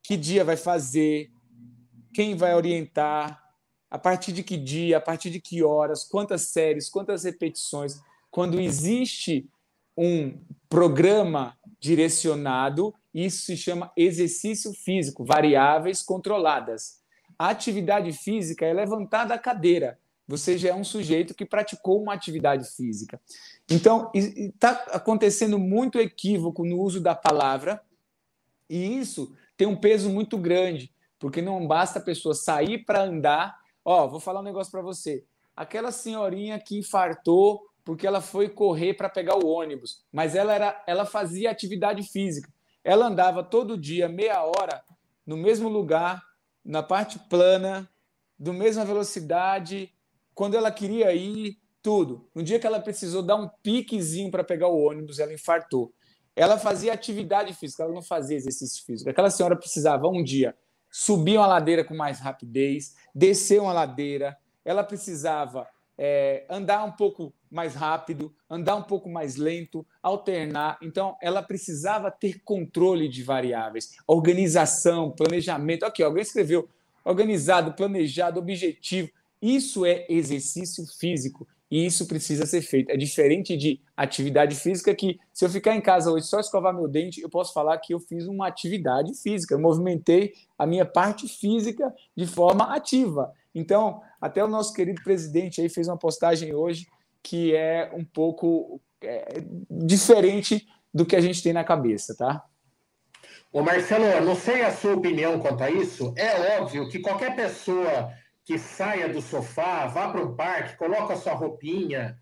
Que 0.03 0.15
dia 0.15 0.45
vai 0.45 0.57
fazer? 0.57 1.31
Quem 2.13 2.35
vai 2.35 2.53
orientar? 2.53 3.43
A 3.89 3.97
partir 3.97 4.31
de 4.31 4.43
que 4.43 4.57
dia? 4.57 4.99
A 4.99 5.01
partir 5.01 5.31
de 5.31 5.41
que 5.41 5.63
horas? 5.63 6.03
Quantas 6.03 6.49
séries? 6.49 6.87
Quantas 6.87 7.23
repetições? 7.23 7.99
Quando 8.31 8.59
existe 8.59 9.47
um 9.95 10.39
programa 10.69 11.57
direcionado, 11.79 12.95
isso 13.13 13.45
se 13.45 13.57
chama 13.57 13.91
exercício 13.95 14.73
físico, 14.73 15.25
variáveis 15.25 16.01
controladas. 16.01 17.01
A 17.37 17.49
atividade 17.49 18.13
física 18.13 18.65
é 18.65 18.73
levantar 18.73 19.25
da 19.25 19.37
cadeira. 19.37 19.99
Você 20.27 20.57
já 20.57 20.69
é 20.69 20.73
um 20.73 20.83
sujeito 20.83 21.33
que 21.33 21.45
praticou 21.45 22.01
uma 22.01 22.13
atividade 22.13 22.65
física. 22.73 23.19
Então, 23.69 24.09
está 24.13 24.71
acontecendo 24.91 25.59
muito 25.59 25.99
equívoco 25.99 26.63
no 26.63 26.79
uso 26.79 27.01
da 27.01 27.13
palavra, 27.13 27.81
e 28.69 28.97
isso 28.97 29.35
tem 29.57 29.67
um 29.67 29.75
peso 29.75 30.09
muito 30.09 30.37
grande, 30.37 30.93
porque 31.19 31.41
não 31.41 31.67
basta 31.67 31.99
a 31.99 32.01
pessoa 32.01 32.33
sair 32.33 32.85
para 32.85 33.03
andar. 33.03 33.59
Ó, 33.83 34.07
vou 34.07 34.21
falar 34.21 34.39
um 34.39 34.43
negócio 34.43 34.71
para 34.71 34.81
você. 34.81 35.25
Aquela 35.53 35.91
senhorinha 35.91 36.57
que 36.59 36.77
infartou 36.77 37.67
porque 37.83 38.05
ela 38.05 38.21
foi 38.21 38.49
correr 38.49 38.93
para 38.93 39.09
pegar 39.09 39.35
o 39.35 39.47
ônibus, 39.47 40.03
mas 40.11 40.35
ela 40.35 40.53
era, 40.53 40.83
ela 40.87 41.05
fazia 41.05 41.51
atividade 41.51 42.03
física. 42.03 42.51
Ela 42.83 43.07
andava 43.07 43.43
todo 43.43 43.77
dia 43.77 44.07
meia 44.07 44.43
hora 44.43 44.83
no 45.25 45.37
mesmo 45.37 45.69
lugar, 45.69 46.21
na 46.63 46.81
parte 46.81 47.19
plana, 47.19 47.89
do 48.37 48.53
mesma 48.53 48.83
velocidade, 48.83 49.91
quando 50.33 50.55
ela 50.55 50.71
queria 50.71 51.13
ir, 51.13 51.57
tudo. 51.81 52.27
No 52.33 52.43
dia 52.43 52.59
que 52.59 52.67
ela 52.67 52.79
precisou 52.79 53.21
dar 53.21 53.35
um 53.35 53.49
piquezinho 53.63 54.29
para 54.29 54.43
pegar 54.43 54.67
o 54.67 54.79
ônibus, 54.79 55.19
ela 55.19 55.33
infartou. 55.33 55.93
Ela 56.35 56.57
fazia 56.57 56.93
atividade 56.93 57.53
física, 57.53 57.83
ela 57.83 57.93
não 57.93 58.01
fazia 58.01 58.37
exercício 58.37 58.83
físico. 58.85 59.09
Aquela 59.09 59.29
senhora 59.29 59.55
precisava 59.55 60.07
um 60.07 60.23
dia 60.23 60.55
subir 60.89 61.37
uma 61.37 61.47
ladeira 61.47 61.83
com 61.83 61.95
mais 61.95 62.19
rapidez, 62.19 62.95
descer 63.15 63.61
uma 63.61 63.71
ladeira, 63.71 64.37
ela 64.63 64.83
precisava 64.83 65.67
é, 65.97 66.45
andar 66.49 66.83
um 66.83 66.91
pouco 66.91 67.33
mais 67.51 67.75
rápido, 67.75 68.33
andar 68.49 68.75
um 68.75 68.83
pouco 68.83 69.09
mais 69.09 69.35
lento, 69.35 69.85
alternar. 70.01 70.77
Então, 70.81 71.17
ela 71.21 71.43
precisava 71.43 72.09
ter 72.09 72.41
controle 72.43 73.09
de 73.09 73.21
variáveis, 73.21 73.97
organização, 74.07 75.11
planejamento. 75.11 75.83
Aqui, 75.83 76.01
alguém 76.01 76.21
escreveu 76.21 76.69
organizado, 77.03 77.73
planejado, 77.73 78.39
objetivo. 78.39 79.09
Isso 79.41 79.85
é 79.85 80.05
exercício 80.07 80.85
físico 80.85 81.47
e 81.69 81.85
isso 81.85 82.05
precisa 82.05 82.45
ser 82.45 82.61
feito. 82.61 82.91
É 82.91 82.97
diferente 82.97 83.55
de 83.55 83.79
atividade 83.95 84.55
física 84.55 84.93
que, 84.93 85.19
se 85.33 85.45
eu 85.45 85.49
ficar 85.49 85.73
em 85.73 85.81
casa 85.81 86.11
hoje 86.11 86.27
só 86.27 86.39
escovar 86.39 86.73
meu 86.73 86.87
dente, 86.87 87.21
eu 87.21 87.29
posso 87.29 87.53
falar 87.53 87.77
que 87.79 87.93
eu 87.93 87.99
fiz 87.99 88.27
uma 88.27 88.47
atividade 88.47 89.13
física, 89.15 89.55
eu 89.55 89.59
movimentei 89.59 90.33
a 90.59 90.67
minha 90.67 90.85
parte 90.85 91.27
física 91.27 91.93
de 92.15 92.27
forma 92.27 92.75
ativa. 92.75 93.33
Então, 93.55 94.01
até 94.19 94.43
o 94.43 94.47
nosso 94.47 94.73
querido 94.73 95.01
presidente 95.01 95.61
aí 95.61 95.69
fez 95.69 95.87
uma 95.87 95.97
postagem 95.97 96.53
hoje 96.53 96.87
que 97.23 97.55
é 97.55 97.91
um 97.93 98.03
pouco 98.03 98.81
é, 99.01 99.43
diferente 99.69 100.67
do 100.93 101.05
que 101.05 101.15
a 101.15 101.21
gente 101.21 101.41
tem 101.41 101.53
na 101.53 101.63
cabeça, 101.63 102.15
tá? 102.15 102.43
Ô 103.51 103.61
Marcelo, 103.61 104.05
eu 104.05 104.23
não 104.23 104.35
sei 104.35 104.61
a 104.61 104.71
sua 104.71 104.93
opinião 104.93 105.39
quanto 105.39 105.63
a 105.63 105.69
isso. 105.69 106.13
É 106.17 106.59
óbvio 106.59 106.87
que 106.89 106.99
qualquer 106.99 107.35
pessoa 107.35 108.13
que 108.45 108.57
saia 108.57 109.09
do 109.09 109.21
sofá, 109.21 109.87
vá 109.87 110.09
para 110.09 110.21
um 110.23 110.35
parque, 110.35 110.77
coloca 110.77 111.15
sua 111.15 111.33
roupinha, 111.33 112.17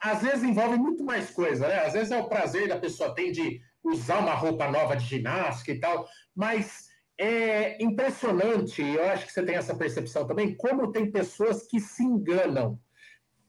às 0.00 0.22
vezes 0.22 0.44
envolve 0.44 0.76
muito 0.76 1.04
mais 1.04 1.30
coisa, 1.30 1.66
né? 1.68 1.84
Às 1.84 1.92
vezes 1.92 2.10
é 2.10 2.18
o 2.18 2.28
prazer 2.28 2.68
da 2.68 2.78
pessoa 2.78 3.14
tem 3.14 3.32
de 3.32 3.60
usar 3.82 4.18
uma 4.18 4.34
roupa 4.34 4.70
nova 4.70 4.96
de 4.96 5.04
ginástica 5.04 5.72
e 5.72 5.80
tal, 5.80 6.08
mas 6.34 6.88
é 7.18 7.82
impressionante, 7.82 8.80
eu 8.80 9.08
acho 9.08 9.26
que 9.26 9.32
você 9.32 9.42
tem 9.42 9.56
essa 9.56 9.74
percepção 9.74 10.26
também, 10.26 10.54
como 10.54 10.92
tem 10.92 11.10
pessoas 11.10 11.66
que 11.66 11.80
se 11.80 12.04
enganam 12.04 12.78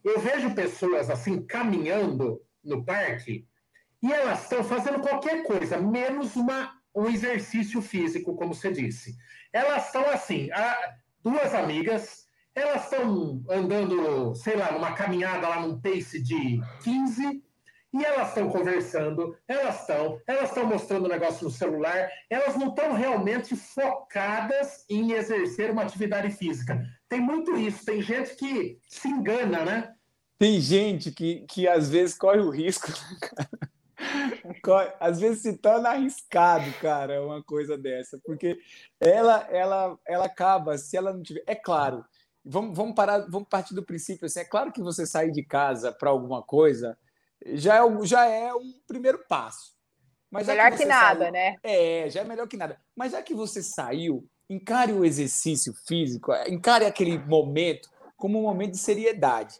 eu 0.03 0.19
vejo 0.19 0.53
pessoas 0.55 1.09
assim 1.09 1.41
caminhando 1.45 2.41
no 2.63 2.83
parque 2.83 3.47
e 4.01 4.11
elas 4.11 4.43
estão 4.43 4.63
fazendo 4.63 4.99
qualquer 4.99 5.43
coisa, 5.43 5.77
menos 5.77 6.35
uma, 6.35 6.73
um 6.95 7.07
exercício 7.07 7.81
físico, 7.81 8.35
como 8.35 8.53
você 8.53 8.71
disse. 8.71 9.15
Elas 9.51 9.87
estão 9.87 10.09
assim, 10.09 10.49
duas 11.21 11.53
amigas, 11.53 12.25
elas 12.55 12.83
estão 12.85 13.43
andando, 13.49 14.33
sei 14.35 14.55
lá, 14.55 14.71
numa 14.71 14.93
caminhada 14.93 15.47
lá 15.47 15.59
num 15.59 15.79
pace 15.79 16.21
de 16.21 16.61
15 16.83 17.43
e 17.91 18.05
elas 18.05 18.29
estão 18.29 18.49
conversando, 18.49 19.35
elas 19.47 19.81
estão, 19.81 20.21
elas 20.27 20.49
estão 20.49 20.65
mostrando 20.65 21.05
o 21.05 21.09
negócio 21.09 21.43
no 21.43 21.51
celular, 21.51 22.09
elas 22.29 22.55
não 22.55 22.69
estão 22.69 22.93
realmente 22.93 23.55
focadas 23.55 24.85
em 24.89 25.13
exercer 25.13 25.71
uma 25.71 25.81
atividade 25.81 26.31
física. 26.31 26.85
Tem 27.07 27.19
muito 27.19 27.57
isso, 27.57 27.83
tem 27.83 28.01
gente 28.01 28.35
que 28.35 28.79
se 28.87 29.07
engana, 29.07 29.65
né? 29.65 29.93
Tem 30.37 30.59
gente 30.61 31.11
que, 31.11 31.45
que 31.49 31.67
às 31.67 31.89
vezes 31.89 32.15
corre 32.15 32.39
o 32.39 32.49
risco, 32.49 32.87
corre, 34.63 34.93
às 34.99 35.19
vezes 35.19 35.41
se 35.41 35.57
torna 35.57 35.89
arriscado, 35.89 36.71
cara, 36.79 37.25
uma 37.25 37.43
coisa 37.43 37.77
dessa, 37.77 38.19
porque 38.23 38.57
ela, 38.99 39.47
ela, 39.51 39.99
ela 40.07 40.25
acaba, 40.25 40.77
se 40.77 40.95
ela 40.95 41.11
não 41.11 41.23
tiver. 41.23 41.43
É 41.47 41.55
claro, 41.55 42.05
vamos, 42.45 42.77
vamos 42.77 42.95
parar, 42.95 43.25
vamos 43.27 43.49
partir 43.49 43.73
do 43.73 43.83
princípio 43.83 44.27
assim, 44.27 44.41
é 44.41 44.45
claro 44.45 44.71
que 44.71 44.81
você 44.81 45.05
sair 45.05 45.31
de 45.31 45.43
casa 45.43 45.91
para 45.91 46.11
alguma 46.11 46.43
coisa 46.43 46.95
já 47.45 47.77
é, 47.77 48.05
já 48.05 48.25
é 48.25 48.53
um 48.53 48.73
primeiro 48.87 49.19
passo. 49.27 49.73
Mas 50.31 50.47
melhor 50.47 50.71
que, 50.71 50.77
que 50.77 50.85
nada, 50.85 51.19
saiu, 51.21 51.31
né? 51.31 51.55
É, 51.63 52.09
já 52.09 52.21
é 52.21 52.23
melhor 52.23 52.47
que 52.47 52.57
nada. 52.57 52.79
Mas 52.95 53.13
já 53.13 53.21
que 53.21 53.33
você 53.33 53.63
saiu, 53.63 54.27
encare 54.49 54.93
o 54.93 55.03
exercício 55.03 55.73
físico, 55.87 56.31
encare 56.47 56.85
aquele 56.85 57.17
momento 57.17 57.89
como 58.15 58.39
um 58.39 58.43
momento 58.43 58.71
de 58.71 58.77
seriedade. 58.77 59.55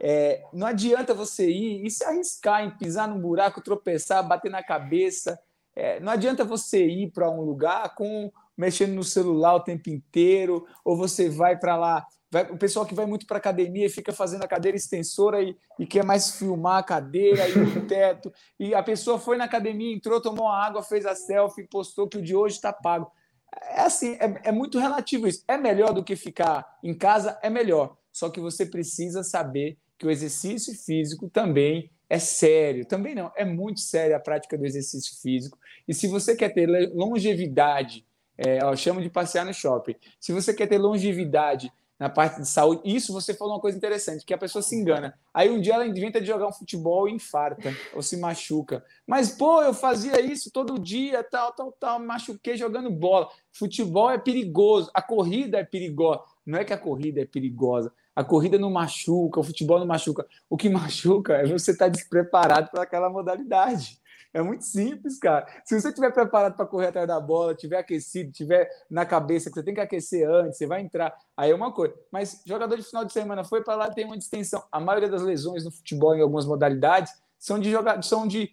É, 0.00 0.42
não 0.52 0.66
adianta 0.66 1.14
você 1.14 1.50
ir 1.50 1.86
e 1.86 1.90
se 1.90 2.04
arriscar 2.04 2.64
em 2.64 2.76
pisar 2.76 3.08
num 3.08 3.20
buraco, 3.20 3.62
tropeçar, 3.62 4.26
bater 4.26 4.50
na 4.50 4.62
cabeça. 4.62 5.38
É, 5.74 6.00
não 6.00 6.12
adianta 6.12 6.44
você 6.44 6.86
ir 6.86 7.10
para 7.10 7.30
um 7.30 7.40
lugar 7.40 7.94
com 7.94 8.30
mexendo 8.56 8.92
no 8.92 9.04
celular 9.04 9.54
o 9.54 9.64
tempo 9.64 9.88
inteiro, 9.88 10.66
ou 10.84 10.96
você 10.96 11.28
vai 11.28 11.58
para 11.58 11.76
lá 11.76 12.06
Vai, 12.32 12.44
o 12.50 12.56
pessoal 12.56 12.86
que 12.86 12.94
vai 12.94 13.04
muito 13.04 13.26
para 13.26 13.36
academia 13.36 13.84
e 13.84 13.90
fica 13.90 14.10
fazendo 14.10 14.42
a 14.42 14.48
cadeira 14.48 14.74
extensora 14.74 15.42
e, 15.42 15.54
e, 15.78 15.86
quer 15.86 16.02
mais 16.02 16.30
filmar 16.30 16.78
a 16.78 16.82
cadeira 16.82 17.46
e 17.46 17.58
o 17.58 17.86
teto. 17.86 18.32
E 18.58 18.74
a 18.74 18.82
pessoa 18.82 19.18
foi 19.18 19.36
na 19.36 19.44
academia, 19.44 19.94
entrou, 19.94 20.18
tomou 20.18 20.48
água, 20.48 20.82
fez 20.82 21.04
a 21.04 21.14
selfie, 21.14 21.68
postou 21.68 22.08
que 22.08 22.16
o 22.16 22.22
de 22.22 22.34
hoje 22.34 22.54
está 22.54 22.72
pago. 22.72 23.12
É 23.60 23.82
assim, 23.82 24.14
é, 24.14 24.48
é, 24.48 24.50
muito 24.50 24.78
relativo 24.78 25.28
isso. 25.28 25.44
É 25.46 25.58
melhor 25.58 25.92
do 25.92 26.02
que 26.02 26.16
ficar 26.16 26.78
em 26.82 26.94
casa? 26.94 27.38
É 27.42 27.50
melhor. 27.50 27.98
Só 28.10 28.30
que 28.30 28.40
você 28.40 28.64
precisa 28.64 29.22
saber 29.22 29.76
que 29.98 30.06
o 30.06 30.10
exercício 30.10 30.74
físico 30.74 31.28
também 31.28 31.90
é 32.08 32.18
sério. 32.18 32.86
Também 32.86 33.14
não, 33.14 33.30
é 33.36 33.44
muito 33.44 33.80
sério 33.80 34.16
a 34.16 34.20
prática 34.20 34.56
do 34.56 34.64
exercício 34.64 35.20
físico. 35.20 35.58
E 35.86 35.92
se 35.92 36.06
você 36.06 36.34
quer 36.34 36.48
ter 36.54 36.66
longevidade, 36.94 38.06
é, 38.38 38.62
eu 38.62 38.74
chamo 38.74 39.02
de 39.02 39.10
passear 39.10 39.44
no 39.44 39.52
shopping. 39.52 39.96
Se 40.18 40.32
você 40.32 40.54
quer 40.54 40.66
ter 40.66 40.78
longevidade 40.78 41.70
na 42.02 42.08
parte 42.08 42.40
de 42.40 42.48
saúde. 42.48 42.82
Isso 42.84 43.12
você 43.12 43.32
falou 43.32 43.54
uma 43.54 43.60
coisa 43.60 43.78
interessante, 43.78 44.24
que 44.24 44.34
a 44.34 44.38
pessoa 44.38 44.60
se 44.60 44.74
engana. 44.74 45.16
Aí 45.32 45.48
um 45.48 45.60
dia 45.60 45.74
ela 45.74 45.86
inventa 45.86 46.20
de 46.20 46.26
jogar 46.26 46.48
um 46.48 46.52
futebol 46.52 47.08
e 47.08 47.12
infarta 47.12 47.72
ou 47.94 48.02
se 48.02 48.16
machuca. 48.16 48.84
Mas, 49.06 49.30
pô, 49.30 49.62
eu 49.62 49.72
fazia 49.72 50.20
isso 50.20 50.50
todo 50.50 50.80
dia, 50.80 51.22
tal, 51.22 51.52
tal, 51.52 51.70
tal, 51.70 52.00
machuquei 52.00 52.56
jogando 52.56 52.90
bola. 52.90 53.28
Futebol 53.52 54.10
é 54.10 54.18
perigoso, 54.18 54.90
a 54.92 55.00
corrida 55.00 55.58
é 55.58 55.64
perigosa. 55.64 56.22
Não 56.44 56.58
é 56.58 56.64
que 56.64 56.72
a 56.72 56.78
corrida 56.78 57.20
é 57.20 57.24
perigosa. 57.24 57.92
A 58.16 58.24
corrida 58.24 58.58
não 58.58 58.68
machuca, 58.68 59.38
o 59.38 59.44
futebol 59.44 59.78
não 59.78 59.86
machuca. 59.86 60.26
O 60.50 60.56
que 60.56 60.68
machuca 60.68 61.34
é 61.34 61.46
você 61.46 61.70
estar 61.70 61.86
despreparado 61.86 62.68
para 62.72 62.82
aquela 62.82 63.08
modalidade. 63.08 64.01
É 64.34 64.40
muito 64.40 64.64
simples, 64.64 65.18
cara. 65.18 65.46
Se 65.64 65.78
você 65.78 65.88
estiver 65.88 66.10
preparado 66.10 66.56
para 66.56 66.64
correr 66.66 66.86
atrás 66.86 67.06
da 67.06 67.20
bola, 67.20 67.54
tiver 67.54 67.76
aquecido, 67.76 68.32
tiver 68.32 68.70
na 68.90 69.04
cabeça 69.04 69.50
que 69.50 69.54
você 69.54 69.62
tem 69.62 69.74
que 69.74 69.80
aquecer 69.80 70.28
antes, 70.28 70.56
você 70.56 70.66
vai 70.66 70.80
entrar, 70.80 71.14
aí 71.36 71.50
é 71.50 71.54
uma 71.54 71.70
coisa. 71.70 71.94
Mas 72.10 72.40
jogador 72.46 72.76
de 72.76 72.82
final 72.82 73.04
de 73.04 73.12
semana 73.12 73.44
foi 73.44 73.62
para 73.62 73.74
lá 73.74 73.90
tem 73.90 74.06
uma 74.06 74.16
distensão. 74.16 74.62
A 74.72 74.80
maioria 74.80 75.08
das 75.08 75.22
lesões 75.22 75.64
no 75.64 75.70
futebol 75.70 76.14
em 76.14 76.22
algumas 76.22 76.46
modalidades 76.46 77.12
são 77.38 77.58
de 77.58 77.70
jogadores, 77.70 78.06
são 78.06 78.26
de 78.26 78.50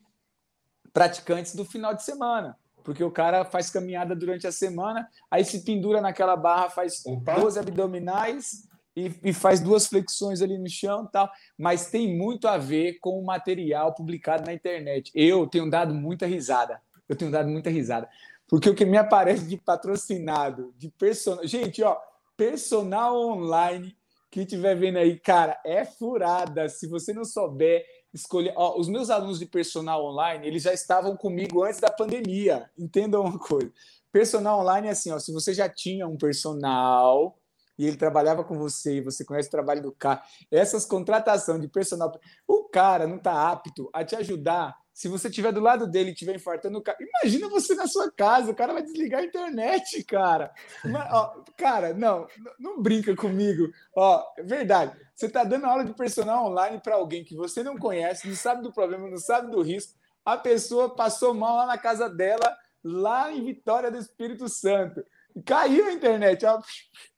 praticantes 0.92 1.56
do 1.56 1.64
final 1.64 1.94
de 1.94 2.04
semana. 2.04 2.58
Porque 2.84 3.04
o 3.04 3.12
cara 3.12 3.46
faz 3.46 3.70
caminhada 3.70 4.16
durante 4.16 4.48
a 4.48 4.52
semana, 4.52 5.08
aí 5.30 5.46
se 5.46 5.64
pendura 5.64 6.02
naquela 6.02 6.36
barra, 6.36 6.70
faz 6.70 7.06
Opa. 7.06 7.36
12 7.36 7.60
abdominais 7.60 8.68
e, 9.08 9.30
e, 9.30 9.34
faz 9.34 9.60
duas 9.60 9.88
flexões 9.88 10.41
ali 10.41 10.58
no 10.58 10.70
chão 10.70 11.08
tal, 11.12 11.30
mas 11.58 11.89
tem 11.89 12.18
muito 12.18 12.47
a 12.47 12.58
ver 12.58 13.00
com 13.00 13.20
o 13.20 13.26
material 13.26 13.93
publicado 13.93 14.45
na 14.45 14.54
internet. 14.54 15.12
Eu 15.14 15.47
tenho 15.47 15.70
dado 15.70 15.93
muita 15.93 16.26
risada. 16.26 16.82
Eu 17.08 17.16
tenho 17.16 17.32
dado 17.32 17.50
muita 17.50 17.70
risada. 17.70 18.10
Porque 18.47 18.70
o 18.70 18.76
que 18.76 18.86
me 18.86 18.97
aparece 18.97 19.45
de 19.45 19.58
patrocinado, 19.58 20.74
de 20.78 20.89
personagem. 20.89 21.47
Gente, 21.47 21.84
ó, 21.84 21.97
personal 22.36 23.16
online 23.16 23.95
que 24.32 24.41
estiver 24.41 24.76
vendo 24.76 24.97
aí, 24.97 25.20
cara, 25.20 25.60
é 25.66 25.86
furada. 25.86 26.70
Se 26.70 26.88
você 26.88 27.14
não 27.14 27.26
souber 27.26 27.86
escolher. 28.14 28.54
Ó, 28.56 28.80
os 28.80 28.88
meus 28.88 29.10
alunos 29.10 29.39
de 29.39 29.45
personal 29.45 30.04
online, 30.06 30.47
eles 30.47 30.64
já 30.64 30.74
estavam 30.74 31.16
comigo 31.16 31.64
antes 31.64 31.80
da 31.80 31.91
pandemia. 31.91 32.70
Entendam 32.78 33.22
uma 33.22 33.39
coisa. 33.39 33.72
Personal 34.12 34.60
online 34.60 34.88
é 34.88 34.91
assim, 34.91 35.12
ó, 35.12 35.20
se 35.20 35.32
você 35.32 35.54
já 35.54 35.70
tinha 35.70 36.08
um 36.08 36.18
personal 36.18 37.39
e 37.80 37.88
ele 37.88 37.98
trabalhava 37.98 38.44
com 38.44 38.58
você 38.58 38.98
e 38.98 39.02
você 39.02 39.26
conhece 39.26 39.48
o 39.48 39.52
trabalho 39.52 39.82
do 39.82 39.92
cara, 39.92 40.22
essas 40.52 40.86
contratações 40.86 41.62
de 41.62 41.68
personal, 41.68 42.12
o 42.46 42.66
cara 42.66 43.08
não 43.08 43.16
está 43.16 43.50
apto 43.50 43.90
a 43.92 44.04
te 44.04 44.16
ajudar 44.16 44.76
se 45.00 45.08
você 45.08 45.30
estiver 45.30 45.54
do 45.54 45.62
lado 45.62 45.88
dele 45.88 46.10
e 46.10 46.12
estiver 46.12 46.36
infartando 46.36 46.78
o 46.78 46.82
cara, 46.82 46.98
imagina 47.00 47.48
você 47.48 47.74
na 47.74 47.88
sua 47.88 48.12
casa, 48.12 48.52
o 48.52 48.54
cara 48.54 48.74
vai 48.74 48.84
desligar 48.84 49.22
a 49.22 49.24
internet, 49.24 50.04
cara. 50.04 50.52
Mas, 50.84 51.10
ó, 51.14 51.42
cara, 51.56 51.94
não, 51.94 52.28
não 52.60 52.82
brinca 52.82 53.16
comigo. 53.16 53.72
Ó, 53.96 54.22
é 54.38 54.44
verdade. 54.44 55.00
Você 55.16 55.28
está 55.28 55.46
dando 55.46 55.68
aula 55.68 55.86
de 55.86 55.94
personal 55.94 56.48
online 56.48 56.82
para 56.84 56.96
alguém 56.96 57.24
que 57.24 57.34
você 57.34 57.64
não 57.64 57.78
conhece, 57.78 58.28
não 58.28 58.36
sabe 58.36 58.62
do 58.62 58.74
problema, 58.74 59.10
não 59.10 59.18
sabe 59.18 59.50
do 59.50 59.62
risco. 59.62 59.98
A 60.26 60.36
pessoa 60.36 60.94
passou 60.94 61.34
mal 61.34 61.56
lá 61.56 61.66
na 61.66 61.78
casa 61.78 62.10
dela, 62.10 62.58
lá 62.84 63.32
em 63.32 63.42
Vitória 63.42 63.90
do 63.90 63.98
Espírito 63.98 64.50
Santo. 64.50 65.02
Caiu 65.46 65.88
a 65.88 65.94
internet, 65.94 66.46
ó, 66.46 66.60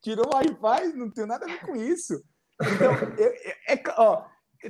tirou 0.02 0.26
o 0.28 0.36
Wi-Fi, 0.36 0.94
não 0.94 1.10
tem 1.10 1.26
nada 1.26 1.46
a 1.46 1.48
ver 1.48 1.62
com 1.62 1.76
isso. 1.76 2.22
Então, 2.62 2.94
é, 3.18 3.74
é, 3.74 3.84
ó, 3.98 4.26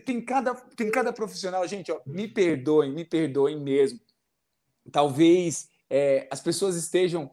tem 0.05 0.23
cada, 0.23 0.55
tem 0.75 0.89
cada 0.89 1.11
profissional, 1.11 1.67
gente, 1.67 1.91
ó, 1.91 1.99
me 2.05 2.27
perdoem, 2.27 2.91
me 2.91 3.03
perdoem 3.03 3.59
mesmo. 3.59 3.99
Talvez 4.91 5.67
é, 5.89 6.27
as 6.31 6.39
pessoas 6.39 6.75
estejam 6.75 7.29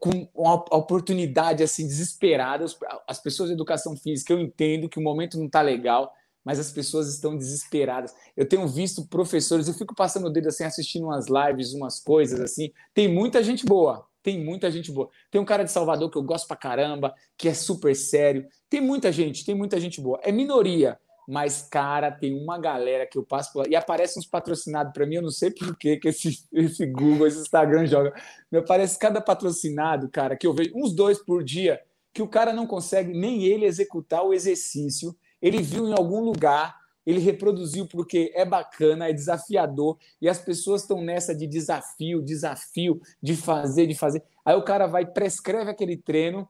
com 0.00 0.28
uma 0.34 0.54
oportunidade 0.54 1.62
assim 1.62 1.86
desesperadas. 1.86 2.76
As 3.06 3.20
pessoas 3.20 3.48
de 3.48 3.54
educação 3.54 3.96
física, 3.96 4.32
eu 4.32 4.40
entendo 4.40 4.88
que 4.88 4.98
o 4.98 5.02
momento 5.02 5.38
não 5.38 5.46
está 5.46 5.60
legal, 5.60 6.12
mas 6.44 6.58
as 6.58 6.72
pessoas 6.72 7.08
estão 7.08 7.36
desesperadas. 7.36 8.14
Eu 8.36 8.48
tenho 8.48 8.66
visto 8.66 9.06
professores, 9.06 9.68
eu 9.68 9.74
fico 9.74 9.94
passando 9.94 10.26
o 10.26 10.30
dedo 10.30 10.48
assim, 10.48 10.64
assistindo 10.64 11.04
umas 11.04 11.26
lives, 11.28 11.72
umas 11.72 12.00
coisas 12.00 12.40
assim. 12.40 12.72
Tem 12.92 13.06
muita 13.06 13.42
gente 13.42 13.64
boa, 13.64 14.06
tem 14.22 14.42
muita 14.42 14.70
gente 14.70 14.90
boa. 14.92 15.08
Tem 15.30 15.40
um 15.40 15.44
cara 15.44 15.64
de 15.64 15.70
Salvador 15.70 16.10
que 16.10 16.16
eu 16.16 16.22
gosto 16.22 16.46
pra 16.46 16.56
caramba, 16.56 17.14
que 17.36 17.48
é 17.48 17.54
super 17.54 17.94
sério. 17.94 18.46
Tem 18.68 18.80
muita 18.80 19.10
gente, 19.10 19.44
tem 19.44 19.54
muita 19.54 19.80
gente 19.80 20.00
boa. 20.00 20.20
É 20.22 20.30
minoria, 20.30 20.98
mas, 21.26 21.62
cara, 21.62 22.10
tem 22.10 22.34
uma 22.34 22.58
galera 22.58 23.06
que 23.06 23.16
eu 23.16 23.22
passo 23.22 23.52
por... 23.52 23.68
e 23.68 23.76
aparece 23.76 24.18
uns 24.18 24.26
patrocinados 24.26 24.92
para 24.92 25.06
mim, 25.06 25.16
eu 25.16 25.22
não 25.22 25.30
sei 25.30 25.50
por 25.50 25.76
que 25.76 26.00
esse, 26.04 26.46
esse 26.52 26.86
Google, 26.86 27.26
esse 27.26 27.40
Instagram 27.40 27.86
joga. 27.86 28.12
Me 28.50 28.58
aparece 28.58 28.98
cada 28.98 29.20
patrocinado, 29.20 30.08
cara, 30.08 30.36
que 30.36 30.46
eu 30.46 30.52
vejo, 30.52 30.72
uns 30.74 30.92
dois 30.92 31.18
por 31.18 31.44
dia, 31.44 31.80
que 32.12 32.22
o 32.22 32.28
cara 32.28 32.52
não 32.52 32.66
consegue 32.66 33.12
nem 33.12 33.44
ele 33.44 33.64
executar 33.64 34.22
o 34.24 34.34
exercício. 34.34 35.16
Ele 35.40 35.62
viu 35.62 35.88
em 35.88 35.92
algum 35.92 36.20
lugar, 36.20 36.76
ele 37.06 37.18
reproduziu 37.18 37.86
porque 37.86 38.32
é 38.34 38.44
bacana, 38.44 39.08
é 39.08 39.12
desafiador, 39.12 39.98
e 40.20 40.28
as 40.28 40.38
pessoas 40.38 40.82
estão 40.82 41.00
nessa 41.02 41.34
de 41.34 41.46
desafio, 41.46 42.22
desafio, 42.22 43.00
de 43.22 43.36
fazer, 43.36 43.86
de 43.86 43.94
fazer. 43.94 44.22
Aí 44.44 44.54
o 44.54 44.62
cara 44.62 44.86
vai, 44.86 45.04
prescreve 45.04 45.70
aquele 45.70 45.96
treino, 45.96 46.48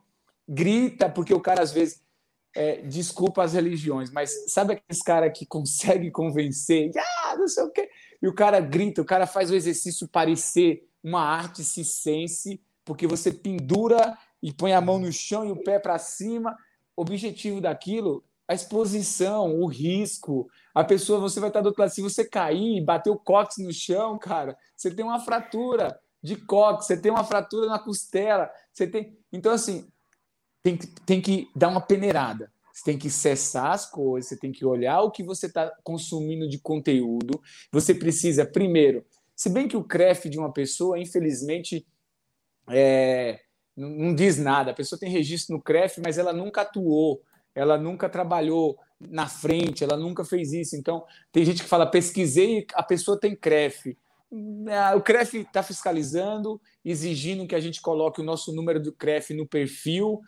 grita, 0.48 1.09
porque 1.09 1.32
o 1.32 1.40
cara 1.40 1.62
às 1.62 1.72
vezes 1.72 2.03
é, 2.55 2.82
desculpa 2.82 3.42
as 3.42 3.55
religiões, 3.55 4.11
mas 4.11 4.53
sabe 4.53 4.74
aqueles 4.74 5.03
cara 5.03 5.30
que 5.30 5.46
consegue 5.46 6.11
convencer, 6.11 6.90
ah, 7.24 7.36
não 7.36 7.48
sei 7.48 7.64
o 7.64 7.70
quê, 7.70 7.88
e 8.20 8.28
o 8.28 8.34
cara 8.34 8.61
grita, 8.61 9.00
o 9.00 9.07
cara 9.07 9.26
faz 9.26 9.50
o 9.50 9.55
exercício 9.55 10.07
parecer 10.07 10.86
uma 11.03 11.22
arte 11.22 11.64
cisense, 11.64 12.61
porque 12.84 13.07
você 13.07 13.32
pendura 13.32 14.16
e 14.42 14.53
põe 14.53 14.72
a 14.72 14.80
mão 14.80 14.98
no 14.98 15.12
chão 15.12 15.46
e 15.46 15.53
o 15.53 15.62
pé 15.62 15.78
para 15.78 15.98
cima. 15.98 16.57
O 16.96 17.03
objetivo 17.03 17.61
daquilo, 17.61 18.24
a 18.49 18.55
exposição, 18.55 19.61
o 19.61 19.66
risco. 19.66 20.49
A 20.74 20.84
pessoa, 20.84 21.20
você 21.20 21.40
vai 21.40 21.51
estar 21.51 21.61
do 21.61 21.66
outro 21.66 21.82
lado. 21.82 21.93
Se 21.93 22.03
você 22.03 22.24
cair 22.24 22.84
bater 22.84 23.11
o 23.11 23.18
cóccix 23.18 23.64
no 23.64 23.72
chão, 23.72 24.18
cara, 24.18 24.57
você 24.76 24.90
tem 24.95 25.05
uma 25.05 25.20
fratura 25.20 25.99
de 26.22 26.36
cóccix, 26.36 26.86
você 26.86 26.97
tem 26.97 27.11
uma 27.11 27.24
fratura 27.24 27.66
na 27.66 27.78
costela, 27.78 28.51
você 28.72 28.86
tem. 28.86 29.16
Então, 29.32 29.53
assim, 29.53 29.88
tem 30.62 30.76
que, 30.76 30.86
tem 30.86 31.20
que 31.20 31.49
dar 31.55 31.68
uma 31.68 31.80
peneirada. 31.80 32.53
Você 32.72 32.84
tem 32.84 32.99
que 32.99 33.11
cessar 33.11 33.72
as 33.72 33.90
coisas, 33.90 34.28
você 34.28 34.36
tem 34.36 34.51
que 34.51 34.64
olhar 34.64 35.03
o 35.03 35.11
que 35.11 35.22
você 35.22 35.47
está 35.47 35.70
consumindo 35.84 36.49
de 36.49 36.59
conteúdo. 36.59 37.40
Você 37.70 37.95
precisa, 37.95 38.47
primeiro, 38.47 39.05
se 39.36 39.51
bem 39.51 39.68
que 39.68 39.76
o 39.76 39.84
CREF 39.84 40.28
de 40.28 40.38
uma 40.38 40.53
pessoa, 40.53 40.99
infelizmente, 40.99 41.86
é, 42.70 43.40
não 43.76 44.14
diz 44.14 44.38
nada. 44.38 44.70
A 44.70 44.74
pessoa 44.74 44.99
tem 44.99 45.11
registro 45.11 45.55
no 45.55 45.62
CREF, 45.62 46.01
mas 46.03 46.16
ela 46.16 46.32
nunca 46.32 46.62
atuou, 46.62 47.20
ela 47.55 47.78
nunca 47.78 48.09
trabalhou 48.09 48.78
na 49.00 49.26
frente, 49.26 49.84
ela 49.84 49.96
nunca 49.96 50.24
fez 50.24 50.53
isso. 50.53 50.76
Então, 50.76 51.05
tem 51.30 51.44
gente 51.44 51.62
que 51.62 51.68
fala, 51.68 51.86
pesquisei, 51.86 52.66
a 52.74 52.82
pessoa 52.82 53.18
tem 53.18 53.34
CREF. 53.34 53.96
É, 54.66 54.94
o 54.94 55.03
CREF 55.03 55.38
está 55.38 55.62
fiscalizando, 55.62 56.61
exigindo 56.84 57.46
que 57.46 57.55
a 57.55 57.61
gente 57.61 57.82
coloque 57.82 58.20
o 58.20 58.24
nosso 58.24 58.53
número 58.53 58.80
do 58.80 58.92
CREF 58.92 59.34
no 59.34 59.46
perfil. 59.46 60.20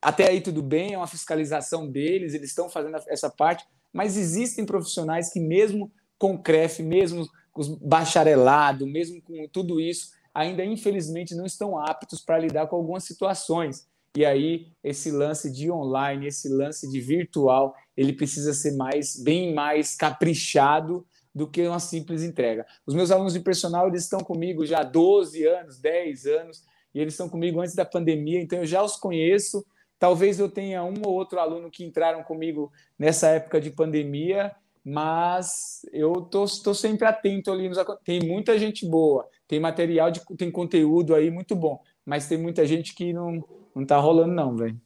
Até 0.00 0.28
aí 0.28 0.40
tudo 0.40 0.62
bem, 0.62 0.94
é 0.94 0.96
uma 0.96 1.06
fiscalização 1.06 1.90
deles, 1.90 2.32
eles 2.32 2.48
estão 2.48 2.70
fazendo 2.70 2.96
essa 3.08 3.28
parte, 3.28 3.64
mas 3.92 4.16
existem 4.16 4.64
profissionais 4.64 5.30
que, 5.30 5.40
mesmo 5.40 5.92
com 6.18 6.38
CREF, 6.38 6.82
mesmo 6.82 7.28
com 7.52 7.76
bacharelado, 7.82 8.86
mesmo 8.86 9.20
com 9.20 9.46
tudo 9.48 9.80
isso, 9.80 10.12
ainda 10.32 10.64
infelizmente 10.64 11.34
não 11.34 11.44
estão 11.44 11.78
aptos 11.78 12.20
para 12.20 12.38
lidar 12.38 12.68
com 12.68 12.76
algumas 12.76 13.04
situações. 13.04 13.86
E 14.16 14.24
aí 14.24 14.72
esse 14.82 15.10
lance 15.10 15.52
de 15.52 15.70
online, 15.70 16.26
esse 16.26 16.48
lance 16.48 16.90
de 16.90 17.00
virtual, 17.00 17.74
ele 17.96 18.12
precisa 18.12 18.52
ser 18.52 18.72
mais 18.76 19.16
bem 19.22 19.54
mais 19.54 19.94
caprichado 19.94 21.06
do 21.34 21.48
que 21.48 21.66
uma 21.66 21.78
simples 21.78 22.22
entrega. 22.22 22.66
Os 22.84 22.94
meus 22.94 23.10
alunos 23.10 23.32
de 23.32 23.40
personal 23.40 23.86
eles 23.86 24.02
estão 24.02 24.20
comigo 24.20 24.66
já 24.66 24.80
há 24.80 24.84
12 24.84 25.46
anos, 25.46 25.78
10 25.78 26.26
anos, 26.26 26.64
e 26.92 27.00
eles 27.00 27.14
estão 27.14 27.28
comigo 27.28 27.60
antes 27.60 27.74
da 27.74 27.84
pandemia, 27.84 28.40
então 28.40 28.58
eu 28.58 28.66
já 28.66 28.82
os 28.82 28.96
conheço. 28.96 29.64
Talvez 29.96 30.40
eu 30.40 30.50
tenha 30.50 30.82
um 30.82 30.94
ou 31.04 31.12
outro 31.12 31.38
aluno 31.38 31.70
que 31.70 31.84
entraram 31.84 32.24
comigo 32.24 32.72
nessa 32.98 33.28
época 33.28 33.60
de 33.60 33.70
pandemia, 33.70 34.50
mas 34.84 35.82
eu 35.92 36.14
tô, 36.22 36.46
tô 36.46 36.74
sempre 36.74 37.06
atento 37.06 37.52
ali. 37.52 37.68
Nos, 37.68 37.78
tem 38.02 38.20
muita 38.20 38.58
gente 38.58 38.84
boa, 38.86 39.28
tem 39.46 39.60
material, 39.60 40.10
de, 40.10 40.20
tem 40.36 40.50
conteúdo 40.50 41.14
aí 41.14 41.30
muito 41.30 41.54
bom, 41.54 41.80
mas 42.04 42.28
tem 42.28 42.38
muita 42.38 42.66
gente 42.66 42.94
que 42.94 43.12
não, 43.12 43.44
não 43.74 43.84
tá 43.84 43.96
rolando, 43.98 44.34
não, 44.34 44.56
velho. 44.56 44.80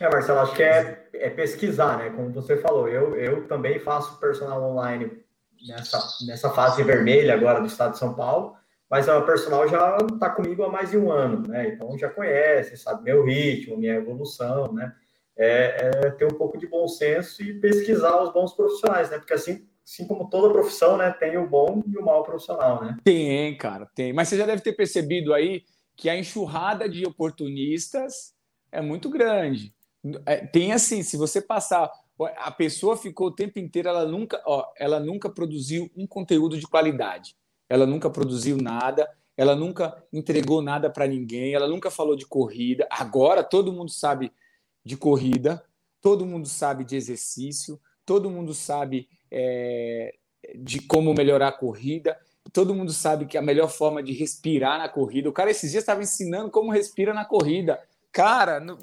É, 0.00 0.08
Marcelo, 0.08 0.40
acho 0.40 0.54
que 0.54 0.62
é, 0.62 1.08
é 1.12 1.28
pesquisar, 1.28 1.98
né? 1.98 2.10
Como 2.10 2.32
você 2.32 2.56
falou, 2.56 2.88
eu, 2.88 3.14
eu 3.16 3.46
também 3.46 3.78
faço 3.78 4.18
personal 4.18 4.62
online 4.62 5.10
nessa, 5.68 5.98
nessa 6.26 6.50
fase 6.50 6.82
vermelha 6.82 7.34
agora 7.34 7.60
do 7.60 7.66
estado 7.66 7.92
de 7.92 7.98
São 7.98 8.14
Paulo, 8.14 8.56
mas 8.88 9.08
a 9.08 9.20
personal 9.20 9.68
já 9.68 9.98
está 10.12 10.30
comigo 10.30 10.64
há 10.64 10.70
mais 10.70 10.90
de 10.90 10.96
um 10.96 11.12
ano, 11.12 11.46
né? 11.46 11.68
Então 11.68 11.96
já 11.98 12.08
conhece, 12.08 12.76
sabe 12.78 13.04
meu 13.04 13.24
ritmo, 13.24 13.76
minha 13.76 13.94
evolução, 13.94 14.72
né? 14.72 14.92
É, 15.36 15.90
é, 16.06 16.10
ter 16.10 16.24
um 16.24 16.36
pouco 16.36 16.58
de 16.58 16.66
bom 16.66 16.88
senso 16.88 17.42
e 17.42 17.54
pesquisar 17.60 18.20
os 18.22 18.32
bons 18.32 18.52
profissionais, 18.54 19.10
né? 19.10 19.18
Porque 19.18 19.34
assim, 19.34 19.66
assim 19.86 20.06
como 20.06 20.28
toda 20.28 20.52
profissão, 20.52 20.96
né, 20.96 21.10
tem 21.18 21.38
o 21.38 21.46
bom 21.46 21.82
e 21.86 21.96
o 21.96 22.04
mau 22.04 22.22
profissional, 22.22 22.82
né? 22.82 22.96
Tem, 23.04 23.56
cara, 23.56 23.86
tem. 23.94 24.12
Mas 24.12 24.28
você 24.28 24.36
já 24.36 24.44
deve 24.44 24.60
ter 24.62 24.72
percebido 24.72 25.32
aí 25.32 25.62
que 26.00 26.08
a 26.08 26.18
enxurrada 26.18 26.88
de 26.88 27.06
oportunistas 27.06 28.34
é 28.72 28.80
muito 28.80 29.10
grande. 29.10 29.74
É, 30.24 30.38
tem 30.38 30.72
assim, 30.72 31.02
se 31.02 31.14
você 31.14 31.42
passar 31.42 31.92
a 32.38 32.50
pessoa 32.50 32.96
ficou 32.96 33.26
o 33.26 33.34
tempo 33.34 33.58
inteiro, 33.58 33.90
ela 33.90 34.06
nunca, 34.06 34.42
ó, 34.46 34.66
ela 34.78 34.98
nunca 34.98 35.28
produziu 35.28 35.90
um 35.94 36.06
conteúdo 36.06 36.58
de 36.58 36.66
qualidade. 36.66 37.36
Ela 37.68 37.86
nunca 37.86 38.08
produziu 38.08 38.56
nada, 38.56 39.10
ela 39.36 39.54
nunca 39.54 40.02
entregou 40.10 40.62
nada 40.62 40.88
para 40.88 41.06
ninguém, 41.06 41.52
ela 41.52 41.68
nunca 41.68 41.90
falou 41.90 42.16
de 42.16 42.26
corrida. 42.26 42.88
Agora 42.90 43.44
todo 43.44 43.72
mundo 43.72 43.90
sabe 43.90 44.32
de 44.82 44.96
corrida, 44.96 45.62
todo 46.00 46.24
mundo 46.24 46.48
sabe 46.48 46.82
de 46.82 46.96
exercício, 46.96 47.78
todo 48.06 48.30
mundo 48.30 48.54
sabe 48.54 49.06
é, 49.30 50.14
de 50.56 50.80
como 50.80 51.12
melhorar 51.12 51.48
a 51.48 51.52
corrida, 51.52 52.18
todo 52.52 52.74
mundo 52.74 52.92
sabe 52.92 53.26
que 53.26 53.38
a 53.38 53.42
melhor 53.42 53.68
forma 53.68 54.02
de 54.02 54.12
respirar 54.12 54.78
na 54.78 54.88
corrida. 54.88 55.28
O 55.28 55.32
cara 55.32 55.50
esses 55.50 55.70
dias 55.70 55.82
estava 55.82 56.02
ensinando 56.02 56.50
como 56.50 56.72
respira 56.72 57.14
na 57.14 57.24
corrida. 57.24 57.80
Cara, 58.10 58.60
não, 58.60 58.76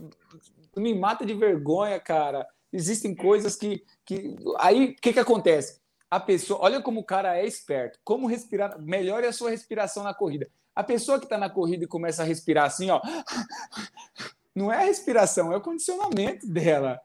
me 0.76 0.94
mata 0.94 1.26
de 1.26 1.34
vergonha, 1.34 2.00
cara 2.00 2.48
existem 2.72 3.16
coisas 3.16 3.56
que. 3.56 3.84
que... 4.06 4.36
Aí, 4.60 4.86
o 4.86 4.96
que, 4.96 5.14
que 5.14 5.20
acontece? 5.20 5.80
A 6.10 6.20
pessoa, 6.20 6.60
olha 6.62 6.82
como 6.82 7.02
o 7.02 7.06
cara 7.06 7.38
é 7.38 7.46
esperto, 7.46 8.00
como 8.04 8.28
respirar, 8.28 8.80
melhore 8.80 9.28
a 9.28 9.34
sua 9.34 9.50
respiração 9.50 10.04
na 10.04 10.14
corrida. 10.14 10.48
A 10.74 10.84
pessoa 10.84 11.20
que 11.20 11.26
está 11.26 11.38
na 11.38 11.50
corrida 11.50 11.84
e 11.84 11.88
começa 11.88 12.24
a 12.24 12.26
respirar 12.26 12.66
assim, 12.66 12.90
ó, 12.90 13.02
não 14.56 14.72
é 14.72 14.78
a 14.78 14.86
respiração, 14.86 15.52
é 15.52 15.58
o 15.58 15.62
condicionamento 15.62 16.48
dela. 16.48 17.00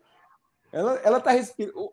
Ela, 0.73 0.95
ela 1.05 1.21
tá 1.21 1.33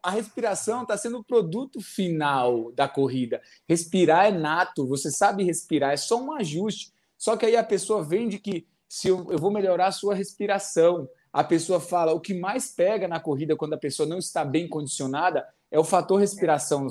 a 0.02 0.10
respiração 0.10 0.84
está 0.84 0.98
sendo 0.98 1.20
o 1.20 1.24
produto 1.24 1.82
final 1.82 2.72
da 2.72 2.88
corrida. 2.88 3.42
Respirar 3.68 4.28
é 4.28 4.32
nato, 4.32 4.88
você 4.88 5.12
sabe 5.12 5.44
respirar, 5.44 5.92
é 5.92 5.98
só 5.98 6.20
um 6.20 6.32
ajuste. 6.32 6.94
Só 7.18 7.36
que 7.36 7.46
aí 7.46 7.58
a 7.58 7.64
pessoa 7.64 8.02
vende 8.02 8.40
que 8.40 8.66
se 8.88 9.10
eu, 9.10 9.28
eu 9.30 9.38
vou 9.38 9.52
melhorar 9.52 9.88
a 9.88 9.92
sua 9.92 10.16
respiração, 10.16 11.08
a 11.32 11.44
pessoa 11.44 11.80
fala, 11.80 12.14
o 12.14 12.20
que 12.20 12.34
mais 12.34 12.72
pega 12.72 13.08
na 13.08 13.20
corrida 13.20 13.56
quando 13.56 13.74
a 13.74 13.78
pessoa 13.78 14.08
não 14.08 14.18
está 14.18 14.46
bem 14.46 14.68
condicionada 14.68 15.46
é 15.70 15.78
o 15.78 15.84
fator 15.84 16.20
respiração. 16.20 16.88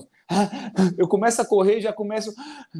Eu 0.96 1.08
começo 1.08 1.40
a 1.40 1.46
correr 1.46 1.80
já 1.80 1.92
começo 1.92 2.34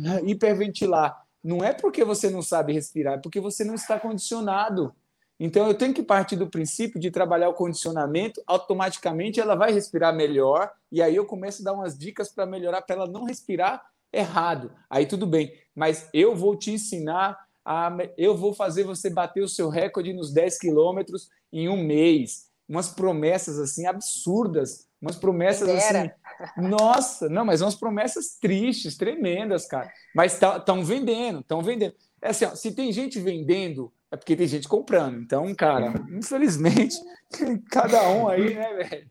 a 0.07 0.21
hiperventilar. 0.21 1.25
Não 1.43 1.65
é 1.65 1.73
porque 1.73 2.05
você 2.05 2.29
não 2.29 2.43
sabe 2.43 2.73
respirar, 2.73 3.15
é 3.15 3.19
porque 3.19 3.41
você 3.41 3.65
não 3.65 3.75
está 3.75 3.99
condicionado. 3.99 4.95
Então 5.39 5.69
eu 5.69 5.75
tenho 5.75 5.95
que 5.95 6.03
partir 6.03 6.37
do 6.37 6.49
princípio 6.49 6.99
de 6.99 7.11
trabalhar 7.11 7.49
o 7.49 7.55
condicionamento, 7.55 8.43
automaticamente 8.47 9.39
ela 9.39 9.55
vai 9.55 9.73
respirar 9.73 10.15
melhor, 10.15 10.71
e 10.91 11.01
aí 11.01 11.15
eu 11.15 11.25
começo 11.25 11.63
a 11.63 11.65
dar 11.67 11.73
umas 11.75 11.97
dicas 11.97 12.29
para 12.29 12.45
melhorar, 12.45 12.83
para 12.83 12.97
ela 12.97 13.07
não 13.07 13.25
respirar 13.25 13.85
errado. 14.13 14.73
Aí 14.91 15.07
tudo 15.07 15.27
bem, 15.27 15.53
mas 15.75 16.09
eu 16.13 16.35
vou 16.35 16.57
te 16.57 16.73
ensinar 16.73 17.39
a, 17.65 17.95
eu 18.17 18.37
vou 18.37 18.53
fazer 18.53 18.83
você 18.85 19.11
bater 19.11 19.43
o 19.43 19.49
seu 19.49 19.69
recorde 19.69 20.13
nos 20.13 20.33
10 20.33 20.59
quilômetros 20.59 21.29
em 21.53 21.69
um 21.69 21.77
mês. 21.77 22.49
Umas 22.69 22.89
promessas 22.89 23.59
assim 23.59 23.87
absurdas, 23.87 24.89
umas 25.01 25.17
promessas 25.17 25.69
assim. 25.69 26.11
Nossa, 26.57 27.29
não, 27.29 27.45
mas 27.45 27.61
umas 27.61 27.75
promessas 27.75 28.39
tristes, 28.41 28.97
tremendas, 28.97 29.67
cara. 29.67 29.91
Mas 30.15 30.35
estão 30.35 30.61
tá, 30.61 30.75
vendendo, 30.75 31.41
estão 31.41 31.63
vendendo. 31.63 31.95
É 32.21 32.31
assim, 32.31 32.45
ó, 32.45 32.55
se 32.55 32.73
tem 32.73 32.93
gente 32.93 33.21
vendendo 33.21 33.93
é 34.11 34.17
porque 34.17 34.37
tem 34.37 34.47
gente 34.47 34.69
comprando. 34.69 35.19
Então, 35.19 35.55
cara, 35.55 35.93
infelizmente, 36.11 36.97
cada 37.71 38.09
um 38.09 38.29
aí, 38.29 38.55
né, 38.55 38.75
velho? 38.75 39.11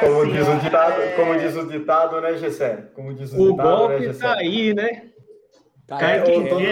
Como, 0.00 0.22
assim, 0.22 0.32
diz 0.32 0.48
o 0.48 0.56
ditado, 0.56 1.02
é... 1.02 1.16
como 1.16 1.38
diz 1.38 1.56
o 1.56 1.66
ditado, 1.66 2.20
né, 2.20 2.36
Gessé? 2.38 2.76
Como 2.94 3.14
diz 3.14 3.32
o, 3.32 3.36
o 3.36 3.50
ditado, 3.50 3.68
golpe 3.68 3.94
né, 3.94 4.00
Gessé? 4.00 4.20
tá 4.20 4.34
aí, 4.34 4.74
né? 4.74 5.10
Tá 5.86 5.98
Cai 5.98 6.22
quem 6.22 6.48
todo, 6.48 6.64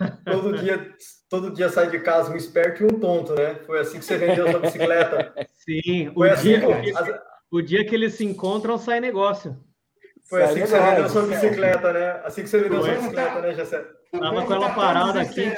todo, 0.24 0.58
dia, 0.58 0.94
todo 1.28 1.50
dia 1.52 1.68
sai 1.68 1.90
de 1.90 1.98
casa 2.00 2.32
um 2.32 2.36
esperto 2.36 2.82
e 2.82 2.86
um 2.86 2.98
tonto, 2.98 3.34
né? 3.34 3.56
Foi 3.66 3.80
assim 3.80 3.98
que 3.98 4.04
você 4.04 4.16
vendeu 4.16 4.50
sua 4.50 4.60
bicicleta. 4.60 5.34
Sim, 5.54 6.10
o, 6.14 6.22
assim, 6.24 6.58
dia, 6.58 6.60
que, 6.60 7.20
o 7.50 7.60
dia 7.60 7.84
que 7.84 7.94
eles 7.94 8.14
se 8.14 8.24
encontram, 8.24 8.78
sai 8.78 8.98
negócio. 8.98 9.56
Foi 10.24 10.42
assim 10.42 10.54
que 10.54 10.60
negócio, 10.60 10.78
você 10.78 10.90
vendeu 10.90 11.08
sua 11.08 11.26
bicicleta, 11.26 11.92
né? 11.92 12.20
Assim 12.24 12.42
que 12.42 12.48
você 12.48 12.58
vendeu 12.58 12.82
sua 12.82 12.94
bicicleta, 12.94 13.40
né, 13.40 13.54
Gessé? 13.54 13.84
Tava 14.10 14.44
com 14.44 14.54
ela 14.54 14.68
tá 14.68 14.74
parada 14.74 15.20
aqui. 15.20 15.52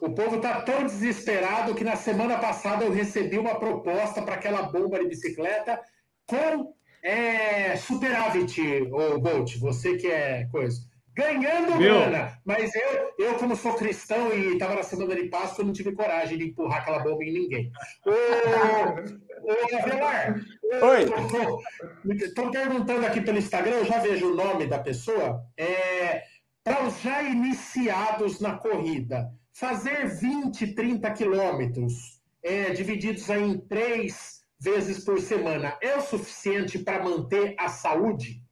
O 0.00 0.10
povo 0.14 0.40
tá 0.40 0.60
tão 0.62 0.84
desesperado 0.84 1.74
que 1.74 1.84
na 1.84 1.96
semana 1.96 2.38
passada 2.38 2.84
eu 2.84 2.92
recebi 2.92 3.38
uma 3.38 3.58
proposta 3.58 4.20
para 4.22 4.34
aquela 4.34 4.62
bomba 4.62 4.98
de 4.98 5.08
bicicleta 5.08 5.80
com 6.26 6.74
é, 7.02 7.76
superávit, 7.76 8.60
o 8.90 9.18
Bolt, 9.18 9.56
você 9.58 9.96
que 9.96 10.06
é 10.06 10.46
coisa. 10.50 10.80
Ganhando 11.16 11.78
Meu. 11.78 12.00
grana, 12.00 12.40
mas 12.44 12.74
eu, 12.74 13.14
eu, 13.18 13.34
como 13.34 13.54
sou 13.54 13.74
cristão 13.74 14.32
e 14.34 14.54
estava 14.54 14.74
na 14.74 14.82
semana 14.82 15.14
de 15.14 15.28
Páscoa, 15.28 15.64
não 15.64 15.72
tive 15.72 15.92
coragem 15.92 16.36
de 16.36 16.44
empurrar 16.46 16.80
aquela 16.80 16.98
bomba 16.98 17.22
em 17.22 17.32
ninguém. 17.32 17.70
Ô, 18.04 18.10
ô 18.10 19.76
Avelar, 19.78 20.34
Oi. 20.82 22.16
Estão 22.16 22.50
perguntando 22.50 23.06
aqui 23.06 23.20
pelo 23.20 23.38
Instagram, 23.38 23.76
eu 23.76 23.84
já 23.84 23.98
vejo 23.98 24.32
o 24.32 24.34
nome 24.34 24.66
da 24.66 24.78
pessoa. 24.78 25.44
É, 25.56 26.24
para 26.64 26.84
os 26.84 27.00
já 27.00 27.22
iniciados 27.22 28.40
na 28.40 28.56
corrida, 28.56 29.30
fazer 29.52 30.08
20, 30.08 30.74
30 30.74 31.10
quilômetros 31.12 32.20
é, 32.42 32.70
divididos 32.70 33.28
em 33.30 33.58
três 33.58 34.42
vezes 34.58 35.04
por 35.04 35.20
semana 35.20 35.76
é 35.80 35.96
o 35.96 36.00
suficiente 36.00 36.78
para 36.78 37.04
manter 37.04 37.54
a 37.58 37.68
saúde? 37.68 38.42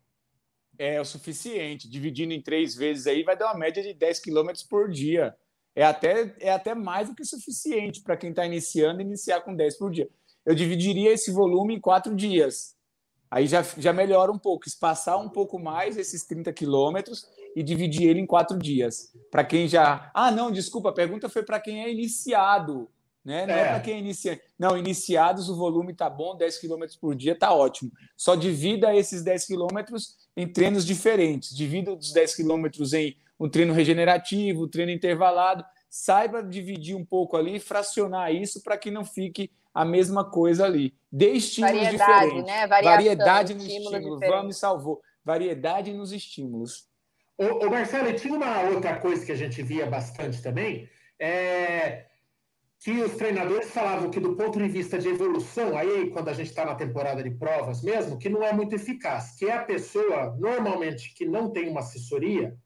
É 0.78 1.00
o 1.00 1.04
suficiente. 1.04 1.88
Dividindo 1.88 2.32
em 2.32 2.42
três 2.42 2.74
vezes 2.74 3.06
aí 3.06 3.22
vai 3.22 3.36
dar 3.36 3.46
uma 3.46 3.58
média 3.58 3.82
de 3.82 3.92
10 3.94 4.20
quilômetros 4.20 4.64
por 4.64 4.90
dia. 4.90 5.34
É 5.74 5.84
até, 5.84 6.34
é 6.38 6.52
até 6.52 6.74
mais 6.74 7.08
do 7.08 7.14
que 7.14 7.24
suficiente 7.24 8.02
para 8.02 8.16
quem 8.16 8.30
está 8.30 8.44
iniciando 8.44 9.00
iniciar 9.00 9.40
com 9.40 9.54
10 9.54 9.78
por 9.78 9.90
dia. 9.90 10.08
Eu 10.44 10.54
dividiria 10.54 11.12
esse 11.12 11.30
volume 11.30 11.76
em 11.76 11.80
quatro 11.80 12.14
dias. 12.14 12.76
Aí 13.30 13.46
já, 13.46 13.62
já 13.62 13.92
melhora 13.92 14.30
um 14.30 14.38
pouco, 14.38 14.68
espaçar 14.68 15.18
um 15.18 15.28
pouco 15.28 15.58
mais 15.58 15.96
esses 15.96 16.24
30 16.26 16.52
quilômetros 16.52 17.26
e 17.56 17.62
dividir 17.62 18.08
ele 18.10 18.20
em 18.20 18.26
quatro 18.26 18.58
dias. 18.58 19.10
Para 19.30 19.44
quem 19.44 19.66
já. 19.66 20.10
Ah, 20.14 20.30
não, 20.30 20.50
desculpa, 20.50 20.90
a 20.90 20.94
pergunta 20.94 21.28
foi 21.30 21.42
para 21.42 21.58
quem 21.58 21.82
é 21.82 21.90
iniciado. 21.90 22.90
Né? 23.24 23.46
Não 23.46 23.54
é, 23.54 23.60
é 23.60 23.64
para 23.68 23.80
quem 23.80 23.94
é 23.94 23.98
iniciante. 23.98 24.42
Não, 24.58 24.76
iniciados 24.76 25.48
o 25.48 25.56
volume 25.56 25.94
tá 25.94 26.10
bom, 26.10 26.36
10 26.36 26.58
km 26.58 26.84
por 27.00 27.14
dia 27.14 27.38
tá 27.38 27.52
ótimo. 27.54 27.90
Só 28.16 28.34
divida 28.34 28.94
esses 28.94 29.22
10 29.22 29.46
km 29.46 29.96
em 30.36 30.46
treinos 30.46 30.84
diferentes. 30.84 31.54
Divida 31.54 31.92
os 31.92 32.12
10 32.12 32.36
km 32.36 32.66
em 32.94 33.16
um 33.38 33.48
treino 33.48 33.72
regenerativo, 33.72 34.64
um 34.64 34.68
treino 34.68 34.90
intervalado. 34.90 35.64
Saiba 35.88 36.42
dividir 36.42 36.96
um 36.96 37.04
pouco 37.04 37.36
ali, 37.36 37.60
fracionar 37.60 38.32
isso 38.34 38.62
para 38.62 38.76
que 38.76 38.90
não 38.90 39.04
fique 39.04 39.50
a 39.74 39.84
mesma 39.84 40.24
coisa 40.24 40.64
ali. 40.64 40.94
Dê 41.10 41.32
estímulos 41.32 41.76
Variedade, 41.76 42.24
diferentes. 42.24 42.44
Né? 42.44 42.66
Variação, 42.66 42.90
Variedade 42.90 43.54
nos 43.54 43.64
estímulos. 43.64 44.20
Vamos, 44.20 44.56
salvou. 44.58 45.00
Variedade 45.24 45.92
nos 45.92 46.12
estímulos. 46.12 46.88
O 47.38 47.70
Marcelo, 47.70 48.12
tinha 48.14 48.34
uma 48.34 48.62
outra 48.62 48.98
coisa 48.98 49.24
que 49.24 49.32
a 49.32 49.36
gente 49.36 49.62
via 49.62 49.86
bastante 49.86 50.42
também, 50.42 50.88
é 51.18 52.06
que 52.82 52.90
os 52.90 53.14
treinadores 53.16 53.70
falavam 53.70 54.10
que 54.10 54.18
do 54.18 54.34
ponto 54.34 54.58
de 54.58 54.68
vista 54.68 54.98
de 54.98 55.08
evolução, 55.08 55.76
aí 55.76 56.10
quando 56.10 56.28
a 56.28 56.32
gente 56.32 56.48
está 56.48 56.64
na 56.64 56.74
temporada 56.74 57.22
de 57.22 57.30
provas 57.30 57.82
mesmo, 57.82 58.18
que 58.18 58.28
não 58.28 58.42
é 58.42 58.52
muito 58.52 58.74
eficaz, 58.74 59.36
que 59.36 59.46
é 59.46 59.52
a 59.52 59.64
pessoa, 59.64 60.36
normalmente, 60.38 61.14
que 61.14 61.24
não 61.24 61.52
tem 61.52 61.68
uma 61.68 61.80
assessoria, 61.80 62.56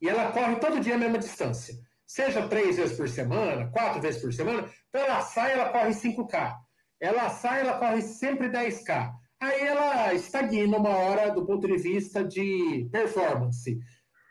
e 0.00 0.08
ela 0.08 0.32
corre 0.32 0.56
todo 0.56 0.80
dia 0.80 0.96
a 0.96 0.98
mesma 0.98 1.18
distância. 1.18 1.74
Seja 2.06 2.48
três 2.48 2.76
vezes 2.76 2.96
por 2.96 3.08
semana, 3.08 3.70
quatro 3.70 4.00
vezes 4.00 4.20
por 4.20 4.32
semana, 4.32 4.68
então 4.88 5.02
ela 5.02 5.20
sai, 5.20 5.52
ela 5.52 5.70
corre 5.70 5.90
5K. 5.90 6.54
Ela 7.00 7.30
sai, 7.30 7.60
ela 7.60 7.78
corre 7.78 8.02
sempre 8.02 8.48
10K 8.48 9.12
aí 9.40 9.60
ela 9.60 10.12
estagna 10.14 10.76
uma 10.76 10.90
hora 10.90 11.30
do 11.30 11.46
ponto 11.46 11.66
de 11.66 11.76
vista 11.76 12.24
de 12.24 12.88
performance. 12.90 13.78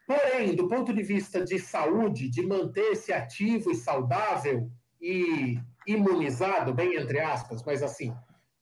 Porém, 0.05 0.55
do 0.55 0.67
ponto 0.67 0.93
de 0.93 1.03
vista 1.03 1.43
de 1.43 1.59
saúde, 1.59 2.29
de 2.29 2.45
manter-se 2.45 3.11
ativo 3.11 3.71
e 3.71 3.75
saudável 3.75 4.69
e 5.01 5.59
imunizado, 5.85 6.73
bem 6.73 6.95
entre 6.95 7.19
aspas, 7.19 7.63
mas 7.63 7.81
assim, 7.81 8.13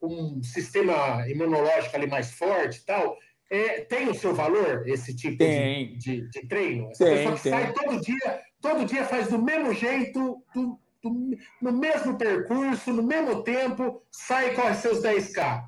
um 0.01 0.41
sistema 0.43 1.27
imunológico 1.27 1.95
ali 1.95 2.07
mais 2.07 2.31
forte 2.31 2.79
e 2.79 2.85
tal, 2.85 3.17
é, 3.49 3.81
tem 3.81 4.09
o 4.09 4.15
seu 4.15 4.33
valor 4.33 4.87
esse 4.87 5.15
tipo 5.15 5.37
de, 5.37 5.97
de, 5.97 6.29
de, 6.29 6.47
treino? 6.47 6.89
Essa 6.91 7.05
tem, 7.05 7.15
pessoa 7.15 7.35
que 7.35 7.43
tem. 7.43 7.51
sai 7.51 7.73
todo 7.73 8.01
dia, 8.01 8.41
todo 8.61 8.85
dia 8.85 9.05
faz 9.05 9.27
do 9.29 9.41
mesmo 9.41 9.73
jeito, 9.73 10.43
do, 10.53 10.79
do, 11.01 11.37
no 11.61 11.71
mesmo 11.71 12.17
percurso, 12.17 12.91
no 12.91 13.03
mesmo 13.03 13.43
tempo, 13.43 14.01
sai 14.11 14.51
e 14.51 14.55
corre 14.55 14.75
seus 14.75 15.01
10K. 15.01 15.63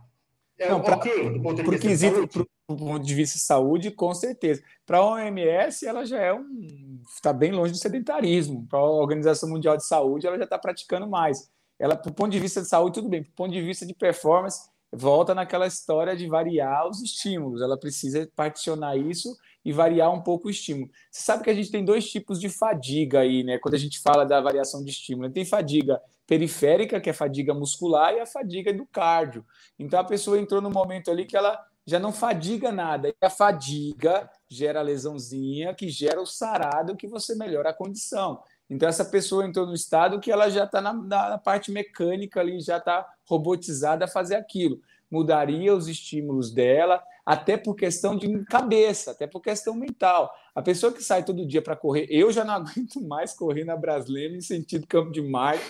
É 0.60 0.70
Não, 0.70 0.82
pra, 0.82 0.96
ok, 0.96 1.30
do 1.30 1.42
ponto 1.42 1.64
de 1.64 1.70
vista 1.70 1.88
quesito, 1.88 2.48
Pro 2.68 2.76
ponto 2.76 3.06
de 3.06 3.16
vista 3.16 3.38
de 3.38 3.46
saúde, 3.46 3.92
com 3.92 4.14
certeza. 4.14 4.62
Para 4.86 4.98
a 4.98 5.06
OMS, 5.06 5.88
ela 5.88 6.06
já 6.06 6.20
é 6.20 6.34
um. 6.34 7.02
está 7.08 7.32
bem 7.32 7.54
longe 7.54 7.72
do 7.72 7.78
sedentarismo. 7.78 8.68
Para 8.68 8.80
a 8.80 8.84
Organização 8.84 9.48
Mundial 9.50 9.78
de 9.78 9.86
Saúde, 9.86 10.28
ela 10.28 10.38
já 10.38 10.44
está 10.44 10.60
praticando 10.60 11.08
mais. 11.08 11.50
Ela, 11.80 11.96
do 11.96 12.12
ponto 12.14 12.30
de 12.30 12.40
vista 12.40 12.62
de 12.62 12.68
saúde, 12.68 12.96
tudo 12.96 13.08
bem. 13.08 13.22
Do 13.22 13.32
ponto 13.32 13.54
de 13.54 13.62
vista 13.62 13.86
de 13.86 13.94
performance, 13.94 14.70
volta 14.92 15.34
naquela 15.34 15.66
história 15.66 16.14
de 16.14 16.28
variar 16.28 16.90
os 16.90 17.02
estímulos. 17.02 17.62
Ela 17.62 17.80
precisa 17.80 18.30
particionar 18.36 18.98
isso 18.98 19.34
e 19.64 19.72
variar 19.72 20.14
um 20.14 20.22
pouco 20.22 20.50
o 20.50 20.52
estímulo. 20.52 20.92
Você 21.10 21.24
sabe 21.24 21.46
que 21.46 21.50
a 21.50 21.54
gente 21.54 21.72
tem 21.72 21.86
dois 21.86 22.10
tipos 22.10 22.38
de 22.38 22.50
fadiga 22.50 23.22
aí, 23.22 23.46
né? 23.46 23.58
Quando 23.60 23.76
a 23.76 23.80
gente 23.80 24.02
fala 24.02 24.26
da 24.26 24.42
variação 24.42 24.84
de 24.84 24.92
estímulo, 24.92 25.32
tem 25.32 25.46
fadiga 25.46 26.02
periférica, 26.26 27.00
que 27.00 27.10
é 27.10 27.12
a 27.12 27.16
fadiga 27.16 27.54
muscular, 27.54 28.14
e 28.14 28.20
a 28.20 28.26
fadiga 28.26 28.74
do 28.74 28.86
cardio. 28.86 29.46
Então 29.80 29.98
a 29.98 30.04
pessoa 30.04 30.38
entrou 30.38 30.62
no 30.62 30.70
momento 30.70 31.10
ali 31.10 31.26
que 31.26 31.38
ela 31.38 31.58
já 31.88 31.98
não 31.98 32.12
fadiga 32.12 32.70
nada. 32.70 33.08
E 33.08 33.16
a 33.22 33.30
fadiga 33.30 34.30
gera 34.50 34.82
a 34.82 34.84
lesãozinha, 34.84 35.74
que 35.74 35.88
gera 35.88 36.22
o 36.22 36.26
sarado, 36.26 36.98
que 36.98 37.08
você 37.08 37.34
melhora 37.34 37.70
a 37.70 37.74
condição. 37.74 38.44
Então 38.70 38.90
essa 38.90 39.06
pessoa 39.06 39.48
entrou 39.48 39.66
no 39.66 39.74
estado 39.74 40.20
que 40.20 40.30
ela 40.30 40.50
já 40.50 40.66
está 40.66 40.82
na, 40.82 40.92
na, 40.92 41.38
parte 41.38 41.72
mecânica 41.72 42.42
ali, 42.42 42.60
já 42.60 42.78
está 42.78 43.08
robotizada 43.26 44.04
a 44.04 44.10
fazer 44.10 44.36
aquilo. 44.36 44.82
Mudaria 45.10 45.74
os 45.74 45.88
estímulos 45.88 46.52
dela, 46.54 47.02
até 47.26 47.56
por 47.56 47.76
questão 47.76 48.18
de 48.18 48.44
cabeça, 48.44 49.12
até 49.12 49.26
por 49.26 49.40
questão 49.40 49.74
mental. 49.74 50.30
A 50.54 50.62
pessoa 50.62 50.92
que 50.92 51.02
sai 51.02 51.24
todo 51.24 51.48
dia 51.48 51.62
para 51.62 51.78
correr, 51.78 52.08
eu 52.10 52.30
já 52.30 52.44
não 52.44 52.56
aguento 52.60 53.02
mais 53.02 53.34
correr 53.34 53.64
na 53.64 53.78
Brasileira 53.78 54.36
em 54.36 54.42
sentido 54.42 54.86
Campo 54.86 55.14
de 55.14 55.22
Marte. 55.22 55.64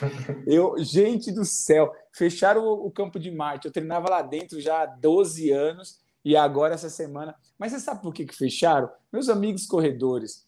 Eu, 0.47 0.76
gente 0.80 1.32
do 1.32 1.45
céu, 1.45 1.93
fecharam 2.11 2.65
o, 2.65 2.88
o 2.88 2.91
Campo 2.91 3.20
de 3.20 3.30
Marte. 3.30 3.68
Eu 3.68 3.72
treinava 3.72 4.09
lá 4.09 4.24
dentro 4.24 4.59
já 4.59 4.82
há 4.82 4.86
12 4.88 5.51
anos 5.51 6.07
e 6.28 6.36
agora 6.36 6.73
essa 6.73 6.89
semana. 6.89 7.34
Mas 7.57 7.71
você 7.71 7.80
sabe 7.80 8.01
por 8.01 8.13
que, 8.13 8.25
que 8.25 8.36
fecharam? 8.36 8.89
Meus 9.13 9.30
amigos 9.30 9.65
corredores, 9.65 10.45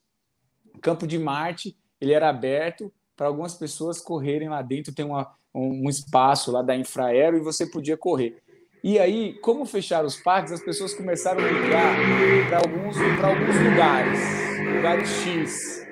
Campo 0.81 1.07
de 1.07 1.17
Marte, 1.17 1.77
ele 2.01 2.11
era 2.11 2.27
aberto 2.27 2.91
para 3.15 3.27
algumas 3.27 3.53
pessoas 3.53 4.01
correrem 4.01 4.49
lá 4.49 4.61
dentro, 4.61 4.93
tem 4.93 5.05
uma, 5.05 5.33
um 5.55 5.89
espaço 5.89 6.51
lá 6.51 6.61
da 6.61 6.75
Infraero 6.75 7.37
e 7.37 7.41
você 7.41 7.65
podia 7.65 7.95
correr. 7.95 8.43
E 8.83 8.99
aí, 8.99 9.39
como 9.39 9.65
fecharam 9.65 10.05
os 10.05 10.17
parques, 10.17 10.51
as 10.51 10.61
pessoas 10.61 10.93
começaram 10.93 11.39
a 11.39 11.49
migrar 11.49 11.95
para 12.49 12.57
alguns, 12.57 12.97
alguns 12.97 13.55
lugares, 13.69 14.19
lugares 14.75 15.09
X. 15.09 15.87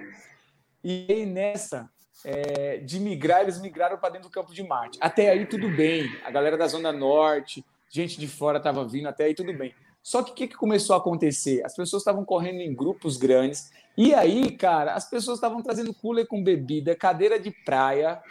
E 0.84 1.08
aí, 1.10 1.26
nessa, 1.26 1.90
é, 2.26 2.80
de 2.80 3.00
migrar, 3.00 3.42
eles 3.42 3.62
migraram 3.62 3.98
para 3.98 4.10
dentro 4.10 4.28
do 4.28 4.34
campo 4.34 4.54
de 4.54 4.64
Marte. 4.64 4.98
Até 5.02 5.30
aí 5.30 5.46
tudo 5.46 5.70
bem, 5.70 6.14
a 6.26 6.32
galera 6.32 6.58
da 6.58 6.68
Zona 6.68 6.92
Norte, 6.92 7.64
gente 7.90 8.20
de 8.20 8.28
fora 8.28 8.58
estava 8.58 8.88
vindo, 8.88 9.08
até 9.08 9.26
aí 9.26 9.34
tudo 9.34 9.54
bem. 9.54 9.74
Só 10.02 10.24
que 10.24 10.32
o 10.32 10.34
que, 10.34 10.48
que 10.48 10.56
começou 10.56 10.96
a 10.96 11.00
acontecer? 11.00 11.66
As 11.66 11.76
pessoas 11.76 12.02
estavam 12.02 12.24
correndo 12.24 12.62
em 12.62 12.74
grupos 12.74 13.18
grandes, 13.18 13.70
e 13.98 14.14
aí, 14.14 14.52
cara, 14.52 14.94
as 14.94 15.10
pessoas 15.10 15.38
estavam 15.38 15.62
trazendo 15.62 15.92
cooler 15.92 16.28
com 16.28 16.44
bebida, 16.44 16.96
cadeira 16.96 17.40
de 17.40 17.50
praia. 17.66 18.22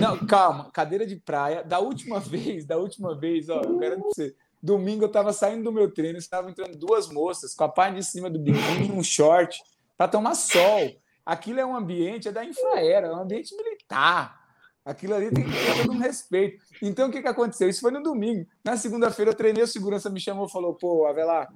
Não, 0.00 0.18
calma, 0.26 0.70
cadeira 0.72 1.06
de 1.06 1.14
praia. 1.14 1.62
Da 1.62 1.78
última 1.78 2.18
vez, 2.20 2.66
da 2.66 2.76
última 2.76 3.16
vez, 3.16 3.48
ó, 3.48 3.60
eu 3.62 3.78
quero 3.78 4.02
dizer, 4.08 4.36
domingo 4.60 5.04
eu 5.04 5.06
estava 5.06 5.32
saindo 5.32 5.62
do 5.62 5.72
meu 5.72 5.88
treino, 5.88 6.18
estavam 6.18 6.50
entrando 6.50 6.76
duas 6.76 7.08
moças 7.08 7.54
com 7.54 7.62
a 7.62 7.68
parte 7.68 7.94
de 7.94 8.04
cima 8.04 8.28
do 8.28 8.40
biquíni, 8.40 8.90
um 8.90 9.02
short, 9.02 9.62
para 9.96 10.08
tomar 10.08 10.34
sol. 10.34 10.90
Aquilo 11.24 11.60
é 11.60 11.64
um 11.64 11.76
ambiente, 11.76 12.26
é 12.26 12.32
da 12.32 12.44
infraera, 12.44 13.06
é 13.06 13.12
um 13.12 13.20
ambiente 13.20 13.54
militar. 13.54 14.47
Aquilo 14.88 15.14
ali 15.14 15.30
tem 15.30 15.44
que 15.44 15.50
ter 15.50 15.82
todo 15.82 15.92
um 15.92 15.98
respeito. 15.98 16.64
Então, 16.80 17.08
o 17.08 17.12
que, 17.12 17.20
que 17.20 17.28
aconteceu? 17.28 17.68
Isso 17.68 17.82
foi 17.82 17.90
no 17.90 18.02
domingo. 18.02 18.46
Na 18.64 18.74
segunda-feira, 18.74 19.32
eu 19.32 19.34
treinei, 19.34 19.62
o 19.62 19.66
segurança 19.66 20.08
me 20.08 20.18
chamou 20.18 20.46
e 20.46 20.50
falou: 20.50 20.72
pô, 20.72 21.06
Avelar, 21.06 21.52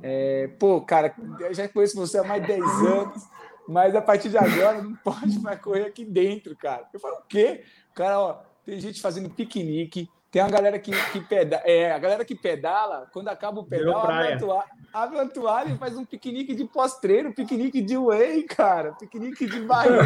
é, 0.00 0.48
pô, 0.60 0.80
cara, 0.80 1.12
eu 1.40 1.52
já 1.52 1.68
conheço 1.68 1.96
você 1.96 2.18
há 2.18 2.22
mais 2.22 2.40
de 2.40 2.46
10 2.46 2.62
anos, 2.62 3.24
mas 3.66 3.96
a 3.96 4.00
partir 4.00 4.28
de 4.28 4.38
agora 4.38 4.80
não 4.80 4.94
pode 4.94 5.40
mais 5.40 5.60
correr 5.60 5.86
aqui 5.86 6.04
dentro, 6.04 6.54
cara. 6.54 6.88
Eu 6.94 7.00
falo, 7.00 7.16
o 7.16 7.22
quê? 7.28 7.64
Cara, 7.96 8.20
ó, 8.20 8.40
tem 8.64 8.78
gente 8.78 9.02
fazendo 9.02 9.28
piquenique, 9.28 10.08
tem 10.30 10.40
uma 10.40 10.48
galera 10.48 10.78
que, 10.78 10.92
que 11.10 11.20
pedala. 11.20 11.64
É, 11.66 11.90
a 11.90 11.98
galera 11.98 12.24
que 12.24 12.36
pedala, 12.36 13.10
quando 13.12 13.26
acaba 13.26 13.60
o 13.60 13.66
pedal, 13.66 14.06
abre 14.92 15.16
uma 15.16 15.26
toalha 15.26 15.72
e 15.72 15.78
faz 15.78 15.96
um 15.96 16.04
piquenique 16.04 16.54
de 16.54 16.64
pós-treino, 16.64 17.34
piquenique 17.34 17.82
de 17.82 17.96
whey, 17.98 18.44
cara, 18.44 18.92
piquenique 18.92 19.46
de 19.46 19.60
barriga. 19.62 20.00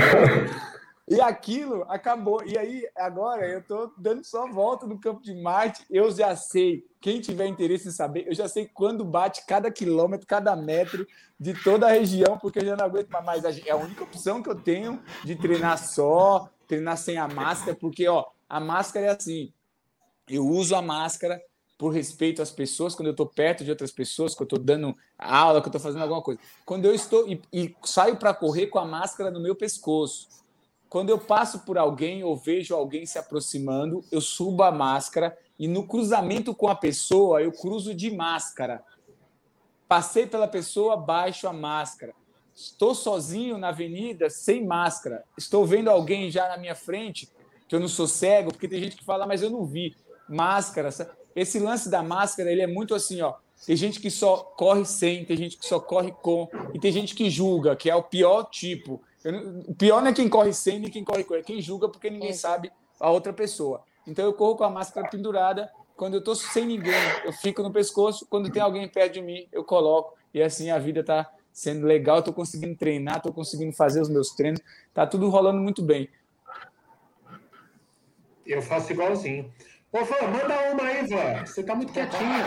E 1.09 1.20
aquilo 1.20 1.84
acabou. 1.88 2.42
E 2.44 2.59
aí, 2.59 2.88
agora, 2.96 3.46
eu 3.46 3.61
estou 3.61 3.92
dando 3.96 4.24
só 4.24 4.48
volta 4.48 4.86
no 4.86 4.98
campo 4.98 5.22
de 5.22 5.34
Marte. 5.40 5.84
Eu 5.88 6.11
já 6.11 6.34
sei, 6.34 6.84
quem 7.00 7.20
tiver 7.20 7.46
interesse 7.46 7.88
em 7.88 7.92
saber, 7.92 8.26
eu 8.26 8.34
já 8.34 8.48
sei 8.48 8.66
quando 8.66 9.04
bate 9.04 9.46
cada 9.46 9.70
quilômetro, 9.70 10.26
cada 10.26 10.57
metro 10.57 11.07
de 11.38 11.54
toda 11.62 11.86
a 11.86 11.92
região, 11.92 12.36
porque 12.38 12.59
eu 12.59 12.66
já 12.66 12.76
não 12.76 12.86
aguento 12.86 13.11
mais. 13.11 13.44
É 13.44 13.70
a 13.70 13.76
única 13.76 14.02
opção 14.02 14.42
que 14.42 14.50
eu 14.50 14.57
tenho 14.57 15.00
de 15.24 15.36
treinar 15.36 15.78
só, 15.78 16.48
treinar 16.66 16.96
sem 16.96 17.16
a 17.18 17.28
máscara, 17.28 17.76
porque 17.76 18.09
ó, 18.09 18.26
a 18.48 18.59
máscara 18.59 19.07
é 19.07 19.11
assim. 19.11 19.52
Eu 20.28 20.44
uso 20.44 20.74
a 20.74 20.82
máscara 20.82 21.40
por 21.78 21.90
respeito 21.90 22.42
às 22.42 22.50
pessoas, 22.50 22.94
quando 22.94 23.09
eu 23.09 23.12
estou 23.12 23.26
perto 23.26 23.62
de 23.62 23.70
outras 23.70 23.92
pessoas, 23.92 24.34
que 24.34 24.42
eu 24.42 24.46
estou 24.46 24.59
dando 24.59 24.96
aula, 25.18 25.61
que 25.61 25.68
eu 25.68 25.70
estou 25.70 25.80
fazendo 25.80 26.02
alguma 26.02 26.22
coisa. 26.22 26.40
Quando 26.64 26.86
eu 26.86 26.94
estou 26.94 27.28
e, 27.28 27.40
e 27.52 27.76
saio 27.84 28.16
para 28.16 28.34
correr 28.34 28.68
com 28.68 28.78
a 28.78 28.84
máscara 28.84 29.30
no 29.30 29.40
meu 29.40 29.54
pescoço. 29.54 30.28
Quando 30.97 31.11
eu 31.11 31.18
passo 31.18 31.59
por 31.59 31.76
alguém 31.76 32.24
ou 32.24 32.34
vejo 32.34 32.74
alguém 32.74 33.05
se 33.05 33.18
aproximando, 33.18 34.03
eu 34.11 34.18
subo 34.18 34.62
a 34.62 34.72
máscara 34.72 35.36
e 35.59 35.68
no 35.68 35.86
cruzamento 35.86 36.55
com 36.55 36.68
a 36.68 36.74
pessoa, 36.74 37.42
eu 37.42 37.53
cruzo 37.53 37.94
de 37.94 38.11
máscara. 38.11 38.82
Passei 39.86 40.26
pela 40.26 40.49
pessoa, 40.49 40.97
baixo 40.97 41.47
a 41.47 41.53
máscara. 41.53 42.14
Estou 42.55 42.94
sozinho 42.94 43.59
na 43.59 43.68
avenida, 43.68 44.30
sem 44.30 44.64
máscara. 44.64 45.22
Estou 45.36 45.66
vendo 45.66 45.90
alguém 45.90 46.30
já 46.30 46.49
na 46.49 46.57
minha 46.57 46.74
frente, 46.74 47.28
que 47.68 47.74
eu 47.74 47.80
não 47.80 47.88
sou 47.88 48.07
cego, 48.07 48.51
porque 48.51 48.66
tem 48.66 48.80
gente 48.80 48.97
que 48.97 49.05
fala, 49.05 49.26
mas 49.26 49.42
eu 49.42 49.51
não 49.51 49.66
vi. 49.66 49.94
Máscara. 50.26 50.88
Esse 51.34 51.59
lance 51.59 51.90
da 51.90 52.03
máscara, 52.03 52.51
ele 52.51 52.62
é 52.62 52.66
muito 52.66 52.94
assim, 52.94 53.20
ó. 53.20 53.34
Tem 53.66 53.76
gente 53.76 54.01
que 54.01 54.11
só 54.11 54.38
corre 54.38 54.86
sem, 54.86 55.26
tem 55.26 55.36
gente 55.36 55.59
que 55.59 55.66
só 55.66 55.78
corre 55.78 56.11
com, 56.22 56.49
e 56.72 56.78
tem 56.78 56.90
gente 56.90 57.14
que 57.14 57.28
julga, 57.28 57.76
que 57.76 57.90
é 57.90 57.94
o 57.94 58.03
pior 58.03 58.44
tipo. 58.44 59.03
Eu, 59.27 59.61
o 59.66 59.74
pior 59.74 60.01
não 60.01 60.11
é 60.11 60.14
quem 60.14 60.29
corre 60.29 60.53
sem, 60.53 60.79
nem 60.79 60.89
quem 60.89 61.03
corre 61.03 61.24
com, 61.24 61.35
é 61.35 61.43
quem 61.43 61.61
julga 61.61 61.89
porque 61.89 62.09
ninguém 62.09 62.33
sabe 62.33 62.70
a 63.01 63.11
outra 63.11 63.33
pessoa. 63.33 63.83
Então 64.07 64.24
eu 64.24 64.33
corro 64.33 64.57
com 64.57 64.62
a 64.62 64.70
máscara 64.70 65.09
pendurada. 65.09 65.68
Quando 65.97 66.14
eu 66.14 66.20
estou 66.20 66.37
sem 66.37 66.64
ninguém, 66.64 66.95
eu 67.24 67.33
fico 67.33 67.61
no 67.61 67.72
pescoço. 67.72 68.24
Quando 68.31 68.53
tem 68.53 68.62
alguém 68.62 68.89
perto 68.89 69.14
de 69.14 69.22
mim, 69.22 69.49
eu 69.51 69.64
coloco. 69.64 70.16
E 70.33 70.41
assim 70.41 70.70
a 70.70 70.79
vida 70.79 71.01
está 71.01 71.29
sendo 71.53 71.85
legal. 71.85 72.20
Estou 72.20 72.33
conseguindo 72.33 72.77
treinar, 72.77 73.16
estou 73.16 73.33
conseguindo 73.33 73.72
fazer 73.72 74.01
os 74.01 74.09
meus 74.09 74.31
treinos. 74.31 74.61
Está 74.89 75.05
tudo 75.05 75.29
rolando 75.29 75.59
muito 75.61 75.83
bem. 75.83 76.09
Eu 78.47 78.62
faço 78.62 78.93
igualzinho. 78.93 79.53
Ô, 79.91 80.05
Van, 80.05 80.29
manda 80.29 80.72
uma 80.72 80.85
aí, 80.85 81.05
Van. 81.05 81.45
Você 81.45 81.64
tá 81.64 81.74
muito 81.74 81.93
quietinha. 81.93 82.45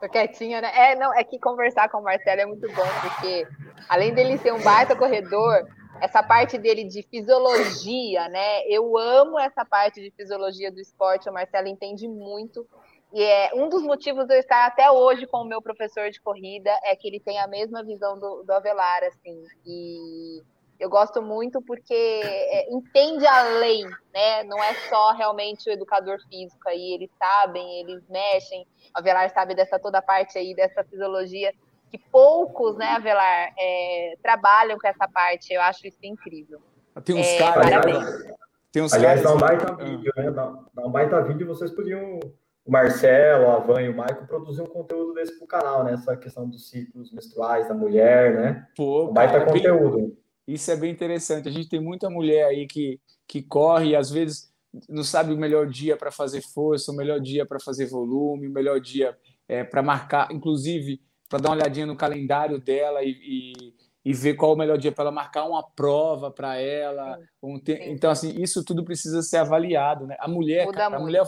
Tô 0.00 0.08
quietinha, 0.08 0.60
né? 0.60 0.72
É, 0.74 0.96
não, 0.96 1.14
é 1.14 1.22
que 1.22 1.38
conversar 1.38 1.88
com 1.88 1.98
o 1.98 2.02
Marcelo 2.02 2.40
é 2.40 2.46
muito 2.46 2.66
bom, 2.72 2.88
porque 3.00 3.46
além 3.88 4.12
dele 4.12 4.38
ser 4.38 4.52
um 4.52 4.60
baita 4.60 4.96
corredor, 4.96 5.64
essa 6.00 6.22
parte 6.22 6.58
dele 6.58 6.84
de 6.84 7.02
fisiologia, 7.02 8.28
né? 8.28 8.62
Eu 8.66 8.96
amo 8.96 9.38
essa 9.38 9.64
parte 9.64 10.00
de 10.00 10.10
fisiologia 10.10 10.70
do 10.70 10.80
esporte, 10.80 11.28
o 11.28 11.32
Marcelo 11.32 11.68
entende 11.68 12.06
muito. 12.08 12.66
E 13.12 13.22
é 13.22 13.50
um 13.54 13.68
dos 13.68 13.82
motivos 13.82 14.26
de 14.26 14.34
eu 14.34 14.40
estar 14.40 14.66
até 14.66 14.90
hoje 14.90 15.26
com 15.26 15.38
o 15.38 15.44
meu 15.44 15.62
professor 15.62 16.10
de 16.10 16.20
corrida 16.20 16.70
é 16.84 16.94
que 16.96 17.08
ele 17.08 17.20
tem 17.20 17.38
a 17.38 17.46
mesma 17.46 17.82
visão 17.82 18.18
do, 18.18 18.42
do 18.42 18.50
Avelar, 18.52 19.02
assim. 19.04 19.42
E 19.64 20.42
eu 20.78 20.90
gosto 20.90 21.22
muito 21.22 21.62
porque 21.62 21.94
é, 21.94 22.70
entende 22.70 23.26
além, 23.26 23.84
né? 24.12 24.42
Não 24.44 24.62
é 24.62 24.74
só 24.88 25.12
realmente 25.12 25.68
o 25.68 25.72
educador 25.72 26.18
físico 26.28 26.68
aí, 26.68 26.94
eles 26.94 27.10
sabem, 27.18 27.80
eles 27.80 28.02
mexem. 28.08 28.66
O 28.94 28.98
Avelar 28.98 29.30
sabe 29.30 29.54
dessa 29.54 29.78
toda 29.78 30.02
parte 30.02 30.36
aí, 30.36 30.54
dessa 30.54 30.84
fisiologia, 30.84 31.54
que 31.96 32.04
poucos, 32.10 32.76
né, 32.76 32.86
Avelar, 32.86 33.52
é, 33.58 34.14
trabalham 34.22 34.78
com 34.78 34.86
essa 34.86 35.08
parte. 35.08 35.52
Eu 35.52 35.62
acho 35.62 35.86
isso 35.86 35.98
incrível. 36.02 36.60
Tem 37.04 37.14
uns 37.14 37.26
é, 37.26 37.38
caras. 37.38 38.24
Tem 38.72 38.82
uns 38.82 38.92
Aliás, 38.92 39.22
caras. 39.22 39.38
Dá 39.40 39.46
um 39.46 39.48
baita 39.48 39.84
vídeo, 39.84 40.12
né? 40.16 40.30
Dá, 40.30 40.58
dá 40.74 40.86
um 40.86 40.90
baita 40.90 41.22
vídeo, 41.22 41.46
vocês 41.46 41.70
podiam 41.70 42.20
o 42.64 42.70
Marcelo, 42.70 43.50
a 43.50 43.58
Van 43.58 43.80
e 43.80 43.88
o 43.88 43.92
Michael 43.92 44.26
produzir 44.26 44.62
um 44.62 44.66
conteúdo 44.66 45.14
desse 45.14 45.36
para 45.36 45.44
o 45.44 45.48
canal, 45.48 45.84
né? 45.84 45.94
Essa 45.94 46.16
questão 46.16 46.48
dos 46.48 46.68
ciclos 46.68 47.12
menstruais 47.12 47.68
da 47.68 47.74
mulher, 47.74 48.34
né? 48.34 48.66
Pô, 48.76 49.08
um 49.08 49.12
baita 49.12 49.38
cara, 49.38 49.46
conteúdo. 49.52 49.96
Bem, 49.98 50.18
isso 50.48 50.70
é 50.70 50.76
bem 50.76 50.90
interessante. 50.90 51.48
A 51.48 51.52
gente 51.52 51.68
tem 51.68 51.80
muita 51.80 52.10
mulher 52.10 52.46
aí 52.46 52.66
que, 52.66 53.00
que 53.26 53.42
corre 53.42 53.90
e 53.90 53.96
às 53.96 54.10
vezes 54.10 54.52
não 54.88 55.04
sabe 55.04 55.32
o 55.32 55.38
melhor 55.38 55.66
dia 55.66 55.96
para 55.96 56.10
fazer 56.10 56.42
força, 56.42 56.92
o 56.92 56.96
melhor 56.96 57.20
dia 57.20 57.46
para 57.46 57.60
fazer 57.60 57.86
volume, 57.86 58.48
o 58.48 58.52
melhor 58.52 58.80
dia 58.80 59.16
é, 59.48 59.64
para 59.64 59.82
marcar, 59.82 60.28
inclusive 60.32 61.00
para 61.28 61.38
dar 61.38 61.50
uma 61.50 61.56
olhadinha 61.56 61.86
no 61.86 61.96
calendário 61.96 62.60
dela 62.60 63.02
e, 63.02 63.10
e, 63.10 63.74
e 64.04 64.12
ver 64.12 64.34
qual 64.34 64.52
o 64.52 64.56
melhor 64.56 64.78
dia 64.78 64.92
para 64.92 65.04
ela 65.04 65.12
marcar 65.12 65.44
uma 65.44 65.62
prova 65.62 66.30
para 66.30 66.56
ela. 66.56 67.18
Um 67.42 67.58
te... 67.58 67.72
Então, 67.72 68.10
assim, 68.10 68.40
isso 68.40 68.64
tudo 68.64 68.84
precisa 68.84 69.22
ser 69.22 69.38
avaliado, 69.38 70.06
né? 70.06 70.16
A 70.20 70.28
mulher, 70.28 70.66
cara, 70.70 70.96
a 70.96 71.00
mulher, 71.00 71.24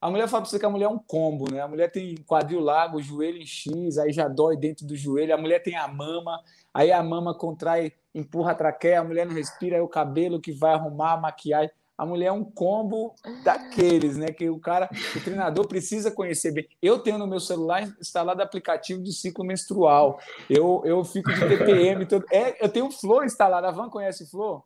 a 0.00 0.10
mulher 0.10 0.28
fala 0.28 0.42
para 0.42 0.50
você 0.50 0.58
que 0.58 0.66
a 0.66 0.70
mulher 0.70 0.86
é 0.86 0.88
um 0.88 0.98
combo, 0.98 1.50
né? 1.50 1.60
A 1.60 1.68
mulher 1.68 1.90
tem 1.90 2.16
quadril 2.26 2.60
largo, 2.60 3.02
joelho 3.02 3.38
em 3.38 3.46
X, 3.46 3.98
aí 3.98 4.12
já 4.12 4.28
dói 4.28 4.56
dentro 4.56 4.86
do 4.86 4.96
joelho. 4.96 5.34
A 5.34 5.38
mulher 5.38 5.62
tem 5.62 5.76
a 5.76 5.88
mama, 5.88 6.40
aí 6.72 6.92
a 6.92 7.02
mama 7.02 7.34
contrai, 7.34 7.92
empurra 8.14 8.52
a 8.52 8.54
traqueia, 8.54 9.00
a 9.00 9.04
mulher 9.04 9.26
não 9.26 9.34
respira, 9.34 9.76
aí 9.76 9.82
o 9.82 9.88
cabelo 9.88 10.40
que 10.40 10.52
vai 10.52 10.74
arrumar, 10.74 11.12
a 11.12 11.20
maquiagem 11.20 11.74
a 12.00 12.06
mulher 12.06 12.28
é 12.28 12.32
um 12.32 12.42
combo 12.42 13.14
daqueles, 13.44 14.16
né? 14.16 14.28
Que 14.28 14.48
o 14.48 14.58
cara, 14.58 14.88
o 15.14 15.20
treinador 15.22 15.68
precisa 15.68 16.10
conhecer 16.10 16.50
bem. 16.50 16.66
Eu 16.80 16.98
tenho 16.98 17.18
no 17.18 17.26
meu 17.26 17.38
celular 17.38 17.82
instalado 18.00 18.42
aplicativo 18.42 19.02
de 19.02 19.12
ciclo 19.12 19.44
menstrual. 19.44 20.18
Eu, 20.48 20.80
eu 20.86 21.04
fico 21.04 21.30
de 21.30 21.46
TPM. 21.46 22.06
Todo... 22.06 22.24
É, 22.32 22.64
eu 22.64 22.70
tenho 22.70 22.86
o 22.86 22.90
Flow 22.90 23.22
instalado. 23.22 23.66
A 23.66 23.70
Van 23.70 23.90
conhece 23.90 24.24
o 24.24 24.30
Flow? 24.30 24.64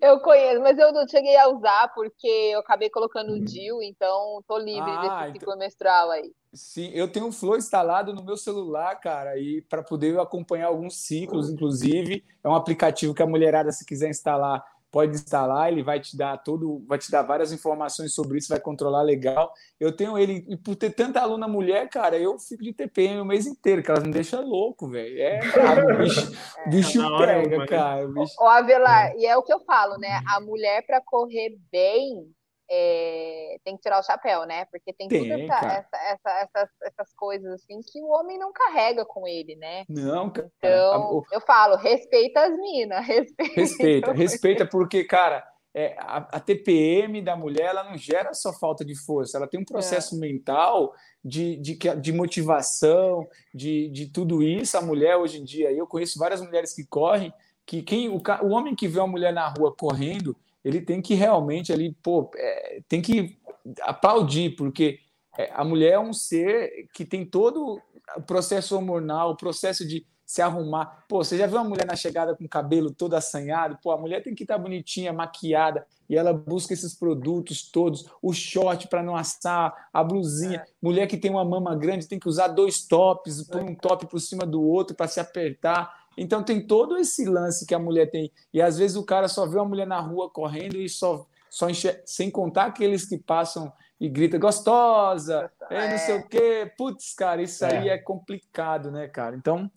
Eu 0.00 0.18
conheço, 0.20 0.62
mas 0.62 0.78
eu 0.78 0.90
não 0.94 1.06
cheguei 1.06 1.36
a 1.36 1.50
usar 1.50 1.92
porque 1.94 2.26
eu 2.26 2.60
acabei 2.60 2.88
colocando 2.88 3.32
o 3.32 3.44
DIL, 3.44 3.82
então 3.82 4.42
tô 4.48 4.56
livre 4.56 4.90
ah, 4.90 5.00
desse 5.00 5.32
ciclo 5.34 5.52
então... 5.52 5.58
menstrual 5.58 6.10
aí. 6.10 6.32
Sim, 6.54 6.90
eu 6.94 7.12
tenho 7.12 7.28
o 7.28 7.32
Flow 7.32 7.58
instalado 7.58 8.14
no 8.14 8.24
meu 8.24 8.36
celular, 8.38 8.98
cara, 8.98 9.38
e 9.38 9.60
para 9.68 9.82
poder 9.82 10.18
acompanhar 10.18 10.68
alguns 10.68 10.96
ciclos, 10.96 11.50
inclusive. 11.50 12.24
É 12.42 12.48
um 12.48 12.54
aplicativo 12.54 13.12
que 13.12 13.22
a 13.22 13.26
mulherada, 13.26 13.70
se 13.70 13.84
quiser 13.84 14.08
instalar, 14.08 14.64
pode 14.90 15.12
instalar, 15.12 15.70
ele 15.70 15.82
vai 15.82 16.00
te 16.00 16.16
dar 16.16 16.36
todo, 16.38 16.84
vai 16.86 16.98
te 16.98 17.10
dar 17.10 17.22
várias 17.22 17.52
informações 17.52 18.14
sobre 18.14 18.38
isso, 18.38 18.48
vai 18.48 18.60
controlar 18.60 19.02
legal. 19.02 19.52
Eu 19.78 19.94
tenho 19.94 20.18
ele, 20.18 20.44
e 20.48 20.56
por 20.56 20.76
ter 20.76 20.90
tanta 20.90 21.20
aluna 21.20 21.46
mulher, 21.46 21.88
cara, 21.88 22.18
eu 22.18 22.38
fico 22.38 22.62
de 22.62 22.72
TPM 22.72 23.20
o 23.20 23.24
mês 23.24 23.46
inteiro, 23.46 23.82
que 23.82 23.90
elas 23.90 24.02
me 24.02 24.12
deixam 24.12 24.46
louco, 24.46 24.88
velho. 24.88 25.20
É, 25.20 25.38
cara, 25.52 25.94
o 25.94 25.98
bicho, 25.98 26.32
é, 26.58 26.68
bicho 26.68 27.18
pega, 27.18 27.66
cara. 27.66 28.08
Bicho... 28.08 28.34
Ô, 28.40 28.46
Avelar, 28.46 29.14
e 29.16 29.26
é 29.26 29.36
o 29.36 29.42
que 29.42 29.52
eu 29.52 29.60
falo, 29.60 29.98
né? 29.98 30.20
A 30.26 30.40
mulher, 30.40 30.84
para 30.86 31.00
correr 31.00 31.56
bem, 31.70 32.26
é, 32.70 33.56
tem 33.64 33.76
que 33.76 33.82
tirar 33.82 34.00
o 34.00 34.02
chapéu, 34.02 34.44
né? 34.44 34.66
Porque 34.66 34.92
tem, 34.92 35.08
tem 35.08 35.22
tudo 35.22 35.32
essa, 35.32 35.66
essa, 35.66 35.96
essa, 35.96 36.30
essas, 36.40 36.68
essas 36.82 37.14
coisas 37.14 37.52
assim 37.54 37.80
que 37.80 38.02
o 38.02 38.08
homem 38.08 38.38
não 38.38 38.52
carrega 38.52 39.04
com 39.04 39.26
ele, 39.26 39.56
né? 39.56 39.84
Não, 39.88 40.30
cara. 40.30 40.50
Então, 40.58 41.24
eu 41.32 41.40
falo, 41.40 41.76
respeita 41.76 42.40
as 42.42 42.56
minas, 42.58 43.04
respeita. 43.06 43.54
Respeita, 43.54 44.12
respeita, 44.12 44.66
porque, 44.66 45.04
cara, 45.04 45.46
é, 45.74 45.96
a, 45.98 46.16
a, 46.32 46.40
TPM 46.40 47.22
da 47.22 47.36
mulher 47.36 47.66
ela 47.66 47.84
não 47.84 47.96
gera 47.96 48.34
só 48.34 48.52
falta 48.52 48.84
de 48.84 48.94
força, 48.96 49.36
ela 49.36 49.46
tem 49.46 49.60
um 49.60 49.64
processo 49.64 50.16
é. 50.16 50.18
mental 50.18 50.92
de, 51.24 51.56
de, 51.56 51.76
de 51.76 52.12
motivação, 52.12 53.26
de, 53.54 53.88
de 53.90 54.06
tudo 54.06 54.42
isso. 54.42 54.76
A 54.76 54.82
mulher 54.82 55.16
hoje 55.16 55.40
em 55.40 55.44
dia, 55.44 55.70
eu 55.72 55.86
conheço 55.86 56.18
várias 56.18 56.40
mulheres 56.40 56.74
que 56.74 56.84
correm 56.84 57.32
que 57.64 57.82
quem 57.82 58.08
o, 58.08 58.16
o 58.16 58.48
homem 58.48 58.74
que 58.74 58.88
vê 58.88 58.98
uma 58.98 59.06
mulher 59.06 59.32
na 59.32 59.46
rua 59.46 59.74
correndo, 59.76 60.34
ele 60.68 60.82
tem 60.82 61.00
que 61.00 61.14
realmente 61.14 61.72
ali, 61.72 61.96
pô, 62.02 62.30
é, 62.36 62.80
tem 62.88 63.00
que 63.00 63.38
aplaudir, 63.82 64.54
porque 64.56 65.00
é, 65.36 65.50
a 65.54 65.64
mulher 65.64 65.92
é 65.92 65.98
um 65.98 66.12
ser 66.12 66.88
que 66.92 67.04
tem 67.04 67.24
todo 67.24 67.80
o 68.16 68.22
processo 68.22 68.76
hormonal, 68.76 69.30
o 69.30 69.36
processo 69.36 69.86
de 69.86 70.06
se 70.26 70.42
arrumar. 70.42 71.06
Pô, 71.08 71.24
você 71.24 71.38
já 71.38 71.46
viu 71.46 71.56
uma 71.56 71.64
mulher 71.64 71.86
na 71.86 71.96
chegada 71.96 72.36
com 72.36 72.44
o 72.44 72.48
cabelo 72.48 72.92
todo 72.92 73.14
assanhado? 73.14 73.78
Pô, 73.82 73.92
a 73.92 73.96
mulher 73.96 74.22
tem 74.22 74.34
que 74.34 74.44
estar 74.44 74.58
bonitinha, 74.58 75.10
maquiada, 75.10 75.86
e 76.06 76.16
ela 76.16 76.34
busca 76.34 76.74
esses 76.74 76.94
produtos 76.94 77.62
todos, 77.62 78.06
o 78.20 78.34
short 78.34 78.88
para 78.88 79.02
não 79.02 79.16
assar, 79.16 79.88
a 79.90 80.04
blusinha. 80.04 80.62
Mulher 80.82 81.06
que 81.06 81.16
tem 81.16 81.30
uma 81.30 81.46
mama 81.46 81.74
grande 81.74 82.06
tem 82.06 82.18
que 82.18 82.28
usar 82.28 82.48
dois 82.48 82.86
tops, 82.86 83.42
põe 83.44 83.62
um 83.62 83.74
top 83.74 84.06
por 84.06 84.20
cima 84.20 84.44
do 84.44 84.62
outro 84.62 84.94
para 84.94 85.08
se 85.08 85.18
apertar. 85.18 86.07
Então 86.18 86.42
tem 86.42 86.66
todo 86.66 86.96
esse 86.96 87.24
lance 87.24 87.64
que 87.64 87.74
a 87.74 87.78
mulher 87.78 88.10
tem. 88.10 88.32
E 88.52 88.60
às 88.60 88.76
vezes 88.76 88.96
o 88.96 89.04
cara 89.04 89.28
só 89.28 89.46
vê 89.46 89.56
uma 89.56 89.68
mulher 89.68 89.86
na 89.86 90.00
rua 90.00 90.28
correndo 90.28 90.76
e 90.76 90.88
só, 90.88 91.26
só 91.48 91.70
enche... 91.70 92.02
sem 92.04 92.30
contar 92.30 92.66
aqueles 92.66 93.06
que 93.06 93.16
passam 93.16 93.72
e 94.00 94.08
grita 94.08 94.38
gostosa, 94.38 95.50
é, 95.70 95.90
não 95.90 95.98
sei 95.98 96.18
o 96.18 96.28
quê. 96.28 96.72
Putz, 96.76 97.14
cara, 97.14 97.42
isso 97.42 97.64
é. 97.64 97.78
aí 97.78 97.88
é 97.88 97.98
complicado, 97.98 98.90
né, 98.90 99.08
cara? 99.08 99.36
Então. 99.36 99.70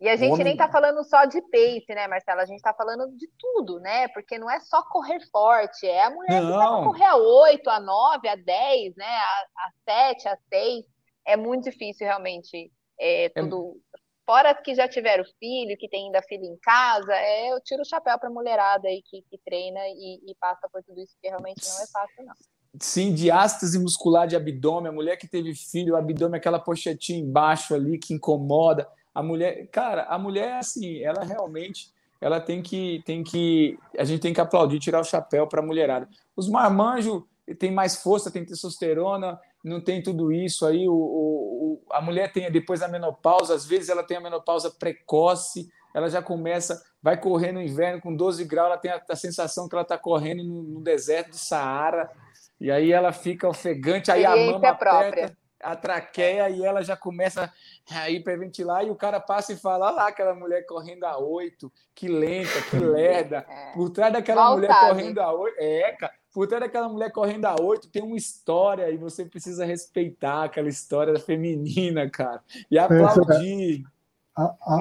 E 0.00 0.08
a 0.08 0.16
gente 0.16 0.32
homem... 0.32 0.44
nem 0.44 0.56
tá 0.56 0.68
falando 0.68 1.04
só 1.04 1.26
de 1.26 1.42
pace, 1.42 1.94
né, 1.94 2.08
Marcela? 2.08 2.42
A 2.42 2.46
gente 2.46 2.62
tá 2.62 2.72
falando 2.72 3.14
de 3.16 3.28
tudo, 3.38 3.78
né? 3.80 4.08
Porque 4.08 4.38
não 4.38 4.50
é 4.50 4.58
só 4.60 4.82
correr 4.82 5.20
forte, 5.30 5.86
é 5.86 6.04
a 6.04 6.10
mulher 6.10 6.42
não. 6.42 6.50
que 6.50 6.56
vai 6.56 6.84
correr 6.84 7.04
a 7.04 7.16
8, 7.16 7.70
a 7.70 7.80
9, 7.80 8.28
a 8.28 8.36
10, 8.36 8.96
né? 8.96 9.04
A, 9.06 9.44
a 9.56 10.12
7, 10.14 10.28
a 10.28 10.38
6. 10.48 10.84
É 11.26 11.36
muito 11.36 11.64
difícil, 11.64 12.06
realmente. 12.06 12.72
É, 12.98 13.28
tudo. 13.30 13.76
Fora 14.30 14.54
que 14.54 14.76
já 14.76 14.86
tiveram 14.86 15.24
filho, 15.40 15.76
que 15.76 15.88
tem 15.88 16.06
ainda 16.06 16.22
filho 16.22 16.44
em 16.44 16.56
casa, 16.62 17.12
é, 17.12 17.52
eu 17.52 17.60
tiro 17.64 17.82
o 17.82 17.84
chapéu 17.84 18.16
pra 18.16 18.30
mulherada 18.30 18.86
aí 18.86 19.02
que, 19.02 19.22
que 19.28 19.36
treina 19.44 19.80
e, 19.88 20.20
e 20.24 20.36
passa 20.38 20.68
por 20.72 20.84
tudo 20.84 21.00
isso, 21.00 21.16
que 21.20 21.26
realmente 21.26 21.68
não 21.68 21.82
é 21.82 21.86
fácil, 21.88 22.24
não. 22.24 22.34
Sim, 22.78 23.12
diástase 23.12 23.76
muscular 23.76 24.28
de 24.28 24.36
abdômen, 24.36 24.88
a 24.88 24.92
mulher 24.92 25.16
que 25.16 25.26
teve 25.26 25.52
filho, 25.56 25.94
o 25.94 25.96
abdômen, 25.96 26.38
aquela 26.38 26.60
pochetinha 26.60 27.18
embaixo 27.18 27.74
ali 27.74 27.98
que 27.98 28.14
incomoda. 28.14 28.86
A 29.12 29.20
mulher, 29.20 29.66
cara, 29.66 30.04
a 30.04 30.16
mulher, 30.16 30.58
assim, 30.58 31.02
ela 31.02 31.24
realmente, 31.24 31.90
ela 32.20 32.40
tem 32.40 32.62
que, 32.62 33.02
tem 33.04 33.24
que, 33.24 33.76
a 33.98 34.04
gente 34.04 34.20
tem 34.20 34.32
que 34.32 34.40
aplaudir, 34.40 34.78
tirar 34.78 35.00
o 35.00 35.04
chapéu 35.04 35.48
para 35.48 35.60
a 35.60 35.66
mulherada. 35.66 36.08
Os 36.36 36.48
marmanjos 36.48 37.24
tem 37.58 37.72
mais 37.72 37.96
força, 37.96 38.30
tem 38.30 38.44
testosterona, 38.44 39.40
não 39.62 39.80
tem 39.80 40.02
tudo 40.02 40.32
isso 40.32 40.66
aí. 40.66 40.88
O, 40.88 40.92
o, 40.94 41.82
a 41.90 42.00
mulher 42.00 42.32
tem 42.32 42.50
depois 42.50 42.82
a 42.82 42.88
menopausa, 42.88 43.54
às 43.54 43.66
vezes 43.66 43.88
ela 43.88 44.02
tem 44.02 44.16
a 44.16 44.20
menopausa 44.20 44.70
precoce, 44.70 45.68
ela 45.94 46.08
já 46.08 46.22
começa, 46.22 46.82
vai 47.02 47.16
correr 47.20 47.52
no 47.52 47.60
inverno 47.60 48.00
com 48.00 48.14
12 48.14 48.44
graus, 48.44 48.66
ela 48.66 48.78
tem 48.78 48.90
a, 48.90 49.02
a 49.08 49.16
sensação 49.16 49.68
que 49.68 49.74
ela 49.74 49.82
está 49.82 49.98
correndo 49.98 50.44
no, 50.44 50.62
no 50.62 50.80
deserto 50.80 51.30
do 51.30 51.36
Saara 51.36 52.10
e 52.60 52.70
aí 52.70 52.92
ela 52.92 53.12
fica 53.12 53.48
ofegante, 53.48 54.10
aí 54.10 54.24
a 54.24 54.36
mama 54.36 54.68
aperta 54.68 55.36
a 55.62 55.76
traqueia 55.76 56.48
e 56.48 56.64
ela 56.64 56.82
já 56.82 56.96
começa 56.96 57.52
a 57.90 58.08
hiperventilar 58.08 58.84
e 58.84 58.90
o 58.90 58.96
cara 58.96 59.20
passa 59.20 59.52
e 59.52 59.56
fala, 59.56 59.86
olha 59.86 59.96
lá 59.96 60.08
aquela 60.08 60.34
mulher 60.34 60.64
correndo 60.64 61.04
a 61.04 61.18
oito, 61.18 61.70
que 61.94 62.08
lenta, 62.08 62.62
que 62.70 62.76
lerda. 62.80 63.46
É. 63.48 63.72
Por 63.72 63.90
trás 63.90 64.12
daquela 64.12 64.42
Mal 64.42 64.54
mulher 64.54 64.68
sabe. 64.68 64.88
correndo 64.88 65.18
a 65.20 65.32
oito, 65.32 65.56
é, 65.58 65.92
cara, 65.92 66.12
por 66.32 66.46
trás 66.46 66.62
daquela 66.62 66.88
mulher 66.88 67.10
correndo 67.10 67.46
a 67.46 67.56
oito 67.60 67.88
tem 67.88 68.02
uma 68.02 68.16
história 68.16 68.90
e 68.90 68.96
você 68.96 69.24
precisa 69.24 69.64
respeitar 69.64 70.44
aquela 70.44 70.68
história 70.68 71.18
feminina, 71.18 72.08
cara, 72.08 72.42
e 72.70 72.78
aplaudir. 72.78 73.84
A, 74.36 74.42
a, 74.42 74.74
a, 74.76 74.78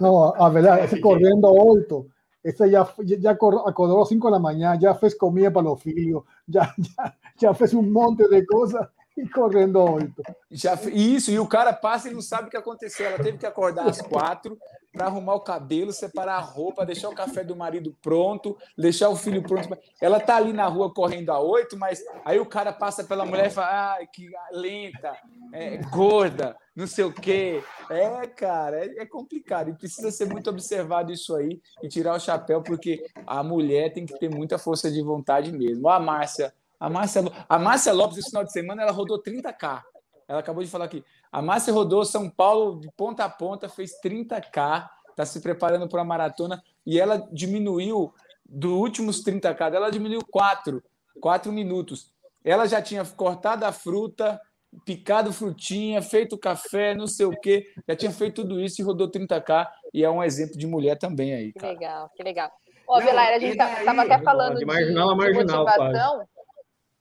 a, 0.00 0.46
a 0.46 0.48
verdade, 0.48 0.84
esse 0.84 1.00
correndo 1.00 1.46
a 1.46 1.50
oito 1.50 2.06
esa 2.42 2.66
ya, 2.66 2.88
ya 3.04 3.32
acordó 3.32 3.96
a 3.96 3.98
las 3.98 4.08
5 4.08 4.28
de 4.28 4.32
la 4.32 4.38
mañana, 4.38 4.78
ya 4.80 4.94
fez 4.94 5.14
comida 5.14 5.52
para 5.52 5.64
los 5.64 5.82
filhos, 5.82 6.24
ya, 6.46 6.74
ya, 6.78 7.18
ya 7.38 7.54
fez 7.54 7.74
um 7.74 7.82
monte 7.82 8.26
de 8.28 8.46
coisas 8.46 8.88
e 9.20 9.28
correndo 9.30 9.78
oito. 9.78 10.22
Já, 10.50 10.74
isso, 10.92 11.30
e 11.30 11.38
o 11.38 11.46
cara 11.46 11.72
passa 11.72 12.08
e 12.08 12.14
não 12.14 12.22
sabe 12.22 12.48
o 12.48 12.50
que 12.50 12.56
aconteceu. 12.56 13.06
Ela 13.06 13.22
teve 13.22 13.38
que 13.38 13.46
acordar 13.46 13.88
às 13.88 14.00
quatro 14.00 14.58
para 14.92 15.06
arrumar 15.06 15.34
o 15.34 15.40
cabelo, 15.40 15.92
separar 15.92 16.36
a 16.36 16.40
roupa, 16.40 16.84
deixar 16.84 17.08
o 17.08 17.14
café 17.14 17.44
do 17.44 17.54
marido 17.54 17.96
pronto, 18.02 18.56
deixar 18.76 19.08
o 19.08 19.16
filho 19.16 19.42
pronto. 19.42 19.76
Ela 20.00 20.18
tá 20.18 20.36
ali 20.36 20.52
na 20.52 20.66
rua 20.66 20.92
correndo 20.92 21.30
a 21.30 21.38
oito, 21.38 21.76
mas 21.76 22.02
aí 22.24 22.40
o 22.40 22.46
cara 22.46 22.72
passa 22.72 23.04
pela 23.04 23.24
mulher 23.24 23.46
e 23.46 23.50
fala: 23.50 23.94
ah, 23.94 24.06
que 24.06 24.28
lenta, 24.50 25.16
é, 25.52 25.76
gorda, 25.76 26.56
não 26.74 26.86
sei 26.86 27.04
o 27.04 27.12
quê. 27.12 27.62
É, 27.88 28.26
cara, 28.26 28.84
é, 28.84 29.02
é 29.02 29.06
complicado. 29.06 29.70
E 29.70 29.74
precisa 29.74 30.10
ser 30.10 30.26
muito 30.26 30.50
observado 30.50 31.12
isso 31.12 31.36
aí 31.36 31.60
e 31.82 31.88
tirar 31.88 32.14
o 32.14 32.20
chapéu, 32.20 32.60
porque 32.60 33.06
a 33.26 33.42
mulher 33.42 33.92
tem 33.92 34.04
que 34.04 34.18
ter 34.18 34.28
muita 34.28 34.58
força 34.58 34.90
de 34.90 35.02
vontade 35.02 35.52
mesmo. 35.52 35.88
A 35.88 36.00
Márcia 36.00 36.52
a 36.80 36.88
Márcia, 36.88 37.22
a 37.46 37.58
Márcia 37.58 37.92
Lopes, 37.92 38.16
esse 38.16 38.30
final 38.30 38.42
de 38.42 38.52
semana, 38.52 38.82
ela 38.82 38.90
rodou 38.90 39.22
30K. 39.22 39.82
Ela 40.26 40.40
acabou 40.40 40.64
de 40.64 40.70
falar 40.70 40.86
aqui. 40.86 41.04
A 41.30 41.42
Márcia 41.42 41.74
rodou 41.74 42.04
São 42.06 42.30
Paulo 42.30 42.80
de 42.80 42.90
ponta 42.96 43.24
a 43.24 43.28
ponta, 43.28 43.68
fez 43.68 43.92
30K, 44.02 44.88
está 45.10 45.26
se 45.26 45.40
preparando 45.40 45.86
para 45.88 46.00
a 46.00 46.04
maratona 46.04 46.62
e 46.86 46.98
ela 46.98 47.28
diminuiu, 47.30 48.14
dos 48.46 48.72
últimos 48.72 49.22
30K 49.22 49.74
ela 49.74 49.90
diminuiu 49.90 50.22
4, 50.30 50.82
4 51.20 51.52
minutos. 51.52 52.10
Ela 52.42 52.66
já 52.66 52.80
tinha 52.80 53.04
cortado 53.04 53.66
a 53.66 53.72
fruta, 53.72 54.40
picado 54.86 55.32
frutinha, 55.32 56.00
feito 56.00 56.38
café, 56.38 56.94
não 56.94 57.06
sei 57.06 57.26
o 57.26 57.38
quê, 57.38 57.66
já 57.86 57.94
tinha 57.94 58.10
feito 58.10 58.42
tudo 58.42 58.58
isso 58.58 58.80
e 58.80 58.84
rodou 58.84 59.10
30K 59.10 59.68
e 59.92 60.02
é 60.02 60.10
um 60.10 60.24
exemplo 60.24 60.56
de 60.56 60.66
mulher 60.66 60.96
também 60.96 61.34
aí. 61.34 61.52
Cara. 61.52 61.74
Que 61.74 61.80
legal, 61.80 62.10
que 62.16 62.22
legal. 62.22 62.50
Ó, 62.88 62.98
Velaira, 62.98 63.36
a 63.36 63.38
gente 63.38 63.52
estava 63.52 64.02
até 64.02 64.18
falando 64.20 64.58
de, 64.58 64.64
marginal 64.64 65.10
de, 65.10 65.16
marginal, 65.16 65.64
de 65.64 65.70
motivação. 65.70 66.28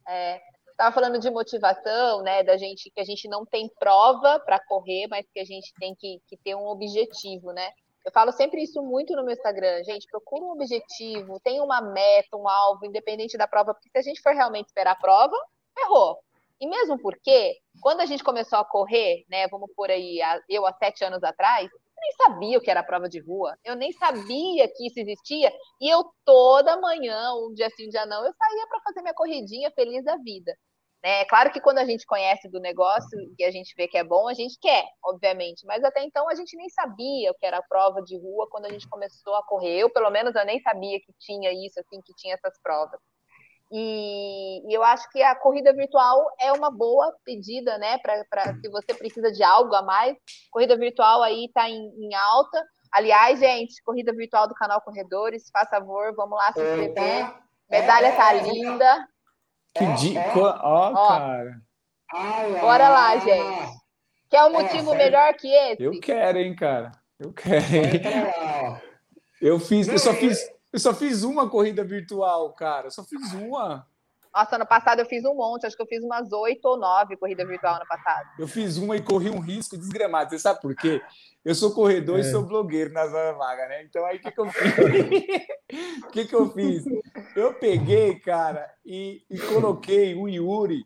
É, 0.10 0.42
estava 0.72 0.92
falando 0.92 1.20
de 1.20 1.30
motivação, 1.30 2.24
né, 2.24 2.42
da 2.42 2.58
gente 2.58 2.90
que 2.90 3.00
a 3.00 3.04
gente 3.04 3.28
não 3.28 3.46
tem 3.46 3.70
prova 3.80 4.40
para 4.40 4.60
correr, 4.60 5.08
mas 5.08 5.24
que 5.32 5.40
a 5.40 5.46
gente 5.46 5.72
tem 5.80 5.94
que, 5.94 6.20
que, 6.28 6.36
ter 6.38 6.56
um 6.56 6.66
objetivo, 6.66 7.52
né? 7.52 7.70
Eu 8.04 8.12
falo 8.12 8.32
sempre 8.32 8.64
isso 8.64 8.82
muito 8.82 9.16
no 9.16 9.24
meu 9.24 9.34
Instagram, 9.34 9.84
gente, 9.84 10.08
procura 10.08 10.44
um 10.44 10.52
objetivo, 10.52 11.40
tem 11.44 11.62
uma 11.62 11.80
meta, 11.80 12.36
um 12.36 12.48
alvo, 12.48 12.86
independente 12.86 13.38
da 13.38 13.48
prova, 13.48 13.74
porque 13.74 13.90
se 13.92 13.98
a 14.00 14.02
gente 14.02 14.22
for 14.22 14.34
realmente 14.34 14.68
esperar 14.68 14.94
a 14.94 15.00
prova, 15.00 15.36
errou. 15.78 16.18
E 16.60 16.68
mesmo 16.68 16.98
porque, 17.00 17.58
quando 17.80 18.02
a 18.02 18.06
gente 18.06 18.24
começou 18.24 18.58
a 18.58 18.66
correr, 18.66 19.26
né, 19.30 19.48
vamos 19.48 19.70
por 19.76 19.92
aí, 19.92 20.20
eu 20.50 20.66
há 20.66 20.74
sete 20.74 21.04
anos 21.04 21.24
atrás, 21.24 21.70
nem 22.00 22.12
sabia 22.14 22.58
o 22.58 22.62
que 22.62 22.72
era 22.72 22.84
prova 22.84 23.10
de 23.10 23.20
rua, 23.20 23.58
eu 23.64 23.76
nem 23.76 23.92
sabia 23.94 24.68
que 24.68 24.88
isso 24.88 25.00
existia, 25.00 25.52
e 25.82 25.90
eu 25.90 26.04
toda 26.26 26.80
manhã, 26.80 27.34
um 27.36 27.54
dia 27.54 27.70
sim, 27.72 27.88
um 27.88 27.90
dia 27.90 28.06
não, 28.06 28.26
eu 28.26 28.34
saía 28.34 28.68
para 28.68 28.82
fazer 28.82 29.02
minha 29.02 29.14
corridinha 29.14 29.72
feliz 29.72 30.04
da 30.04 30.18
vida. 30.18 30.56
Né? 31.04 31.22
É 31.22 31.26
claro 31.26 31.52
que 31.52 31.62
quando 31.62 31.80
a 31.80 31.86
gente 31.86 32.06
conhece 32.06 32.50
do 32.50 32.60
negócio 32.60 33.18
e 33.38 33.44
a 33.44 33.52
gente 33.52 33.74
vê 33.76 33.88
que 33.88 33.98
é 33.98 34.04
bom, 34.04 34.28
a 34.28 34.34
gente 34.34 34.58
quer, 34.60 34.86
obviamente, 35.04 35.66
mas 35.66 35.84
até 35.84 36.04
então 36.04 36.30
a 36.30 36.36
gente 36.36 36.56
nem 36.58 36.70
sabia 36.70 37.32
o 37.32 37.36
que 37.36 37.46
era 37.46 37.62
prova 37.64 38.02
de 38.02 38.18
rua 38.18 38.48
quando 38.50 38.66
a 38.66 38.70
gente 38.70 38.88
começou 38.90 39.36
a 39.36 39.44
correr. 39.44 39.80
Eu, 39.80 39.90
pelo 39.90 40.10
menos, 40.10 40.36
eu 40.36 40.46
nem 40.46 40.60
sabia 40.62 41.00
que 41.00 41.14
tinha 41.20 41.52
isso, 41.54 41.80
assim, 41.80 42.02
que 42.02 42.14
tinha 42.16 42.34
essas 42.36 42.60
provas. 42.62 43.00
E, 43.72 44.68
e, 44.68 44.74
eu 44.74 44.84
acho 44.84 45.08
que 45.12 45.22
a 45.22 45.36
corrida 45.36 45.72
virtual 45.74 46.26
é 46.42 46.52
uma 46.52 46.72
boa 46.72 47.14
pedida, 47.24 47.78
né? 47.78 48.00
Para 48.00 48.56
se 48.56 48.70
você 48.70 48.94
precisa 48.96 49.32
de 49.32 49.44
algo 49.44 49.74
a 49.76 49.84
mais. 49.84 50.18
Corrida 50.52 50.76
virtual 50.76 51.22
aí 51.22 51.46
está 51.46 51.70
em, 51.70 51.90
em, 51.98 52.16
alta. 52.16 52.64
Aliás, 52.92 53.40
gente, 53.40 53.82
corrida 53.84 54.12
virtual 54.12 54.48
do 54.48 54.56
canal 54.56 54.82
Corredores, 54.82 55.50
faz 55.54 55.70
favor, 55.70 56.16
vamos 56.16 56.38
lá 56.38 56.52
se 56.52 56.60
inscrever. 56.60 57.32
Medalha 57.70 58.16
tá 58.16 58.34
linda. 58.34 59.08
Que 59.76 59.86
dica! 59.94 60.60
Ó, 60.64 60.92
oh, 60.92 61.08
cara. 61.08 61.62
Bora 62.60 62.90
lá, 62.90 63.18
gente. 63.18 63.80
Quer 64.32 64.46
um 64.46 64.52
motivo 64.52 64.96
melhor 64.96 65.32
que 65.36 65.48
esse? 65.48 65.84
Eu 65.84 66.00
quero, 66.00 66.40
hein, 66.40 66.56
cara. 66.56 66.92
Eu 67.20 67.32
quero. 67.32 67.64
Hein? 67.66 68.82
Eu 69.42 69.60
fiz, 69.60 69.88
eu 69.88 70.00
só 70.00 70.14
fiz 70.14 70.50
eu 70.72 70.80
só 70.80 70.94
fiz 70.94 71.24
uma 71.24 71.50
corrida 71.50 71.84
virtual, 71.84 72.54
cara. 72.54 72.88
Eu 72.88 72.92
só 72.92 73.04
fiz 73.04 73.34
uma. 73.34 73.88
Nossa, 74.34 74.56
ano 74.56 74.66
passado 74.66 75.00
eu 75.00 75.06
fiz 75.06 75.26
um 75.26 75.36
monte. 75.36 75.66
Acho 75.66 75.76
que 75.76 75.82
eu 75.82 75.88
fiz 75.88 76.04
umas 76.04 76.32
oito 76.32 76.66
ou 76.66 76.78
nove 76.78 77.18
corridas 77.18 77.48
virtual 77.48 77.76
ano 77.76 77.88
passado. 77.88 78.30
Eu 78.38 78.48
fiz 78.48 78.78
uma 78.78 78.96
e 78.96 79.02
corri 79.02 79.30
um 79.30 79.40
risco 79.40 79.78
desgramado. 79.78 80.30
Você 80.30 80.40
sabe 80.40 80.62
por 80.62 80.76
quê? 80.76 81.02
Eu 81.44 81.56
sou 81.56 81.74
corredor 81.74 82.18
é. 82.18 82.22
e 82.22 82.32
sou 82.32 82.44
blogueiro 82.44 82.94
na 82.94 83.08
zona 83.08 83.32
vaga, 83.34 83.68
né? 83.68 83.84
Então 83.84 84.06
aí 84.06 84.18
o 84.18 84.22
que, 84.22 84.32
que 84.32 84.40
eu 84.40 84.50
fiz? 84.50 84.74
O 86.04 86.12
que, 86.12 86.26
que 86.26 86.34
eu 86.34 86.50
fiz? 86.50 86.84
Eu 87.36 87.54
peguei, 87.54 88.20
cara, 88.20 88.74
e, 88.84 89.24
e 89.30 89.38
coloquei 89.38 90.16
o 90.16 90.28
Yuri 90.28 90.84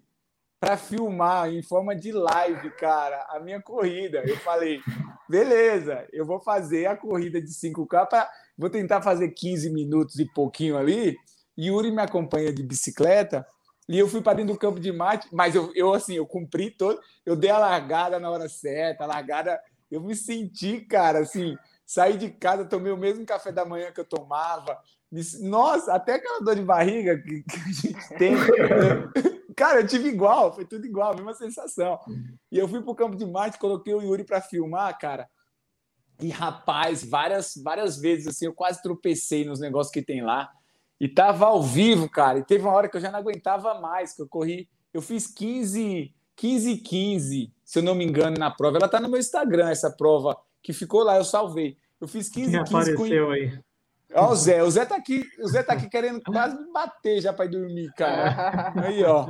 para 0.60 0.76
filmar 0.76 1.50
em 1.50 1.62
forma 1.62 1.96
de 1.96 2.12
live, 2.12 2.70
cara, 2.72 3.26
a 3.30 3.40
minha 3.40 3.62
corrida. 3.62 4.22
Eu 4.26 4.36
falei, 4.38 4.82
beleza, 5.30 6.06
eu 6.12 6.26
vou 6.26 6.40
fazer 6.42 6.86
a 6.86 6.98
corrida 6.98 7.42
de 7.42 7.48
5K 7.48 8.08
para 8.10 8.30
vou 8.58 8.70
tentar 8.70 9.02
fazer 9.02 9.30
15 9.30 9.70
minutos 9.70 10.20
e 10.20 10.26
pouquinho 10.26 10.78
ali. 10.78 11.18
Yuri 11.58 11.92
me 11.92 12.02
acompanha 12.02 12.52
de 12.52 12.64
bicicleta 12.64 13.46
e 13.88 14.00
eu 14.00 14.08
fui 14.08 14.22
para 14.22 14.38
dentro 14.38 14.54
do 14.54 14.60
campo 14.60 14.80
de 14.80 14.92
mate, 14.92 15.28
mas 15.32 15.56
eu, 15.56 15.72
eu 15.76 15.94
assim, 15.94 16.16
eu 16.16 16.26
cumpri 16.26 16.72
todo, 16.72 17.00
eu 17.26 17.36
dei 17.36 17.50
a 17.50 17.58
largada 17.58 18.20
na 18.20 18.30
hora 18.30 18.48
certa, 18.48 19.04
a 19.04 19.08
largada, 19.08 19.60
eu 19.92 20.02
me 20.02 20.16
senti, 20.16 20.82
cara, 20.82 21.20
assim, 21.20 21.58
saí 21.86 22.18
de 22.18 22.30
casa, 22.30 22.66
tomei 22.66 22.92
o 22.92 22.98
mesmo 22.98 23.26
café 23.26 23.52
da 23.52 23.66
manhã 23.66 23.92
que 23.92 24.00
eu 24.00 24.06
tomava. 24.06 24.80
Nossa, 25.42 25.94
até 25.94 26.16
aquela 26.16 26.42
dor 26.42 26.56
de 26.56 26.64
barriga 26.64 27.18
que, 27.18 27.44
que 27.44 27.56
a 27.56 27.72
gente 27.72 28.18
tem. 28.18 28.34
Cara, 29.56 29.82
eu 29.82 29.88
tive 29.88 30.10
igual, 30.10 30.52
foi 30.54 30.66
tudo 30.66 30.86
igual, 30.88 31.12
a 31.12 31.16
mesma 31.16 31.34
sensação. 31.36 32.00
E 32.52 32.58
eu 32.58 32.68
fui 32.68 32.82
pro 32.82 32.96
campo 32.96 33.16
de 33.16 33.24
Marte, 33.24 33.60
coloquei 33.60 33.94
o 33.94 34.02
Yuri 34.02 34.24
para 34.24 34.42
filmar, 34.42 34.98
cara. 34.98 35.30
E 36.24 36.30
rapaz, 36.30 37.04
várias, 37.04 37.52
várias 37.62 38.00
vezes 38.00 38.28
assim, 38.28 38.46
eu 38.46 38.54
quase 38.54 38.82
tropecei 38.82 39.44
nos 39.44 39.60
negócios 39.60 39.92
que 39.92 40.02
tem 40.02 40.22
lá. 40.22 40.50
E 40.98 41.10
tava 41.10 41.48
ao 41.48 41.62
vivo, 41.62 42.08
cara. 42.08 42.40
E 42.40 42.46
teve 42.46 42.64
uma 42.64 42.72
hora 42.72 42.88
que 42.88 42.96
eu 42.96 43.02
já 43.02 43.12
não 43.12 43.20
aguentava 43.20 43.74
mais, 43.82 44.16
que 44.16 44.22
eu 44.22 44.28
corri. 44.30 44.70
Eu 44.94 45.02
fiz 45.02 45.28
15, 45.28 46.14
15 46.38 46.78
15, 46.78 47.54
se 47.66 47.80
eu 47.80 47.84
não 47.84 47.94
me 47.94 48.06
engano, 48.06 48.38
na 48.38 48.50
prova. 48.50 48.78
Ela 48.78 48.88
tá 48.88 49.02
no 49.02 49.10
meu 49.10 49.20
Instagram, 49.20 49.70
essa 49.70 49.92
prova 49.92 50.38
que 50.62 50.72
ficou 50.72 51.04
lá, 51.04 51.18
eu 51.18 51.26
salvei. 51.26 51.76
Eu 52.00 52.08
fiz 52.08 52.30
15 52.30 52.52
Quem 52.52 52.64
15 52.64 52.74
apareceu 52.74 53.26
com... 53.26 53.32
aí? 53.34 53.60
Ó, 54.16 54.32
o 54.32 54.36
Zé, 54.38 54.64
o 54.64 54.72
Zé 54.72 54.86
tá 54.86 54.96
aqui, 54.96 55.28
o 55.42 55.48
Zé 55.50 55.62
tá 55.62 55.74
aqui 55.74 55.90
querendo 55.90 56.22
quase 56.32 56.58
me 56.58 56.72
bater 56.72 57.20
já 57.20 57.34
para 57.34 57.48
ir 57.48 57.50
dormir, 57.50 57.92
cara. 57.98 58.72
Aí, 58.78 59.04
ó. 59.04 59.28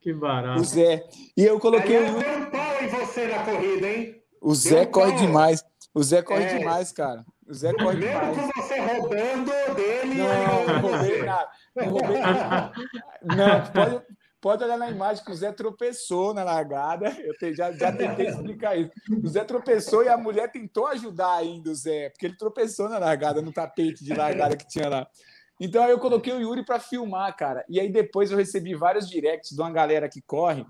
Que 0.00 0.12
barato. 0.12 0.62
O 0.62 0.64
Zé. 0.64 1.06
E 1.36 1.44
eu 1.44 1.60
coloquei. 1.60 1.98
Aliás, 1.98 2.24
deu 2.24 2.38
um 2.38 2.50
pau 2.50 2.82
em 2.82 2.88
você 2.88 3.28
na 3.28 3.44
corrida, 3.44 3.86
hein? 3.86 4.20
O 4.40 4.52
Zé 4.52 4.84
corre 4.84 5.12
demais. 5.12 5.64
O 5.94 6.02
Zé 6.02 6.22
corre 6.22 6.44
é. 6.44 6.58
demais, 6.58 6.90
cara. 6.90 7.24
O 7.46 7.52
Zé 7.52 7.72
corre 7.74 7.96
Mesmo 7.96 8.32
demais. 8.32 8.36
com 8.38 8.62
você 8.62 8.80
roubando 8.80 9.74
dele. 9.74 10.14
Não, 10.14 10.66
não 10.66 10.80
roubei 10.80 11.22
nada. 11.22 11.50
Não 11.74 11.88
roubei 11.88 12.18
nada. 12.20 12.72
Não, 13.22 13.72
pode, 13.72 14.06
pode 14.40 14.64
olhar 14.64 14.78
na 14.78 14.90
imagem 14.90 15.22
que 15.22 15.30
o 15.30 15.34
Zé 15.34 15.52
tropeçou 15.52 16.32
na 16.32 16.44
largada. 16.44 17.10
Eu 17.20 17.34
te, 17.34 17.52
já, 17.52 17.70
já 17.72 17.92
tentei 17.92 18.28
explicar 18.28 18.76
isso. 18.76 18.90
O 19.22 19.28
Zé 19.28 19.44
tropeçou 19.44 20.02
e 20.02 20.08
a 20.08 20.16
mulher 20.16 20.50
tentou 20.50 20.86
ajudar 20.86 21.34
ainda 21.36 21.70
o 21.70 21.74
Zé, 21.74 22.08
porque 22.08 22.26
ele 22.26 22.36
tropeçou 22.36 22.88
na 22.88 22.98
largada, 22.98 23.42
no 23.42 23.52
tapete 23.52 24.02
de 24.02 24.14
largada 24.14 24.56
que 24.56 24.66
tinha 24.66 24.88
lá. 24.88 25.06
Então 25.60 25.84
aí 25.84 25.90
eu 25.90 25.98
coloquei 25.98 26.32
o 26.32 26.40
Yuri 26.40 26.64
para 26.64 26.80
filmar, 26.80 27.36
cara. 27.36 27.64
E 27.68 27.78
aí 27.78 27.92
depois 27.92 28.30
eu 28.30 28.38
recebi 28.38 28.74
vários 28.74 29.08
directs 29.08 29.54
de 29.54 29.60
uma 29.60 29.70
galera 29.70 30.08
que 30.08 30.22
corre 30.22 30.64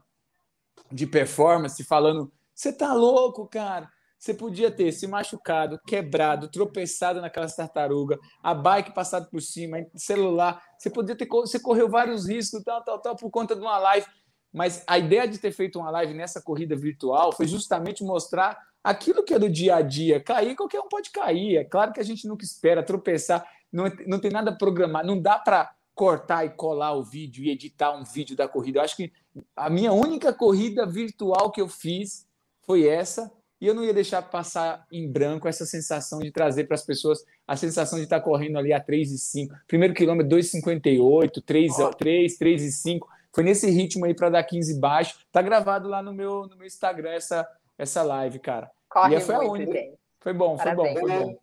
de 0.91 1.07
performance 1.07 1.83
falando: 1.85 2.31
"Você 2.53 2.73
tá 2.73 2.93
louco, 2.93 3.47
cara? 3.47 3.89
Você 4.23 4.33
podia 4.33 4.71
ter 4.71 4.93
se 4.93 5.09
machucado, 5.09 5.81
quebrado, 5.85 6.47
tropeçado 6.47 7.21
naquelas 7.21 7.57
tartarugas, 7.57 8.21
a 8.41 8.55
bike 8.55 8.95
passado 8.95 9.29
por 9.29 9.43
cima, 9.43 9.85
celular. 9.97 10.63
Você 10.79 10.89
podia 10.89 11.17
ter, 11.17 11.27
você 11.27 11.59
correu 11.59 11.89
vários 11.89 12.29
riscos, 12.29 12.63
tal, 12.63 12.85
tal, 12.85 13.01
tal, 13.01 13.17
por 13.17 13.29
conta 13.33 13.57
de 13.57 13.61
uma 13.61 13.77
live. 13.79 14.07
Mas 14.53 14.85
a 14.87 14.97
ideia 14.97 15.27
de 15.27 15.39
ter 15.39 15.51
feito 15.51 15.81
uma 15.81 15.91
live 15.91 16.15
nessa 16.15 16.41
corrida 16.41 16.77
virtual 16.77 17.33
foi 17.33 17.49
justamente 17.49 18.05
mostrar 18.05 18.57
aquilo 18.85 19.25
que 19.25 19.35
é 19.35 19.41
do 19.41 19.51
dia 19.51 19.75
a 19.75 19.83
dia. 19.83 20.23
Cair, 20.23 20.55
qualquer 20.55 20.79
um 20.79 20.89
pode 20.89 21.11
cair. 21.11 21.57
É 21.57 21.65
claro 21.65 21.93
que 21.93 21.99
a 21.99 22.05
gente 22.05 22.29
nunca 22.29 22.45
espera 22.45 22.81
tropeçar. 22.81 23.45
Não, 23.73 23.91
não 24.07 24.21
tem 24.21 24.31
nada 24.31 24.57
programado. 24.57 25.09
Não 25.09 25.21
dá 25.21 25.37
para 25.37 25.75
cortar 25.97 26.45
e 26.45 26.51
colar 26.51 26.93
o 26.93 27.03
vídeo 27.03 27.43
e 27.43 27.51
editar 27.51 27.91
um 27.91 28.05
vídeo 28.05 28.37
da 28.37 28.47
corrida. 28.47 28.79
Eu 28.79 28.85
acho 28.85 28.95
que 28.95 29.13
a 29.57 29.69
minha 29.69 29.93
única 29.93 30.33
corrida 30.33 30.87
virtual 30.87 31.51
que 31.51 31.61
eu 31.61 31.67
fiz 31.67 32.25
foi 32.65 32.87
essa 32.87 33.29
e 33.63 33.67
eu 33.69 33.75
não 33.75 33.85
ia 33.85 33.95
deixar 33.95 34.21
passar 34.23 34.85
em 34.91 35.09
branco 35.09 35.47
essa 35.47 35.65
sensação 35.65 36.19
de 36.19 36.33
trazer 36.33 36.65
para 36.65 36.75
as 36.75 36.85
pessoas 36.85 37.25
a 37.47 37.55
sensação 37.57 37.97
de 37.97 38.03
estar 38.03 38.21
correndo 38.21 38.59
ali 38.59 38.73
a 38.73 38.81
3 38.81 39.13
e 39.13 39.19
5. 39.19 39.55
Primeiro 39.69 39.95
quilômetro 39.95 40.37
2,58, 40.37 41.41
3, 41.47 41.79
oh. 41.79 41.91
3, 41.91 42.37
3 42.37 42.65
e 42.65 42.73
5. 42.73 43.09
Foi 43.33 43.45
nesse 43.45 43.71
ritmo 43.71 44.05
aí 44.05 44.15
para 44.15 44.31
dar 44.31 44.43
15 44.43 44.81
baixo. 44.81 45.15
Tá 45.31 45.41
gravado 45.41 45.89
lá 45.89 46.03
no 46.03 46.13
meu, 46.13 46.49
no 46.49 46.57
meu 46.57 46.67
Instagram 46.67 47.13
essa, 47.13 47.49
essa 47.79 48.03
live, 48.03 48.41
cara. 48.41 48.69
Corre 48.89 49.15
e 49.15 49.21
foi 49.21 49.37
muito, 49.37 49.49
a 49.49 49.53
única. 49.53 49.79
Gente. 49.79 49.95
Foi 50.21 50.33
bom, 50.33 50.57
foi 50.57 50.65
Parabéns. 50.65 51.01
bom, 51.01 51.07
foi 51.07 51.19
bom. 51.21 51.39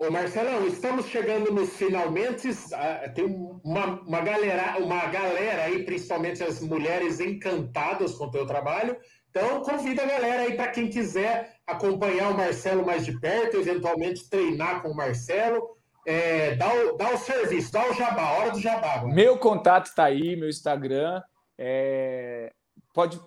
Ô 0.00 0.10
Marcelão, 0.10 0.66
estamos 0.66 1.06
chegando 1.06 1.52
nos 1.52 1.76
finalmente. 1.76 2.50
Ah, 2.72 3.08
tem 3.14 3.24
uma, 3.24 4.00
uma, 4.00 4.20
galera, 4.20 4.76
uma 4.80 5.06
galera 5.06 5.62
aí, 5.62 5.84
principalmente 5.84 6.42
as 6.42 6.60
mulheres 6.60 7.20
encantadas 7.20 8.16
com 8.16 8.24
o 8.24 8.30
teu 8.32 8.44
trabalho. 8.44 8.96
Então, 9.34 9.62
convida 9.62 10.02
a 10.02 10.06
galera 10.06 10.42
aí 10.42 10.54
para 10.54 10.68
quem 10.68 10.90
quiser 10.90 11.56
acompanhar 11.66 12.30
o 12.30 12.36
Marcelo 12.36 12.84
mais 12.84 13.02
de 13.06 13.18
perto, 13.18 13.56
eventualmente 13.56 14.28
treinar 14.28 14.82
com 14.82 14.90
o 14.90 14.94
Marcelo. 14.94 15.74
É, 16.06 16.54
dá, 16.54 16.70
o, 16.70 16.96
dá 16.98 17.14
o 17.14 17.16
serviço, 17.16 17.72
dá 17.72 17.88
o 17.88 17.94
jabá, 17.94 18.32
hora 18.32 18.50
do 18.50 18.60
jabá. 18.60 18.96
Agora. 18.96 19.14
Meu 19.14 19.38
contato 19.38 19.86
está 19.86 20.04
aí, 20.04 20.36
meu 20.36 20.50
Instagram. 20.50 21.22
É, 21.56 22.52
pode, 22.92 23.18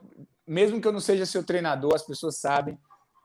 mesmo 0.46 0.80
que 0.80 0.88
eu 0.88 0.92
não 0.92 1.00
seja 1.00 1.26
seu 1.26 1.44
treinador, 1.44 1.96
as 1.96 2.06
pessoas 2.06 2.38
sabem. 2.38 2.78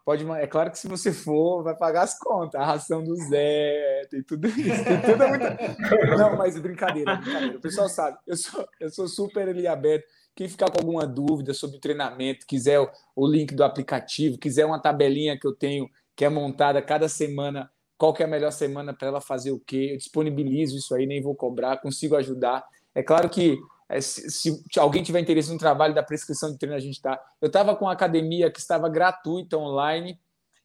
Pode, 0.02 0.26
é 0.30 0.46
claro 0.46 0.70
que 0.70 0.78
se 0.78 0.88
você 0.88 1.12
for, 1.12 1.62
vai 1.62 1.76
pagar 1.76 2.02
as 2.02 2.18
contas, 2.18 2.58
a 2.58 2.64
ração 2.64 3.04
do 3.04 3.14
Zé, 3.14 4.06
tem 4.10 4.22
tudo 4.22 4.48
isso, 4.48 4.84
tem 4.84 5.00
tudo 5.02 5.28
muito... 5.28 5.44
Não, 6.16 6.34
mas 6.34 6.58
brincadeira, 6.58 7.16
brincadeira. 7.16 7.58
O 7.58 7.60
pessoal 7.60 7.90
sabe, 7.90 8.16
eu 8.26 8.36
sou, 8.38 8.66
eu 8.80 8.90
sou 8.90 9.06
super 9.06 9.46
ali 9.50 9.66
aberto. 9.66 10.06
Quem 10.34 10.48
ficar 10.48 10.70
com 10.70 10.78
alguma 10.78 11.06
dúvida 11.06 11.52
sobre 11.52 11.76
o 11.76 11.80
treinamento, 11.80 12.46
quiser 12.46 12.80
o, 13.14 13.26
link 13.26 13.54
do 13.54 13.64
aplicativo, 13.64 14.38
quiser 14.38 14.64
uma 14.64 14.80
tabelinha 14.80 15.38
que 15.38 15.46
eu 15.46 15.54
tenho, 15.54 15.88
que 16.16 16.24
é 16.24 16.28
montada 16.28 16.80
cada 16.80 17.08
semana, 17.08 17.70
qual 17.98 18.14
que 18.14 18.22
é 18.22 18.26
a 18.26 18.28
melhor 18.28 18.50
semana 18.50 18.94
para 18.94 19.08
ela 19.08 19.20
fazer 19.20 19.52
o 19.52 19.60
quê, 19.60 19.90
eu 19.92 19.98
disponibilizo 19.98 20.76
isso 20.76 20.94
aí, 20.94 21.06
nem 21.06 21.20
vou 21.20 21.34
cobrar, 21.34 21.78
consigo 21.78 22.16
ajudar. 22.16 22.64
É 22.94 23.02
claro 23.02 23.28
que 23.28 23.58
é, 23.88 24.00
se, 24.00 24.30
se, 24.30 24.64
alguém 24.78 25.02
tiver 25.02 25.20
interesse 25.20 25.52
no 25.52 25.58
trabalho 25.58 25.94
da 25.94 26.02
prescrição 26.02 26.52
de 26.52 26.58
treino, 26.58 26.76
a 26.76 26.80
gente 26.80 26.94
está. 26.94 27.20
Eu 27.40 27.48
estava 27.48 27.74
com 27.74 27.84
uma 27.84 27.92
academia 27.92 28.50
que 28.50 28.60
estava 28.60 28.88
gratuita 28.88 29.58
online, 29.58 30.18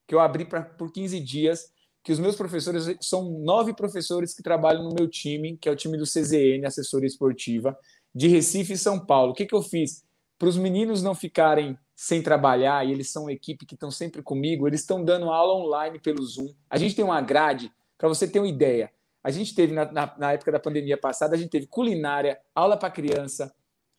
que 0.07 0.13
eu 0.13 0.20
abri 0.20 0.45
pra, 0.45 0.61
por 0.61 0.91
15 0.91 1.20
dias, 1.20 1.74
que 2.03 2.11
os 2.11 2.20
meus 2.20 2.36
professores 2.36 2.95
são 3.01 3.24
nove 3.39 3.74
professores 3.74 4.34
que 4.36 4.43
trabalham 4.43 4.84
no 4.84 4.93
meu 4.93 5.09
time, 5.09 5.57
que 5.57 5.68
é 5.68 5.72
o 5.72 5.76
time 5.76 5.97
do 5.97 6.03
CZN, 6.03 6.63
assessoria 6.66 7.07
esportiva 7.07 7.76
de 8.16 8.30
Recife 8.30 8.74
e 8.74 8.78
São 8.78 8.97
Paulo. 9.05 9.34
O 9.34 9.36
que, 9.36 9.45
que 9.45 9.53
eu 9.53 9.61
fiz? 9.61 10.05
Para 10.39 10.47
os 10.47 10.57
meninos 10.57 11.03
não 11.03 11.13
ficarem 11.13 11.78
sem 11.93 12.22
trabalhar, 12.22 12.86
e 12.86 12.91
eles 12.91 13.11
são 13.11 13.24
uma 13.24 13.34
equipe 13.34 13.66
que 13.66 13.74
estão 13.74 13.91
sempre 13.91 14.22
comigo, 14.22 14.68
eles 14.68 14.82
estão 14.82 15.03
dando 15.03 15.30
aula 15.30 15.53
online 15.53 15.99
pelo 15.99 16.24
Zoom. 16.24 16.53
A 16.70 16.78
gente 16.78 16.95
tem 16.95 17.05
uma 17.05 17.22
grade, 17.22 17.72
para 17.97 18.09
você 18.09 18.28
ter 18.28 18.39
uma 18.39 18.47
ideia. 18.47 18.91
A 19.24 19.32
gente 19.32 19.55
teve, 19.55 19.74
na, 19.74 19.91
na, 19.91 20.16
na, 20.18 20.34
época 20.34 20.51
da 20.51 20.59
pandemia 20.59 20.97
passada, 20.97 21.36
a 21.36 21.38
gente 21.38 21.49
teve 21.49 21.68
culinária, 21.68 22.38
aula 22.53 22.78
para 22.78 22.91
criança, 22.91 23.53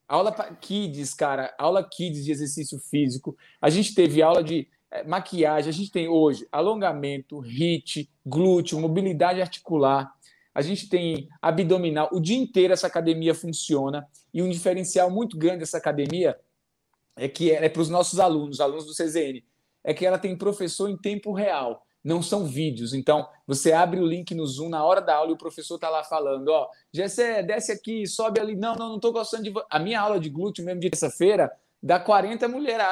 aula 0.06 0.30
para 0.30 0.54
kids, 0.54 1.14
cara, 1.14 1.54
aula 1.58 1.82
kids 1.82 2.24
de 2.24 2.30
exercício 2.30 2.78
físico. 2.78 3.36
A 3.60 3.70
gente 3.70 3.94
teve 3.94 4.22
aula 4.22 4.44
de 4.44 4.68
é, 4.90 5.02
maquiagem, 5.02 5.70
a 5.70 5.72
gente 5.72 5.90
tem 5.90 6.06
hoje 6.06 6.46
alongamento, 6.52 7.40
HIIT, 7.40 8.10
glúteo, 8.24 8.78
mobilidade 8.78 9.40
articular 9.40 10.14
a 10.56 10.62
gente 10.62 10.88
tem 10.88 11.28
abdominal, 11.42 12.08
o 12.10 12.18
dia 12.18 12.38
inteiro 12.38 12.72
essa 12.72 12.86
academia 12.86 13.34
funciona, 13.34 14.08
e 14.32 14.42
um 14.42 14.48
diferencial 14.48 15.10
muito 15.10 15.36
grande 15.36 15.58
dessa 15.58 15.76
academia 15.76 16.34
é 17.14 17.28
que 17.28 17.50
é, 17.52 17.66
é 17.66 17.68
para 17.68 17.82
os 17.82 17.90
nossos 17.90 18.18
alunos, 18.18 18.58
alunos 18.58 18.86
do 18.86 18.94
CZN, 18.94 19.44
é 19.84 19.92
que 19.92 20.06
ela 20.06 20.18
tem 20.18 20.34
professor 20.34 20.88
em 20.88 20.96
tempo 20.96 21.30
real, 21.34 21.86
não 22.02 22.22
são 22.22 22.46
vídeos. 22.46 22.94
Então, 22.94 23.28
você 23.46 23.74
abre 23.74 24.00
o 24.00 24.06
link 24.06 24.34
no 24.34 24.46
Zoom 24.46 24.70
na 24.70 24.82
hora 24.82 25.02
da 25.02 25.16
aula 25.16 25.30
e 25.30 25.34
o 25.34 25.38
professor 25.38 25.74
está 25.74 25.90
lá 25.90 26.02
falando: 26.02 26.48
Ó, 26.48 26.70
Gessé, 26.90 27.42
desce 27.42 27.72
aqui, 27.72 28.06
sobe 28.06 28.40
ali. 28.40 28.56
Não, 28.56 28.74
não, 28.76 28.88
não 28.88 28.96
estou 28.96 29.12
gostando 29.12 29.42
de. 29.42 29.52
A 29.68 29.78
minha 29.78 30.00
aula 30.00 30.18
de 30.18 30.30
glúteo, 30.30 30.64
mesmo 30.64 30.80
de 30.80 30.88
terça-feira, 30.88 31.52
dá 31.82 32.00
40 32.00 32.48
mulheres, 32.48 32.82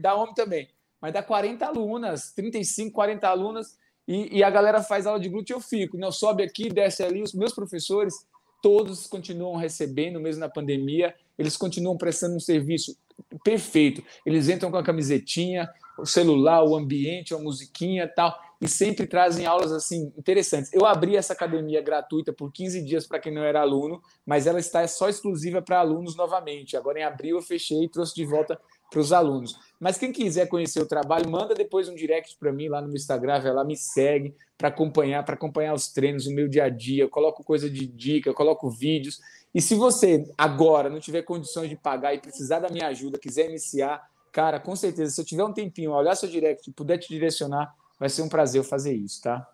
dá 0.00 0.16
homem 0.16 0.34
também, 0.34 0.68
mas 1.00 1.12
dá 1.12 1.22
40 1.22 1.64
alunas, 1.66 2.32
35, 2.32 2.92
40 2.92 3.28
alunas 3.28 3.78
e, 4.06 4.38
e, 4.38 4.42
a 4.42 4.50
galera 4.50 4.82
faz 4.82 5.06
aula 5.06 5.20
de 5.20 5.28
glúteo, 5.28 5.54
eu 5.54 5.60
fico. 5.60 5.96
Não 5.96 6.10
sobe 6.10 6.42
aqui, 6.42 6.68
desce 6.68 7.02
ali. 7.02 7.22
Os 7.22 7.32
meus 7.32 7.52
professores, 7.52 8.14
todos 8.60 9.06
continuam 9.06 9.56
recebendo, 9.56 10.20
mesmo 10.20 10.40
na 10.40 10.48
pandemia, 10.48 11.14
eles 11.38 11.56
continuam 11.56 11.96
prestando 11.96 12.36
um 12.36 12.40
serviço 12.40 12.96
perfeito. 13.44 14.02
Eles 14.26 14.48
entram 14.48 14.70
com 14.70 14.76
a 14.76 14.82
camisetinha, 14.82 15.68
o 15.98 16.06
celular, 16.06 16.64
o 16.64 16.76
ambiente, 16.76 17.34
a 17.34 17.38
musiquinha 17.38 18.08
tal, 18.08 18.36
e 18.60 18.68
sempre 18.68 19.06
trazem 19.06 19.46
aulas 19.46 19.72
assim 19.72 20.12
interessantes. 20.16 20.72
Eu 20.72 20.86
abri 20.86 21.16
essa 21.16 21.32
academia 21.32 21.82
gratuita 21.82 22.32
por 22.32 22.52
15 22.52 22.82
dias 22.82 23.06
para 23.06 23.18
quem 23.18 23.32
não 23.32 23.42
era 23.42 23.60
aluno, 23.60 24.00
mas 24.24 24.46
ela 24.46 24.60
está 24.60 24.86
só 24.86 25.08
exclusiva 25.08 25.60
para 25.60 25.80
alunos 25.80 26.16
novamente. 26.16 26.76
Agora 26.76 27.00
em 27.00 27.04
abril 27.04 27.36
eu 27.36 27.42
fechei 27.42 27.84
e 27.84 27.88
trouxe 27.88 28.14
de 28.14 28.24
volta 28.24 28.58
para 28.92 29.00
os 29.00 29.10
alunos. 29.10 29.58
Mas 29.80 29.96
quem 29.96 30.12
quiser 30.12 30.46
conhecer 30.46 30.80
o 30.80 30.86
trabalho, 30.86 31.28
manda 31.28 31.54
depois 31.54 31.88
um 31.88 31.94
direct 31.94 32.36
para 32.38 32.52
mim 32.52 32.68
lá 32.68 32.80
no 32.82 32.88
meu 32.88 32.96
Instagram, 32.96 33.40
vai 33.40 33.52
lá, 33.52 33.64
me 33.64 33.74
segue 33.74 34.34
para 34.58 34.68
acompanhar, 34.68 35.24
para 35.24 35.34
acompanhar 35.34 35.72
os 35.72 35.88
treinos, 35.88 36.26
o 36.26 36.34
meu 36.34 36.46
dia 36.46 36.64
a 36.64 36.68
dia. 36.68 37.02
Eu 37.02 37.08
coloco 37.08 37.42
coisa 37.42 37.70
de 37.70 37.86
dica, 37.86 38.28
eu 38.28 38.34
coloco 38.34 38.68
vídeos. 38.68 39.18
E 39.54 39.62
se 39.62 39.74
você 39.74 40.30
agora 40.36 40.90
não 40.90 41.00
tiver 41.00 41.22
condições 41.22 41.70
de 41.70 41.76
pagar 41.76 42.14
e 42.14 42.20
precisar 42.20 42.60
da 42.60 42.68
minha 42.68 42.86
ajuda, 42.88 43.18
quiser 43.18 43.48
iniciar, 43.48 44.06
cara, 44.30 44.60
com 44.60 44.76
certeza, 44.76 45.10
se 45.10 45.20
eu 45.20 45.24
tiver 45.24 45.44
um 45.44 45.52
tempinho, 45.52 45.92
olhar 45.92 46.14
seu 46.14 46.28
direct 46.28 46.68
e 46.68 46.72
puder 46.72 46.98
te 46.98 47.08
direcionar, 47.08 47.74
vai 47.98 48.10
ser 48.10 48.22
um 48.22 48.28
prazer 48.28 48.60
eu 48.60 48.64
fazer 48.64 48.92
isso, 48.92 49.22
tá? 49.22 49.48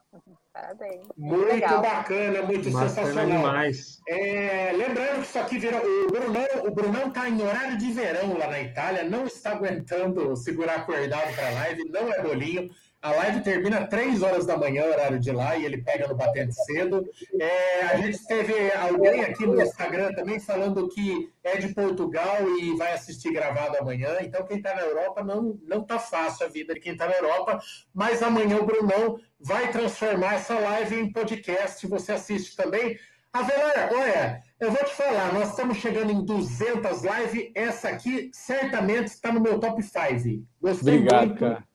Parabéns. 0.61 1.07
Muito 1.17 1.53
Legal. 1.53 1.81
bacana, 1.81 2.43
muito 2.43 2.71
Bacana 2.71 2.89
sensacional. 2.89 3.27
demais. 3.27 4.01
É, 4.09 4.73
lembrando 4.73 5.21
que 5.21 5.29
isso 5.29 5.39
aqui 5.39 5.57
virou. 5.57 5.81
O 5.81 6.11
Brunão, 6.11 6.47
o 6.67 6.71
Brunão 6.73 7.11
tá 7.11 7.29
em 7.29 7.41
horário 7.41 7.79
de 7.79 7.93
verão 7.93 8.37
lá 8.37 8.49
na 8.49 8.61
Itália, 8.61 9.05
não 9.05 9.25
está 9.25 9.53
aguentando 9.53 10.35
segurar 10.37 10.79
acordado 10.79 11.33
para 11.37 11.47
a 11.47 11.53
live, 11.53 11.89
não 11.91 12.13
é 12.13 12.21
bolinho. 12.21 12.69
A 13.01 13.13
live 13.13 13.43
termina 13.43 13.87
três 13.87 14.23
horas 14.23 14.45
da 14.45 14.57
manhã, 14.57 14.85
horário 14.85 15.21
de 15.21 15.31
lá, 15.31 15.57
e 15.57 15.65
ele 15.65 15.81
pega 15.81 16.09
no 16.09 16.17
batente 16.17 16.53
cedo. 16.65 17.09
É, 17.41 17.83
a 17.83 17.97
gente 17.97 18.27
teve 18.27 18.73
alguém 18.73 19.21
aqui 19.21 19.47
no 19.47 19.63
Instagram 19.63 20.13
também 20.15 20.41
falando 20.41 20.89
que 20.89 21.31
é 21.45 21.59
de 21.59 21.73
Portugal 21.73 22.39
e 22.59 22.77
vai 22.77 22.93
assistir 22.95 23.33
gravado 23.33 23.77
amanhã. 23.79 24.17
Então, 24.21 24.45
quem 24.45 24.57
está 24.57 24.75
na 24.75 24.83
Europa 24.83 25.23
não 25.23 25.57
não 25.63 25.85
tá 25.85 26.01
fácil 26.01 26.47
a 26.47 26.49
vida 26.49 26.75
de 26.75 26.81
quem 26.81 26.93
está 26.93 27.07
na 27.07 27.15
Europa, 27.15 27.61
mas 27.95 28.21
amanhã 28.21 28.57
o 28.59 28.67
Brunão 28.67 29.21
vai 29.41 29.71
transformar 29.71 30.35
essa 30.35 30.59
live 30.59 30.97
em 30.97 31.13
podcast. 31.13 31.87
Você 31.87 32.13
assiste 32.13 32.57
também. 32.57 32.99
Avelar, 33.33 33.91
olha, 33.93 34.43
eu 34.59 34.71
vou 34.71 34.85
te 34.85 34.95
falar, 34.95 35.33
nós 35.35 35.51
estamos 35.51 35.77
chegando 35.79 36.11
em 36.11 36.25
200 36.25 37.03
lives. 37.03 37.53
Essa 37.55 37.91
aqui 37.91 38.31
certamente 38.33 39.09
está 39.09 39.33
no 39.33 39.41
meu 39.41 39.61
top 39.61 39.83
5. 39.83 40.47
Gostei 40.61 40.97
Obrigado, 40.97 41.27
muito. 41.27 41.41
Cara 41.41 41.69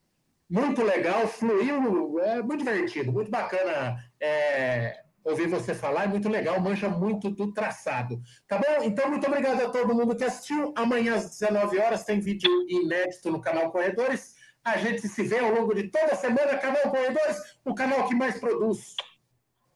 muito 0.53 0.83
legal, 0.83 1.27
fluiu, 1.27 2.19
é 2.19 2.43
muito 2.43 2.59
divertido, 2.59 3.11
muito 3.11 3.31
bacana 3.31 3.97
é, 4.21 5.01
ouvir 5.23 5.47
você 5.47 5.73
falar, 5.73 6.03
é 6.03 6.07
muito 6.07 6.29
legal, 6.29 6.59
manja 6.59 6.87
muito 6.87 7.31
do 7.31 7.51
traçado. 7.51 8.21
Tá 8.47 8.59
bom? 8.59 8.83
Então, 8.83 9.09
muito 9.09 9.25
obrigado 9.25 9.61
a 9.61 9.69
todo 9.69 9.95
mundo 9.95 10.15
que 10.15 10.23
assistiu. 10.23 10.71
Amanhã 10.77 11.15
às 11.15 11.39
19 11.39 11.79
horas 11.79 12.03
tem 12.03 12.19
vídeo 12.19 12.49
inédito 12.69 13.31
no 13.31 13.41
canal 13.41 13.71
Corredores. 13.71 14.35
A 14.65 14.77
gente 14.77 15.09
se 15.09 15.23
vê 15.23 15.39
ao 15.39 15.53
longo 15.53 15.75
de 15.75 15.89
toda 15.89 16.13
a 16.13 16.15
semana. 16.15 16.57
Canal 16.57 16.83
Corredores, 16.83 17.37
o 17.65 17.75
canal 17.75 18.07
que 18.07 18.15
mais 18.15 18.39
produz 18.39 18.95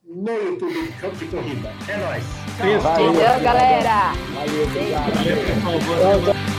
no 0.01 0.31
YouTube 0.31 0.93
Campo 1.01 1.15
de 1.17 1.25
Corrida. 1.25 1.73
É 1.89 1.97
nóis. 1.97 2.23
Valeu, 2.57 2.81
Valeu 2.81 3.41
galera. 3.41 4.13
Valeu, 4.33 4.63
obrigado. 4.63 5.13
Valeu, 5.13 6.56